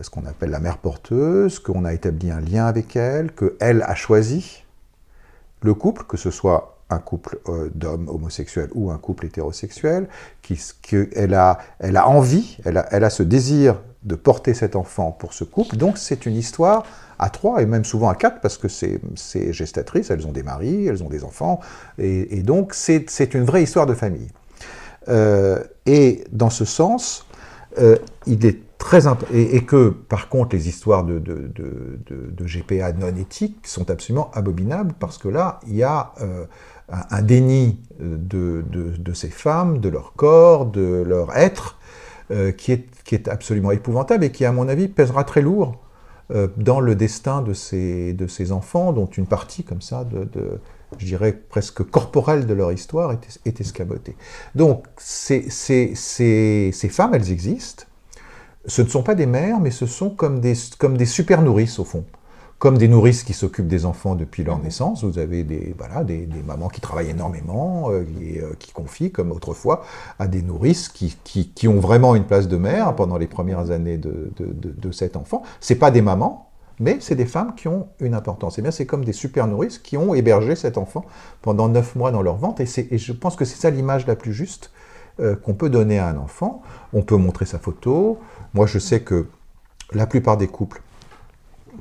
ce 0.00 0.10
qu'on 0.10 0.26
appelle 0.26 0.50
la 0.50 0.60
mère 0.60 0.76
porteuse, 0.76 1.58
qu'on 1.58 1.86
a 1.86 1.94
établi 1.94 2.30
un 2.30 2.40
lien 2.40 2.66
avec 2.66 2.94
elle, 2.96 3.32
qu'elle 3.32 3.82
a 3.82 3.94
choisi 3.94 4.61
le 5.62 5.74
couple, 5.74 6.04
que 6.04 6.16
ce 6.16 6.30
soit 6.30 6.78
un 6.90 6.98
couple 6.98 7.38
euh, 7.48 7.70
d'hommes 7.74 8.08
homosexuels 8.08 8.70
ou 8.74 8.90
un 8.90 8.98
couple 8.98 9.26
hétérosexuel, 9.26 10.08
qui, 10.42 10.58
elle, 11.14 11.34
a, 11.34 11.58
elle 11.78 11.96
a 11.96 12.08
envie, 12.08 12.58
elle 12.64 12.76
a, 12.76 12.86
elle 12.90 13.04
a 13.04 13.10
ce 13.10 13.22
désir 13.22 13.80
de 14.02 14.14
porter 14.14 14.52
cet 14.54 14.76
enfant 14.76 15.12
pour 15.12 15.32
ce 15.32 15.44
couple. 15.44 15.76
Donc 15.76 15.98
c'est 15.98 16.26
une 16.26 16.36
histoire 16.36 16.84
à 17.18 17.30
trois 17.30 17.62
et 17.62 17.66
même 17.66 17.84
souvent 17.84 18.08
à 18.08 18.14
quatre 18.14 18.40
parce 18.40 18.58
que 18.58 18.68
ces, 18.68 19.00
gestatrices, 19.52 20.10
elles 20.10 20.26
ont 20.26 20.32
des 20.32 20.42
maris, 20.42 20.86
elles 20.86 21.02
ont 21.02 21.08
des 21.08 21.24
enfants 21.24 21.60
et, 21.98 22.42
donc 22.42 22.74
c'est 22.74 23.34
une 23.34 23.44
vraie 23.44 23.62
histoire 23.62 23.86
de 23.86 23.94
famille. 23.94 24.28
Euh, 25.08 25.62
et 25.86 26.24
dans 26.32 26.50
ce 26.50 26.64
sens, 26.64 27.26
euh, 27.78 27.96
il 28.26 28.44
est 28.44 28.60
très 28.82 29.06
et, 29.32 29.56
et, 29.56 29.64
que 29.64 29.90
par 29.90 30.28
contre 30.28 30.56
les 30.56 30.68
histoires 30.68 31.04
de, 31.04 31.22
GPA 32.40 32.92
non 32.92 33.14
éthiques 33.16 33.64
sont 33.64 33.88
absolument 33.90 34.30
abominables 34.34 34.92
parce 34.98 35.18
que 35.18 35.28
là 35.28 35.60
il 35.68 35.76
y 35.76 35.84
a 35.84 36.12
euh, 36.20 36.46
un, 36.88 37.22
déni 37.22 37.80
de, 38.00 39.12
ces 39.14 39.28
femmes, 39.30 39.78
de 39.78 39.88
leur 39.88 40.14
corps, 40.14 40.66
de 40.66 41.04
leur 41.06 41.36
être 41.36 41.78
euh, 42.32 42.50
qui, 42.50 42.72
est, 42.72 42.86
qui 43.04 43.14
est 43.14 43.28
absolument 43.28 43.70
épouvantable 43.70 44.24
et 44.24 44.32
qui 44.32 44.44
à 44.44 44.50
mon 44.50 44.68
avis 44.68 44.88
pèsera 44.88 45.22
très 45.22 45.42
lourd 45.42 45.76
euh, 46.32 46.48
dans 46.56 46.80
le 46.80 46.96
destin 46.96 47.40
de 47.40 47.54
ces, 47.54 48.14
de 48.14 48.26
ces 48.26 48.50
enfants 48.50 48.92
dont 48.92 49.06
une 49.06 49.26
partie 49.26 49.62
comme 49.62 49.80
ça 49.80 50.04
de, 50.04 50.28
je 50.98 51.06
dirais 51.06 51.32
presque 51.32 51.84
corporelle 51.84 52.46
de 52.46 52.54
leur 52.54 52.72
histoire 52.72 53.12
est, 53.44 53.60
escamotée. 53.60 54.16
Donc 54.56 54.86
ces, 54.98 55.48
ces, 55.50 55.94
ces 55.94 56.88
femmes 56.88 57.14
elles 57.14 57.30
existent 57.30 57.84
ce 58.66 58.82
ne 58.82 58.88
sont 58.88 59.02
pas 59.02 59.14
des 59.14 59.26
mères, 59.26 59.60
mais 59.60 59.70
ce 59.70 59.86
sont 59.86 60.10
comme 60.10 60.40
des, 60.40 60.54
comme 60.78 60.96
des 60.96 61.06
super 61.06 61.42
nourrices 61.42 61.78
au 61.78 61.84
fond. 61.84 62.04
Comme 62.58 62.78
des 62.78 62.86
nourrices 62.86 63.24
qui 63.24 63.32
s'occupent 63.32 63.66
des 63.66 63.84
enfants 63.84 64.14
depuis 64.14 64.44
leur 64.44 64.58
mhm. 64.58 64.64
naissance, 64.64 65.02
vous 65.02 65.18
avez 65.18 65.42
des, 65.42 65.74
voilà, 65.76 66.04
des, 66.04 66.28
mamans 66.46 66.68
qui 66.68 66.80
travaillent 66.80 67.10
énormément, 67.10 67.90
euh, 67.90 68.04
euh, 68.20 68.52
qui 68.60 68.70
confient, 68.70 69.10
comme 69.10 69.32
autrefois, 69.32 69.82
à 70.20 70.28
des 70.28 70.42
nourrices 70.42 70.88
qui, 70.88 71.16
qui, 71.24 71.66
ont 71.66 71.80
vraiment 71.80 72.14
une 72.14 72.24
place 72.24 72.46
de 72.46 72.56
mère 72.56 72.94
pendant 72.94 73.18
les 73.18 73.26
premières 73.26 73.72
années 73.72 73.98
de, 73.98 74.30
de, 74.38 74.92
cet 74.92 75.16
enfant. 75.16 75.42
Ce 75.60 75.74
pas 75.74 75.90
des 75.90 76.02
mamans, 76.02 76.50
mais 76.78 76.98
c'est 77.00 77.16
des 77.16 77.26
femmes 77.26 77.56
qui 77.56 77.66
ont 77.66 77.88
une 77.98 78.14
importance. 78.14 78.58
Et 78.58 78.60
eh 78.60 78.62
bien, 78.62 78.70
c'est 78.70 78.86
comme 78.86 79.04
des 79.04 79.12
super 79.12 79.48
nourrices 79.48 79.78
qui 79.78 79.96
ont 79.96 80.14
hébergé 80.14 80.54
cet 80.54 80.78
enfant 80.78 81.04
pendant 81.40 81.68
neuf 81.68 81.96
mois 81.96 82.12
dans 82.12 82.22
leur 82.22 82.36
ventre. 82.36 82.62
Et, 82.62 82.94
et 82.94 82.98
je 82.98 83.12
pense 83.12 83.34
que 83.34 83.44
c'est 83.44 83.60
ça 83.60 83.70
l'image 83.70 84.06
la 84.06 84.14
plus 84.14 84.32
juste 84.32 84.70
euh, 85.20 85.36
qu'on 85.36 85.52
peut 85.52 85.68
donner 85.68 85.98
à 85.98 86.08
un 86.08 86.16
enfant. 86.16 86.62
On 86.94 87.02
peut 87.02 87.16
montrer 87.16 87.44
sa 87.44 87.58
photo. 87.58 88.18
Moi, 88.54 88.66
je 88.66 88.78
sais 88.78 89.00
que 89.00 89.26
la 89.92 90.06
plupart 90.06 90.38
des 90.38 90.48
couples 90.48 90.80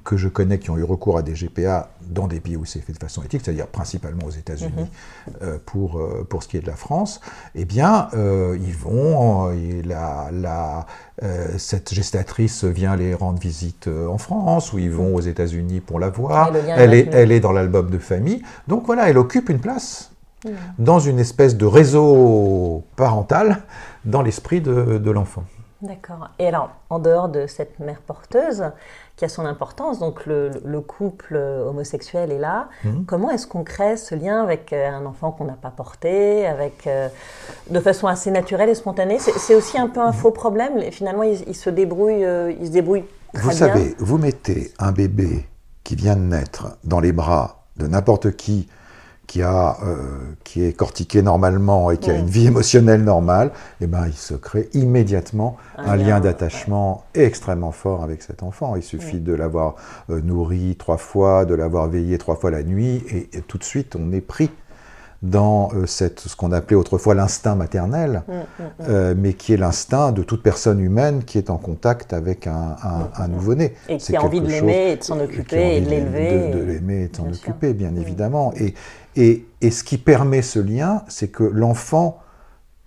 que 0.03 0.17
je 0.17 0.27
connais 0.27 0.59
qui 0.59 0.69
ont 0.69 0.77
eu 0.77 0.83
recours 0.83 1.17
à 1.17 1.21
des 1.21 1.33
GPA 1.33 1.91
dans 2.01 2.27
des 2.27 2.39
pays 2.39 2.57
où 2.57 2.65
c'est 2.65 2.81
fait 2.81 2.91
de 2.91 2.97
façon 2.97 3.23
éthique, 3.23 3.41
c'est-à-dire 3.43 3.67
principalement 3.67 4.25
aux 4.25 4.31
États-Unis 4.31 4.71
mhm. 5.27 5.33
euh, 5.43 5.57
pour, 5.65 5.99
euh, 5.99 6.25
pour 6.27 6.43
ce 6.43 6.49
qui 6.49 6.57
est 6.57 6.61
de 6.61 6.67
la 6.67 6.75
France, 6.75 7.21
eh 7.55 7.65
bien, 7.65 8.09
ils 8.13 8.75
vont, 8.75 9.49
la, 9.85 10.85
cette 11.57 11.93
gestatrice 11.93 12.63
vient 12.65 12.95
les 12.95 13.13
rendre 13.13 13.39
visite 13.39 13.87
en 13.87 14.17
France, 14.17 14.73
ou 14.73 14.79
ils 14.79 14.91
vont 14.91 15.15
aux 15.15 15.21
États-Unis 15.21 15.79
pour 15.79 15.99
la 15.99 16.09
voir, 16.09 16.51
elle 16.55 16.93
est, 16.93 17.07
elle 17.13 17.31
est 17.31 17.39
dans 17.39 17.51
l'album 17.51 17.89
de 17.89 17.99
famille, 17.99 18.41
donc 18.67 18.85
voilà, 18.85 19.09
elle 19.09 19.17
occupe 19.17 19.49
une 19.49 19.59
place 19.59 20.10
Mm. 20.43 20.49
dans 20.79 20.99
une 20.99 21.19
espèce 21.19 21.55
de 21.55 21.65
réseau 21.65 22.83
parental 22.95 23.57
dans 24.05 24.23
l'esprit 24.23 24.59
de, 24.59 25.11
l'enfant. 25.11 25.43
D'accord. 25.81 26.29
Et 26.39 26.47
alors, 26.47 26.71
en 26.89 26.99
dehors 26.99 27.29
de 27.29 27.45
cette 27.47 27.79
mère 27.79 28.01
porteuse, 28.01 28.63
qui 29.17 29.25
a 29.25 29.29
son 29.29 29.45
importance, 29.45 29.99
donc 29.99 30.25
le, 30.25 30.79
couple 30.79 31.35
homosexuel 31.35 32.31
est 32.31 32.39
là, 32.39 32.69
mm. 32.83 33.03
comment 33.05 33.29
est-ce 33.29 33.45
qu'on 33.45 33.63
crée 33.63 33.97
ce 33.97 34.15
lien 34.15 34.41
avec 34.41 34.73
euh, 34.73 34.89
un 34.89 35.05
enfant 35.05 35.31
qu'on 35.31 35.45
n'a 35.45 35.53
pas 35.53 35.69
porté, 35.69 36.47
avec, 36.47 36.87
euh, 36.87 37.07
de 37.69 37.79
façon 37.79 38.07
assez 38.07 38.31
naturelle 38.31 38.69
et 38.69 38.75
spontanée? 38.75 39.19
C'est 39.19 39.55
aussi 39.55 39.77
un 39.77 39.87
peu 39.87 40.01
un 40.01 40.11
faux 40.11 40.31
problème. 40.31 40.81
Finalement, 40.91 41.23
il, 41.23 41.55
se 41.55 41.69
débrouille, 41.69 42.25
euh, 42.25 42.51
il 42.59 42.67
se 42.67 42.71
débrouille 42.71 43.03
très 43.33 43.43
Vous 43.43 43.51
savez, 43.51 43.95
vous 43.99 44.17
mettez 44.17 44.71
un 44.79 44.91
bébé 44.91 45.47
qui 45.83 45.95
vient 45.95 46.15
de 46.15 46.21
naître 46.21 46.77
dans 46.83 46.99
les 46.99 47.11
bras 47.11 47.65
de 47.77 47.87
n'importe 47.87 48.35
qui, 48.35 48.67
qui, 49.31 49.41
a, 49.41 49.77
euh, 49.85 49.95
qui 50.43 50.65
est 50.65 50.73
cortiqué 50.73 51.21
normalement 51.21 51.89
et 51.89 51.97
qui 51.97 52.11
a 52.11 52.15
une 52.15 52.27
vie 52.27 52.47
émotionnelle 52.47 53.01
normale, 53.01 53.51
eh 53.79 53.87
ben, 53.87 54.05
il 54.05 54.13
se 54.13 54.33
crée 54.33 54.67
immédiatement 54.73 55.55
un, 55.77 55.95
lien, 55.95 56.19
d'attachement 56.19 57.05
extrêmement 57.13 57.71
fort 57.71 58.03
avec 58.03 58.23
cet 58.23 58.43
enfant. 58.43 58.75
Il 58.75 58.83
suffit 58.83 59.21
de 59.21 59.33
l'avoir 59.33 59.75
euh, 60.09 60.19
nourri 60.19 60.75
trois 60.77 60.97
fois, 60.97 61.45
de 61.45 61.55
l'avoir 61.55 61.87
veillé 61.87 62.17
trois 62.17 62.35
fois 62.35 62.51
la 62.51 62.61
nuit, 62.61 63.05
et, 63.09 63.39
tout 63.39 63.57
de 63.57 63.63
suite 63.63 63.95
on 63.97 64.11
est 64.11 64.19
pris 64.19 64.49
dans 65.21 65.69
euh, 65.75 65.85
cette, 65.85 66.19
ce 66.19 66.35
qu'on 66.35 66.51
appelait 66.51 66.75
autrefois 66.75 67.13
l'instinct 67.13 67.55
maternel, 67.55 68.23
mm, 68.27 68.33
mm, 68.33 68.91
mm. 68.91 69.13
mais 69.17 69.33
qui 69.33 69.53
est 69.53 69.57
l'instinct 69.57 70.11
de 70.11 70.23
toute 70.23 70.43
personne 70.43 70.81
humaine 70.81 71.23
qui 71.23 71.37
est 71.37 71.49
en 71.49 71.57
contact 71.57 72.11
avec 72.11 72.47
un, 72.47 72.75
un, 73.15 73.27
nouveau-né. 73.29 73.75
Et 73.87 73.95
qui 73.95 74.13
a 74.13 74.23
envie 74.23 74.41
de 74.41 74.47
l'aimer 74.47 74.91
et 74.91 74.97
de 74.97 75.03
s'en 75.03 75.19
occuper 75.21 75.77
et 75.77 75.81
de 75.81 75.89
l'élever. 75.89 76.49
De, 76.49 76.63
l'aimer 76.63 77.03
et 77.03 77.07
de 77.07 77.15
s'en 77.15 77.29
occuper, 77.29 77.73
bien 77.73 77.95
évidemment. 77.95 78.51
Et, 78.57 78.73
et, 79.15 79.45
ce 79.69 79.83
qui 79.83 79.97
permet 79.97 80.41
ce 80.41 80.59
lien, 80.59 81.03
c'est 81.07 81.29
que 81.29 81.43
l'enfant, 81.43 82.19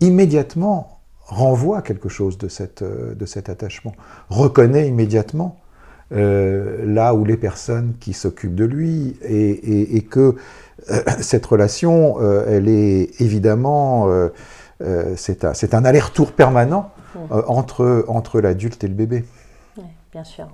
immédiatement, 0.00 1.00
renvoie 1.20 1.82
quelque 1.82 2.08
chose 2.08 2.37
de, 2.38 2.48
cette, 2.48 2.82
euh, 2.82 3.14
de 3.14 3.26
cet 3.26 3.48
attachement, 3.48 3.92
reconnaît 4.28 4.88
immédiatement 4.88 5.60
euh, 6.12 6.84
là 6.87 7.14
où 7.14 7.24
les 7.24 7.37
personnes 7.37 7.94
qui 7.98 8.12
s'occupent 8.12 8.54
de 8.54 8.64
lui, 8.64 9.16
et, 9.22 10.02
que 10.02 10.37
euh, 10.90 11.02
cette 11.20 11.46
relation, 11.46 12.20
elle 12.46 12.68
est 12.68 13.20
évidemment, 13.20 14.08
c'est 15.16 15.44
un, 15.44 15.52
un 15.72 15.84
aller-retour 15.84 16.32
permanent 16.32 16.90
entre, 17.30 18.04
entre 18.08 18.40
l'adulte 18.40 18.82
et 18.84 18.88
le 18.88 18.94
bébé. 18.94 19.24
Oui, 19.78 19.84
bien 20.12 20.24
sûr. 20.24 20.48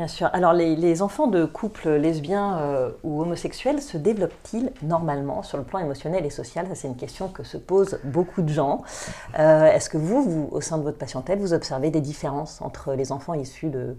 Bien 0.00 0.08
sûr. 0.08 0.30
Alors, 0.32 0.54
les, 0.54 1.02
enfants 1.02 1.26
de 1.26 1.44
couples 1.44 1.90
lesbiens 1.90 2.56
euh, 2.56 2.90
ou 3.04 3.20
homosexuels 3.20 3.82
se 3.82 3.98
développent-ils 3.98 4.72
normalement 4.80 5.42
sur 5.42 5.58
le 5.58 5.62
plan 5.62 5.78
émotionnel 5.78 6.24
et 6.24 6.30
social? 6.30 6.66
Ça, 6.68 6.74
c'est 6.74 6.88
une 6.88 6.96
question 6.96 7.28
que 7.28 7.42
se 7.42 7.58
posent 7.58 8.00
beaucoup 8.04 8.40
de 8.40 8.48
gens. 8.48 8.82
Euh, 9.38 9.66
est-ce 9.66 9.90
que 9.90 9.98
vous, 9.98 10.48
au 10.52 10.62
sein 10.62 10.78
de 10.78 10.84
votre 10.84 10.96
patientèle, 10.96 11.38
vous 11.38 11.52
observez 11.52 11.90
des 11.90 12.00
différences 12.00 12.62
entre 12.62 12.94
les 12.94 13.12
enfants 13.12 13.34
issus 13.34 13.68
de, 13.68 13.94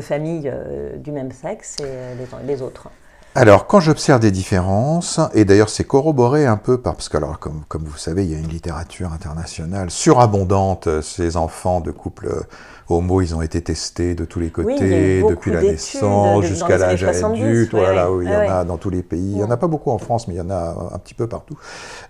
familles 0.00 0.48
euh, 0.54 0.94
du 0.98 1.10
même 1.10 1.32
sexe 1.32 1.78
et 1.80 2.44
les, 2.46 2.62
autres? 2.62 2.88
Alors, 3.34 3.66
quand 3.66 3.80
j'observe 3.80 4.20
des 4.20 4.32
différences, 4.32 5.20
et 5.34 5.44
d'ailleurs 5.44 5.68
c'est 5.68 5.84
corroboré 5.84 6.46
un 6.46 6.56
peu 6.56 6.78
par, 6.78 6.94
parce 6.94 7.08
que 7.08 7.16
alors, 7.16 7.38
comme, 7.38 7.62
comme 7.68 7.84
vous 7.84 7.96
savez, 7.96 8.24
il 8.24 8.30
y 8.30 8.34
a 8.34 8.38
une 8.38 8.48
littérature 8.48 9.12
internationale 9.12 9.90
surabondante, 9.90 11.00
ces 11.00 11.36
enfants 11.36 11.80
de 11.80 11.92
couples 11.92 12.44
homo, 12.88 13.20
ils 13.20 13.34
ont 13.34 13.42
été 13.42 13.62
testés 13.62 14.14
de 14.14 14.24
tous 14.24 14.40
les 14.40 14.50
côtés, 14.50 15.22
depuis 15.22 15.52
la 15.52 15.62
naissance 15.62 16.44
jusqu'à 16.44 16.76
l'âge 16.76 17.04
adulte, 17.04 17.70
voilà, 17.70 18.10
oui, 18.10 18.26
il 18.26 18.32
y 18.32 18.34
en 18.34 18.50
a 18.50 18.64
dans 18.64 18.76
tous 18.76 18.90
les 18.90 19.02
pays, 19.02 19.20
il 19.20 19.36
n'y 19.36 19.42
en 19.42 19.50
a 19.50 19.56
pas 19.56 19.68
beaucoup 19.68 19.90
en 19.90 19.98
France, 19.98 20.28
mais 20.28 20.34
il 20.34 20.38
y 20.38 20.40
en 20.40 20.50
a 20.50 20.90
un 20.92 20.98
petit 20.98 21.14
peu 21.14 21.26
partout, 21.26 21.56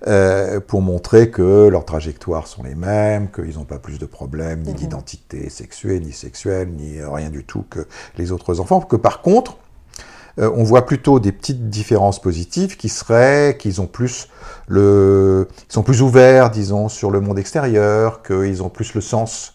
euh, 0.07 0.61
pour 0.61 0.83
montrer 0.83 1.31
que 1.31 1.69
leurs 1.69 1.85
trajectoires 1.85 2.47
sont 2.47 2.63
les 2.63 2.75
mêmes, 2.75 3.29
qu'ils 3.31 3.57
n'ont 3.59 3.65
pas 3.65 3.79
plus 3.79 3.99
de 3.99 4.07
problèmes, 4.07 4.63
ni 4.63 4.71
mhm. 4.71 4.77
d'identité 4.77 5.51
sexuelle, 5.51 6.03
ni 6.03 6.13
sexuelle, 6.13 6.69
ni 6.71 7.01
rien 7.03 7.31
du 7.31 7.45
tout 7.45 7.65
que 7.69 7.87
les 8.17 8.33
autres 8.33 8.61
enfants, 8.61 8.81
que 8.81 8.97
par 8.97 9.21
contre, 9.21 9.57
euh, 10.39 10.51
on 10.55 10.63
voit 10.63 10.87
plutôt 10.87 11.21
des 11.21 11.33
petites 11.33 11.69
différences 11.69 12.21
positives 12.21 12.77
qui 12.77 12.89
seraient 12.89 13.57
qu'ils 13.59 13.81
ont 13.81 13.87
plus 13.87 14.29
le, 14.69 15.49
ils 15.69 15.73
sont 15.73 15.83
plus 15.83 16.03
ouverts, 16.03 16.51
disons, 16.51 16.89
sur 16.89 17.11
le 17.11 17.21
monde 17.21 17.39
extérieur, 17.39 18.23
qu'ils 18.23 18.63
ont 18.63 18.69
plus 18.69 18.95
le 18.95 19.01
sens 19.01 19.55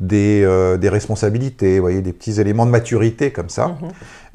des, 0.00 0.42
euh, 0.44 0.76
des, 0.76 0.88
responsabilités, 0.88 1.76
vous 1.76 1.82
voyez, 1.82 2.02
des 2.02 2.12
petits 2.12 2.40
éléments 2.40 2.66
de 2.66 2.70
maturité 2.70 3.32
comme 3.32 3.48
ça, 3.48 3.68
mhm. 3.68 3.76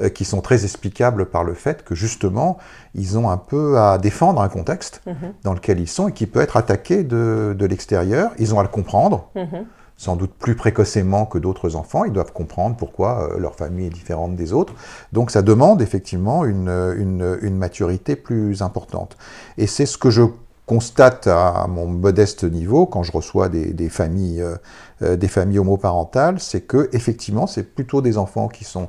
euh, 0.01 0.09
qui 0.09 0.25
sont 0.25 0.41
très 0.41 0.63
explicables 0.63 1.25
par 1.27 1.43
le 1.43 1.53
fait 1.53 1.83
que 1.83 1.95
justement, 1.95 2.57
ils 2.95 3.17
ont 3.17 3.29
un 3.29 3.37
peu 3.37 3.77
à 3.77 3.97
défendre 3.97 4.41
un 4.41 4.49
contexte 4.49 5.01
mhm. 5.05 5.33
dans 5.43 5.53
lequel 5.53 5.79
ils 5.79 5.87
sont 5.87 6.07
et 6.07 6.13
qui 6.13 6.25
peut 6.25 6.41
être 6.41 6.57
attaqué 6.57 7.03
de, 7.03 7.55
de 7.57 7.65
l'extérieur. 7.65 8.31
Ils 8.39 8.55
ont 8.55 8.59
à 8.59 8.63
le 8.63 8.69
comprendre. 8.69 9.29
Mhm 9.35 9.65
sans 10.01 10.15
doute 10.15 10.33
plus 10.33 10.55
précocement 10.55 11.27
que 11.27 11.37
d'autres 11.37 11.75
enfants. 11.75 12.05
Ils 12.05 12.11
doivent 12.11 12.33
comprendre 12.33 12.75
pourquoi 12.75 13.29
euh, 13.29 13.37
leur 13.37 13.55
famille 13.55 13.85
est 13.85 13.91
différente 13.91 14.35
des 14.35 14.51
autres. 14.51 14.73
Donc 15.13 15.29
ça 15.29 15.43
demande 15.43 15.79
effectivement 15.79 16.43
une, 16.43 16.69
une, 16.97 17.55
maturité 17.55 18.15
plus 18.15 18.63
importante. 18.63 19.15
Et 19.59 19.67
c'est 19.67 19.85
ce 19.85 19.99
que 19.99 20.09
je 20.09 20.23
constate 20.65 21.27
à 21.27 21.67
mon 21.69 21.85
modeste 21.85 22.45
niveau 22.45 22.87
quand 22.87 23.03
je 23.03 23.11
reçois 23.11 23.47
des, 23.47 23.73
des 23.73 23.89
familles, 23.89 24.41
euh, 24.41 24.55
euh, 25.03 25.15
des 25.17 25.27
familles 25.27 25.59
homoparentales, 25.59 26.39
c'est 26.39 26.61
que 26.61 26.89
effectivement 26.93 27.45
c'est 27.45 27.75
plutôt 27.75 28.01
des 28.01 28.17
enfants 28.17 28.47
qui 28.47 28.63
sont 28.63 28.87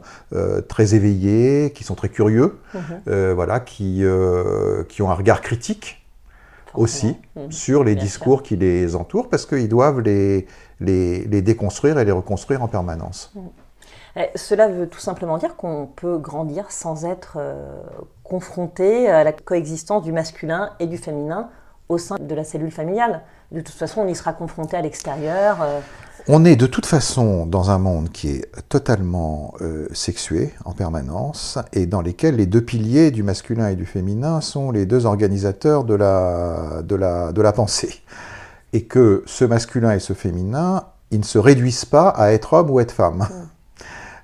très 0.69 0.95
éveillés, 0.95 1.73
qui 1.75 1.85
sont 1.85 1.95
très 1.95 2.09
curieux, 2.09 2.59
mhm. 2.75 3.33
voilà, 3.33 3.61
qui, 3.61 4.03
qui 4.89 5.03
ont 5.03 5.11
un 5.11 5.15
regard 5.15 5.43
critique 5.43 6.02
aussi 6.75 7.17
mhm. 7.37 7.53
sur 7.53 7.85
les 7.85 7.95
discours 7.95 8.43
qui 8.43 8.57
les 8.57 8.97
entourent 8.97 9.29
parce 9.29 9.47
qu'ils 9.47 9.69
doivent 9.69 10.01
les, 10.01 10.47
les, 10.81 11.43
déconstruire 11.43 11.99
et 11.99 12.05
les 12.05 12.13
reconstruire 12.13 12.63
en 12.63 12.69
permanence. 12.69 13.33
Mm. 13.35 13.41
Eh, 14.17 14.29
cela 14.35 14.69
veut 14.69 14.89
tout 14.89 14.99
simplement 14.99 15.39
dire 15.39 15.57
qu'on 15.57 15.87
peut 15.87 16.19
grandir 16.19 16.71
sans 16.71 17.07
être 17.07 17.37
euh, 17.39 17.81
confronté 18.25 19.09
à 19.09 19.25
la 19.25 19.33
coexistence 19.33 20.03
du 20.03 20.13
masculin 20.13 20.71
et 20.81 20.87
du 20.87 20.99
féminin 20.99 21.49
au 21.89 21.97
sein 21.99 22.17
de 22.21 22.35
la 22.35 22.45
cellule 22.45 22.71
familiale. 22.71 23.23
De 23.53 23.61
toute 23.61 23.75
façon, 23.75 24.03
on 24.03 24.09
y 24.09 24.15
sera 24.15 24.33
confronté 24.33 24.77
à 24.77 24.83
l'extérieur. 24.83 25.63
Euh. 25.63 25.81
On 26.29 26.45
est 26.45 26.55
de 26.55 26.67
toute 26.67 26.87
façon 26.87 27.47
dans 27.47 27.71
un 27.71 27.79
monde 27.79 28.11
qui 28.11 28.29
est 28.29 28.47
totalement 28.69 29.55
euh, 29.61 29.89
sexué 29.93 30.55
en 30.65 30.73
permanence 30.73 31.59
et 31.73 31.87
dans 31.87 32.01
lesquels 32.01 32.37
les 32.37 32.47
deux 32.47 32.61
piliers 32.61 33.11
du 33.11 33.25
masculin 33.25 33.69
et 33.69 33.75
du 33.75 33.87
féminin 33.87 34.41
sont 34.41 34.71
les 34.71 34.87
deux 34.87 35.05
organisateurs 35.05 35.83
de 35.83 35.95
la, 35.95 36.83
de 36.85 36.95
la, 36.95 37.33
de 37.33 37.43
la 37.43 37.53
pensée 37.53 38.03
et 38.73 38.85
que 38.85 39.25
ce 39.27 39.45
masculin 39.45 39.93
et 39.93 39.99
ce 39.99 40.13
féminin, 40.13 40.85
ils 41.11 41.19
ne 41.19 41.25
se 41.25 41.39
réduisent 41.39 41.87
pas 41.87 42.11
à 42.11 42.31
être 42.31 42.53
homme 42.53 42.71
ou 42.71 42.79
être 42.79 42.93
femme. 42.93 43.27
Mm. 43.29 43.49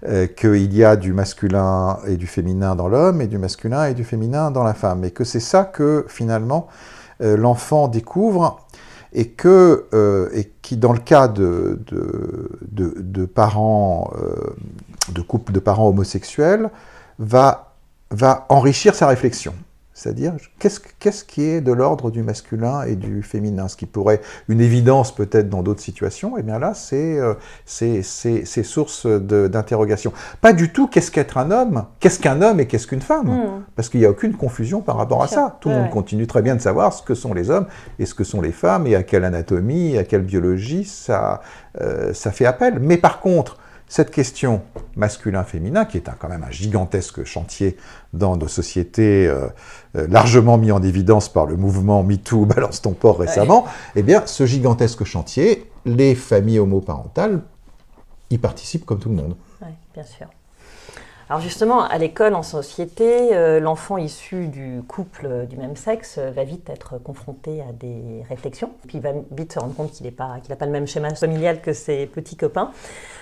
Euh, 0.06 0.28
qu'il 0.28 0.72
y 0.72 0.84
a 0.84 0.94
du 0.94 1.12
masculin 1.12 1.98
et 2.06 2.16
du 2.16 2.28
féminin 2.28 2.76
dans 2.76 2.86
l'homme 2.86 3.20
et 3.20 3.26
du 3.26 3.36
masculin 3.36 3.86
et 3.86 3.94
du 3.94 4.04
féminin 4.04 4.52
dans 4.52 4.62
la 4.62 4.72
femme. 4.72 5.04
Et 5.04 5.10
que 5.10 5.24
c'est 5.24 5.40
ça 5.40 5.64
que 5.64 6.06
finalement 6.08 6.68
euh, 7.20 7.36
l'enfant 7.36 7.88
découvre 7.88 8.60
et, 9.12 9.28
que, 9.28 9.86
euh, 9.92 10.28
et 10.32 10.52
qui, 10.62 10.76
dans 10.76 10.92
le 10.92 10.98
cas 10.98 11.28
de, 11.28 11.80
de, 11.86 12.94
de, 12.98 13.24
parents, 13.26 14.12
de 15.08 15.22
couples 15.22 15.52
de 15.52 15.60
parents 15.60 15.88
homosexuels, 15.88 16.70
va, 17.18 17.74
va 18.10 18.46
enrichir 18.48 18.94
sa 18.94 19.06
réflexion. 19.06 19.54
C'est-à-dire, 19.98 20.34
qu'est-ce, 20.60 21.24
qui 21.24 21.42
est 21.42 21.60
de 21.60 21.72
l'ordre 21.72 22.12
du 22.12 22.22
masculin 22.22 22.82
et 22.84 22.94
du 22.94 23.24
féminin? 23.24 23.66
Ce 23.66 23.76
qui 23.76 23.86
pourrait 23.86 24.20
une 24.48 24.60
évidence 24.60 25.12
peut-être 25.12 25.50
dans 25.50 25.64
d'autres 25.64 25.80
situations, 25.80 26.36
et 26.36 26.40
eh 26.40 26.42
bien 26.44 26.60
là, 26.60 26.72
c'est, 26.72 27.18
euh, 27.18 27.34
source 28.62 29.06
d'interrogation. 29.06 30.12
Pas 30.40 30.52
du 30.52 30.70
tout 30.72 30.86
qu'est-ce 30.86 31.10
qu'être 31.10 31.36
un 31.36 31.50
homme, 31.50 31.84
qu'est-ce 31.98 32.20
qu'un 32.20 32.42
homme 32.42 32.60
et 32.60 32.66
qu'est-ce 32.66 32.86
qu'une 32.86 33.00
femme, 33.00 33.26
hmm. 33.26 33.64
parce 33.74 33.88
qu'il 33.88 33.98
n'y 33.98 34.06
a 34.06 34.10
aucune 34.10 34.36
confusion 34.36 34.82
par 34.82 34.96
rapport 34.98 35.20
à 35.20 35.26
ça. 35.26 35.58
Tout 35.60 35.68
le 35.70 35.74
monde 35.74 35.90
continue 35.90 36.28
très 36.28 36.42
bien 36.42 36.54
de 36.54 36.60
savoir 36.60 36.92
ce 36.92 37.02
que 37.02 37.14
sont 37.14 37.34
les 37.34 37.50
hommes 37.50 37.66
et 37.98 38.06
ce 38.06 38.14
que 38.14 38.22
sont 38.22 38.40
les 38.40 38.52
femmes, 38.52 38.86
et 38.86 38.94
à 38.94 39.02
quelle 39.02 39.24
anatomie, 39.24 39.98
à 39.98 40.04
quelle 40.04 40.22
biologie 40.22 40.84
ça, 40.84 41.40
euh, 41.80 42.14
ça 42.14 42.30
fait 42.30 42.46
appel. 42.46 42.78
Mais 42.78 42.98
par 42.98 43.18
contre, 43.18 43.56
cette 43.88 44.10
question 44.10 44.62
masculin-féminin, 44.96 45.84
qui 45.84 45.96
est 45.96 46.10
quand 46.18 46.28
même 46.28 46.42
un 46.42 46.50
gigantesque 46.50 47.24
chantier 47.24 47.76
dans 48.12 48.36
nos 48.36 48.48
sociétés, 48.48 49.26
euh, 49.26 49.48
euh, 49.96 50.06
largement 50.08 50.58
mis 50.58 50.72
en 50.72 50.82
évidence 50.82 51.28
par 51.28 51.46
le 51.46 51.56
mouvement 51.56 52.02
MeToo, 52.02 52.44
Balance 52.46 52.82
ton 52.82 52.92
port 52.92 53.18
récemment, 53.18 53.66
eh 53.96 54.02
bien, 54.02 54.22
ce 54.26 54.46
gigantesque 54.46 55.04
chantier, 55.04 55.70
les 55.84 56.14
familles 56.14 56.58
homoparentales 56.58 57.42
y 58.30 58.38
participent 58.38 58.84
comme 58.84 58.98
tout 58.98 59.08
le 59.08 59.16
monde. 59.16 59.36
Oui, 59.62 59.68
bien 59.94 60.04
sûr. 60.04 60.28
Alors 61.30 61.42
justement, 61.42 61.82
à 61.82 61.98
l'école, 61.98 62.34
en 62.34 62.42
société, 62.42 63.36
euh, 63.36 63.60
l'enfant 63.60 63.98
issu 63.98 64.46
du 64.46 64.80
couple 64.88 65.46
du 65.46 65.58
même 65.58 65.76
sexe 65.76 66.16
va 66.18 66.42
vite 66.42 66.70
être 66.70 66.96
confronté 66.96 67.60
à 67.60 67.70
des 67.72 68.24
réflexions, 68.30 68.70
puis 68.86 68.96
il 68.96 69.02
va 69.02 69.10
vite 69.32 69.52
se 69.52 69.58
rendre 69.58 69.74
compte 69.74 69.92
qu'il 69.92 70.06
n'a 70.06 70.12
pas, 70.12 70.40
le 70.64 70.72
même 70.72 70.86
schéma 70.86 71.14
familial 71.14 71.60
que 71.60 71.74
ses 71.74 72.06
petits 72.06 72.36
copains. 72.36 72.70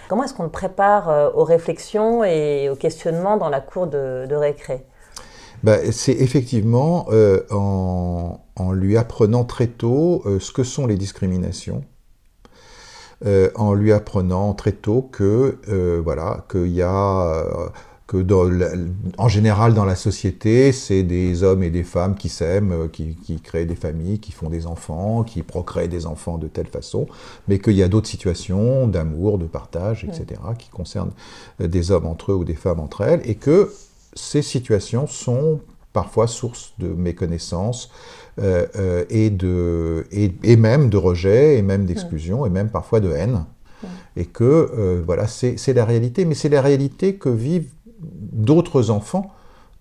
Comment 0.08 0.22
est-ce 0.22 0.34
qu'on 0.34 0.44
le 0.44 0.50
prépare 0.50 1.08
euh, 1.08 1.30
aux 1.34 1.42
réflexions 1.42 2.22
et 2.22 2.68
aux 2.70 2.76
questionnements 2.76 3.38
dans 3.38 3.48
la 3.48 3.60
cour 3.60 3.88
de, 3.88 4.32
récré? 4.36 4.84
Bah, 5.64 5.78
C'est 5.90 6.12
effectivement 6.12 7.06
euh, 7.10 7.42
en, 7.50 8.38
lui 8.72 8.96
apprenant 8.96 9.42
très 9.42 9.66
tôt 9.66 10.22
ce 10.38 10.52
que 10.52 10.62
sont 10.62 10.86
les 10.86 10.96
discriminations, 10.96 11.82
en 13.24 13.74
lui 13.74 13.92
apprenant 13.92 14.54
très 14.54 14.72
tôt 14.72 15.02
que 15.02 15.58
voilà 16.04 16.44
qu'il 16.48 16.68
y 16.68 16.82
a 16.82 17.72
que 18.06 18.24
en 19.18 19.28
général 19.28 19.74
dans 19.74 19.84
la 19.84 19.96
société, 19.96 20.70
c'est 20.70 21.02
des 21.02 21.42
hommes 21.42 21.64
et 21.64 21.70
des 21.70 21.82
femmes 21.82 22.14
qui 22.14 22.28
s'aiment, 22.28 22.72
euh, 22.72 22.88
qui, 22.88 23.16
créent 23.42 23.66
des 23.66 23.74
familles, 23.74 24.20
qui 24.20 24.30
font 24.30 24.48
des 24.48 24.66
enfants, 24.66 25.24
qui 25.24 25.42
procréent 25.42 25.88
des 25.88 26.06
enfants 26.06 26.38
de 26.38 26.46
telle 26.46 26.68
façon, 26.68 27.08
mais 27.48 27.58
qu'il 27.58 27.74
y 27.74 27.82
a 27.82 27.88
d'autres 27.88 28.06
situations 28.06 28.86
d'amour, 28.86 29.38
de 29.38 29.46
partage, 29.46 30.04
etc., 30.04 30.40
qui 30.56 30.70
concernent 30.70 31.12
euh, 31.60 31.66
des 31.66 31.90
hommes 31.90 32.06
entre 32.06 32.30
eux 32.30 32.36
ou 32.36 32.44
des 32.44 32.54
femmes 32.54 32.78
entre 32.78 33.00
elles, 33.00 33.22
et 33.24 33.34
que 33.34 33.72
ces 34.14 34.42
situations 34.42 35.08
sont 35.08 35.60
parfois 35.92 36.28
source 36.28 36.74
de 36.78 36.88
méconnaissance 36.88 37.90
euh, 38.38 39.04
et, 39.10 39.30
de, 39.30 40.06
et, 40.12 40.56
même 40.56 40.90
de 40.90 40.96
rejet, 40.96 41.58
et 41.58 41.62
même 41.62 41.86
d'exclusion, 41.86 42.46
et 42.46 42.50
même 42.50 42.70
parfois 42.70 43.00
de 43.00 43.10
haine. 43.10 43.46
Et 44.16 44.24
que, 44.24 45.02
voilà, 45.04 45.26
c'est 45.26 45.72
la 45.74 45.84
réalité, 45.84 46.24
mais 46.24 46.34
c'est 46.34 46.48
la 46.48 46.62
réalité 46.62 47.16
que 47.16 47.28
vivent 47.28 47.75
d'autres 48.32 48.90
enfants 48.90 49.32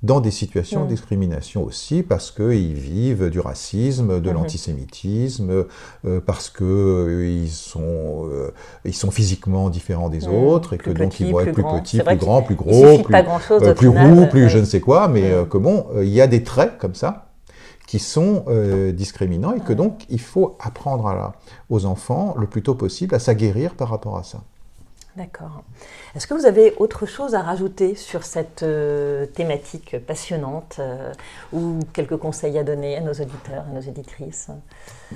dans 0.05 0.19
des 0.19 0.31
situations 0.31 0.83
de 0.83 0.89
discrimination 0.89 1.63
aussi, 1.63 2.03
parce 2.03 2.29
qu'ils 2.29 2.73
vivent 2.73 3.29
du 3.29 3.39
racisme, 3.39 4.21
de 4.21 4.29
l'antisémitisme, 4.29 5.65
euh, 6.05 6.21
parce 6.23 6.49
qu'ils 6.49 6.65
euh, 6.65 7.47
sont, 7.47 8.29
euh, 8.29 8.51
ils 8.83 8.93
sont 8.93 9.09
physiquement 9.09 9.69
différents 9.69 10.09
des 10.09 10.27
autres, 10.27 10.73
et 10.73 10.77
que 10.77 10.91
donc 10.91 11.19
ils 11.19 11.31
vont 11.31 11.39
être 11.39 11.53
plus 11.53 11.63
petits, 11.63 11.99
plus 11.99 12.17
grands, 12.17 12.43
plus 12.43 12.55
gros, 12.55 12.99
plus, 12.99 13.73
plus 13.75 13.87
roux, 13.87 14.27
plus 14.27 14.49
je 14.49 14.59
ne 14.59 14.65
sais 14.65 14.79
quoi, 14.79 15.07
mais 15.07 15.31
que 15.49 15.57
bon, 15.57 15.87
il 16.01 16.09
y 16.09 16.21
a 16.21 16.27
des 16.27 16.43
traits 16.43 16.77
comme 16.77 16.95
ça 16.95 17.29
qui 17.87 17.99
sont 17.99 18.45
discriminants, 18.93 19.53
et 19.53 19.61
que 19.61 19.73
donc 19.73 20.05
il 20.09 20.21
faut 20.21 20.55
apprendre 20.59 21.07
à 21.07 21.33
aux 21.69 21.85
enfants 21.85 22.35
le 22.37 22.45
plus 22.45 22.61
tôt 22.61 22.75
possible 22.75 23.15
à 23.15 23.19
s'aguerrir 23.19 23.73
par 23.73 23.89
rapport 23.89 24.17
à 24.17 24.23
ça. 24.23 24.39
D'accord. 25.17 25.63
Est-ce 26.13 26.27
que 26.27 26.33
vous 26.33 26.45
avez 26.45 26.73
autre 26.75 27.05
chose 27.05 27.35
à 27.35 27.41
rajouter 27.41 27.95
sur 27.95 28.23
cette 28.25 28.63
euh, 28.63 29.25
thématique 29.25 29.95
passionnante 30.05 30.77
euh, 30.79 31.13
ou 31.53 31.79
quelques 31.93 32.17
conseils 32.17 32.57
à 32.57 32.65
donner 32.65 32.97
à 32.97 33.01
nos 33.01 33.13
auditeurs 33.13 33.63
et 33.71 33.73
nos 33.73 33.81
éditrices 33.81 34.49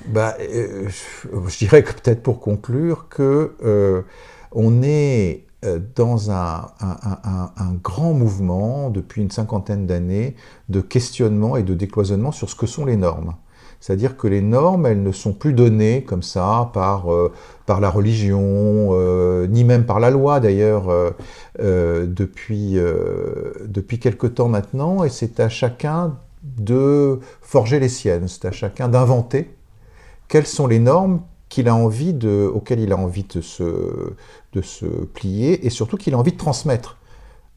bah, 0.06 0.36
euh, 0.40 0.88
je, 0.88 1.58
dirais 1.58 1.82
que 1.82 1.92
peut-être 1.92 2.22
pour 2.22 2.40
conclure 2.40 3.08
que 3.10 3.54
on 4.52 4.82
est 4.82 5.44
dans 5.94 6.30
un, 6.30 6.66
grand 7.84 8.14
mouvement 8.14 8.88
depuis 8.88 9.20
une 9.20 9.30
cinquantaine 9.30 9.86
d'années 9.86 10.34
de 10.70 10.80
questionnement 10.80 11.58
et 11.58 11.62
de 11.62 11.74
décloisonnement 11.74 12.32
sur 12.32 12.48
ce 12.48 12.54
que 12.54 12.66
sont 12.66 12.86
les 12.86 12.96
normes. 12.96 13.34
C'est-à-dire 13.80 14.16
que 14.16 14.28
les 14.28 14.42
normes, 14.42 14.86
elles 14.86 15.02
ne 15.02 15.12
sont 15.12 15.32
plus 15.32 15.52
données 15.52 16.04
comme 16.04 16.22
ça 16.22 16.70
par, 16.72 17.06
la 17.78 17.90
religion, 17.90 18.88
euh, 18.90 19.46
ni 19.46 19.62
même 19.62 19.84
par 19.84 20.00
la 20.00 20.10
loi 20.10 20.40
d'ailleurs, 20.40 20.88
euh, 20.90 22.06
depuis, 22.06 22.76
depuis 23.64 24.00
quelque 24.00 24.26
temps 24.26 24.48
maintenant, 24.48 25.04
et 25.04 25.08
c'est 25.08 25.38
à 25.38 25.48
chacun 25.48 26.16
de 26.42 27.20
forger 27.42 27.78
les 27.78 27.88
siennes, 27.88 28.26
c'est 28.26 28.46
à 28.46 28.50
chacun 28.50 28.88
d'inventer 28.88 29.54
quelles 30.26 30.46
sont 30.46 30.66
les 30.66 30.78
normes 30.80 31.20
qu'il 31.48 31.68
a 31.68 31.74
envie 31.74 32.14
de, 32.14 32.50
auxquelles 32.52 32.80
il 32.80 32.92
a 32.92 32.96
envie 32.96 33.24
de 33.24 33.40
se, 33.40 34.86
plier, 35.14 35.66
et 35.66 35.70
surtout 35.70 35.96
qu'il 35.96 36.14
a 36.14 36.18
envie 36.18 36.32
de 36.32 36.38
transmettre 36.38 36.96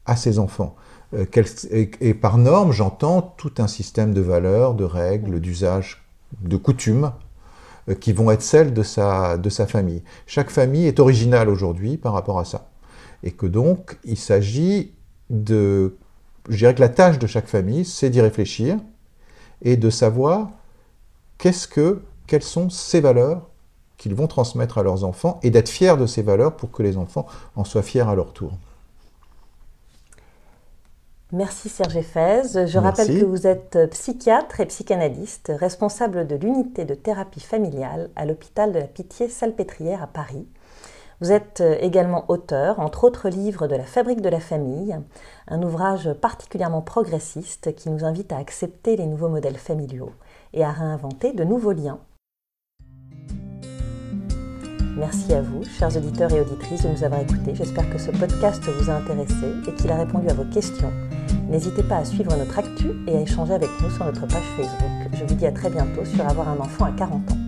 à 0.06 0.16
ses 0.16 0.38
enfants. 0.38 0.76
Euh, 1.14 1.24
et 1.72 2.14
par 2.14 2.38
norme, 2.38 2.72
j'entends 2.72 3.22
tout 3.22 3.52
un 3.58 3.68
système 3.68 4.12
de 4.12 4.20
valeurs, 4.20 4.74
de 4.74 4.84
règles, 4.84 5.40
d'usages, 5.40 6.04
de 6.40 6.56
coutumes 6.56 7.04
euh, 7.04 7.23
qui 8.00 8.12
vont 8.12 8.30
être 8.30 8.42
celles 8.42 8.72
de 8.72 8.82
sa, 8.82 9.36
de 9.36 9.48
sa 9.50 9.66
famille. 9.66 10.02
Chaque 10.26 10.50
famille 10.50 10.86
est 10.86 11.00
originale 11.00 11.48
aujourd'hui 11.48 11.96
par 11.96 12.12
rapport 12.12 12.38
à 12.38 12.44
ça. 12.44 12.70
Et 13.22 13.32
que 13.32 13.46
donc, 13.46 13.98
il 14.04 14.18
s'agit 14.18 14.92
de... 15.30 15.96
Je 16.48 16.56
dirais 16.58 16.74
que 16.74 16.80
la 16.80 16.88
tâche 16.88 17.18
de 17.18 17.26
chaque 17.26 17.48
famille, 17.48 17.84
c'est 17.84 18.10
d'y 18.10 18.20
réfléchir 18.20 18.76
et 19.62 19.76
de 19.76 19.90
savoir 19.90 20.50
qu'est-ce 21.38 21.66
que, 21.66 22.02
quelles 22.26 22.42
sont 22.42 22.70
ces 22.70 23.00
valeurs 23.00 23.48
qu'ils 23.96 24.14
vont 24.14 24.26
transmettre 24.26 24.78
à 24.78 24.82
leurs 24.82 25.04
enfants 25.04 25.40
et 25.42 25.50
d'être 25.50 25.68
fiers 25.68 25.96
de 25.96 26.06
ces 26.06 26.22
valeurs 26.22 26.56
pour 26.56 26.70
que 26.70 26.82
les 26.82 26.96
enfants 26.96 27.26
en 27.56 27.64
soient 27.64 27.82
fiers 27.82 28.02
à 28.02 28.14
leur 28.14 28.32
tour. 28.32 28.52
Merci 31.34 31.68
Serge 31.68 32.00
Fez. 32.00 32.68
Je 32.68 32.78
rappelle 32.78 33.18
que 33.18 33.24
vous 33.24 33.48
êtes 33.48 33.76
psychiatre 33.90 34.60
et 34.60 34.66
psychanalyste, 34.66 35.50
responsable 35.52 36.28
de 36.28 36.36
l'unité 36.36 36.84
de 36.84 36.94
thérapie 36.94 37.40
familiale 37.40 38.08
à 38.14 38.24
l'hôpital 38.24 38.70
de 38.70 38.78
la 38.78 38.86
Pitié-Salpêtrière 38.86 40.00
à 40.00 40.06
Paris. 40.06 40.46
Vous 41.20 41.32
êtes 41.32 41.60
également 41.80 42.24
auteur, 42.28 42.78
entre 42.78 43.02
autres 43.02 43.28
livres, 43.28 43.66
de 43.66 43.74
La 43.74 43.82
fabrique 43.82 44.20
de 44.20 44.28
la 44.28 44.38
famille, 44.38 44.96
un 45.48 45.60
ouvrage 45.64 46.12
particulièrement 46.12 46.82
progressiste 46.82 47.74
qui 47.74 47.90
nous 47.90 48.04
invite 48.04 48.30
à 48.30 48.38
accepter 48.38 48.94
les 48.94 49.06
nouveaux 49.06 49.28
modèles 49.28 49.58
familiaux 49.58 50.12
et 50.52 50.62
à 50.62 50.70
réinventer 50.70 51.32
de 51.32 51.42
nouveaux 51.42 51.72
liens 51.72 51.98
Merci 54.96 55.32
à 55.32 55.42
vous, 55.42 55.64
chers 55.64 55.96
auditeurs 55.96 56.32
et 56.32 56.40
auditrices, 56.40 56.82
de 56.82 56.88
nous 56.88 57.02
avoir 57.02 57.20
écoutés. 57.20 57.54
J'espère 57.54 57.90
que 57.90 57.98
ce 57.98 58.12
podcast 58.12 58.62
vous 58.64 58.90
a 58.90 58.94
intéressé 58.94 59.46
et 59.66 59.72
qu'il 59.74 59.90
a 59.90 59.96
répondu 59.96 60.28
à 60.28 60.34
vos 60.34 60.44
questions. 60.44 60.92
N'hésitez 61.48 61.82
pas 61.82 61.98
à 61.98 62.04
suivre 62.04 62.36
notre 62.36 62.58
actu 62.58 62.92
et 63.08 63.16
à 63.16 63.20
échanger 63.20 63.54
avec 63.54 63.70
nous 63.82 63.90
sur 63.90 64.04
notre 64.04 64.26
page 64.26 64.44
Facebook. 64.56 65.10
Je 65.12 65.24
vous 65.24 65.34
dis 65.34 65.46
à 65.46 65.52
très 65.52 65.70
bientôt 65.70 66.04
sur 66.04 66.24
Avoir 66.26 66.48
un 66.48 66.58
enfant 66.58 66.84
à 66.84 66.92
40 66.92 67.32
ans. 67.32 67.43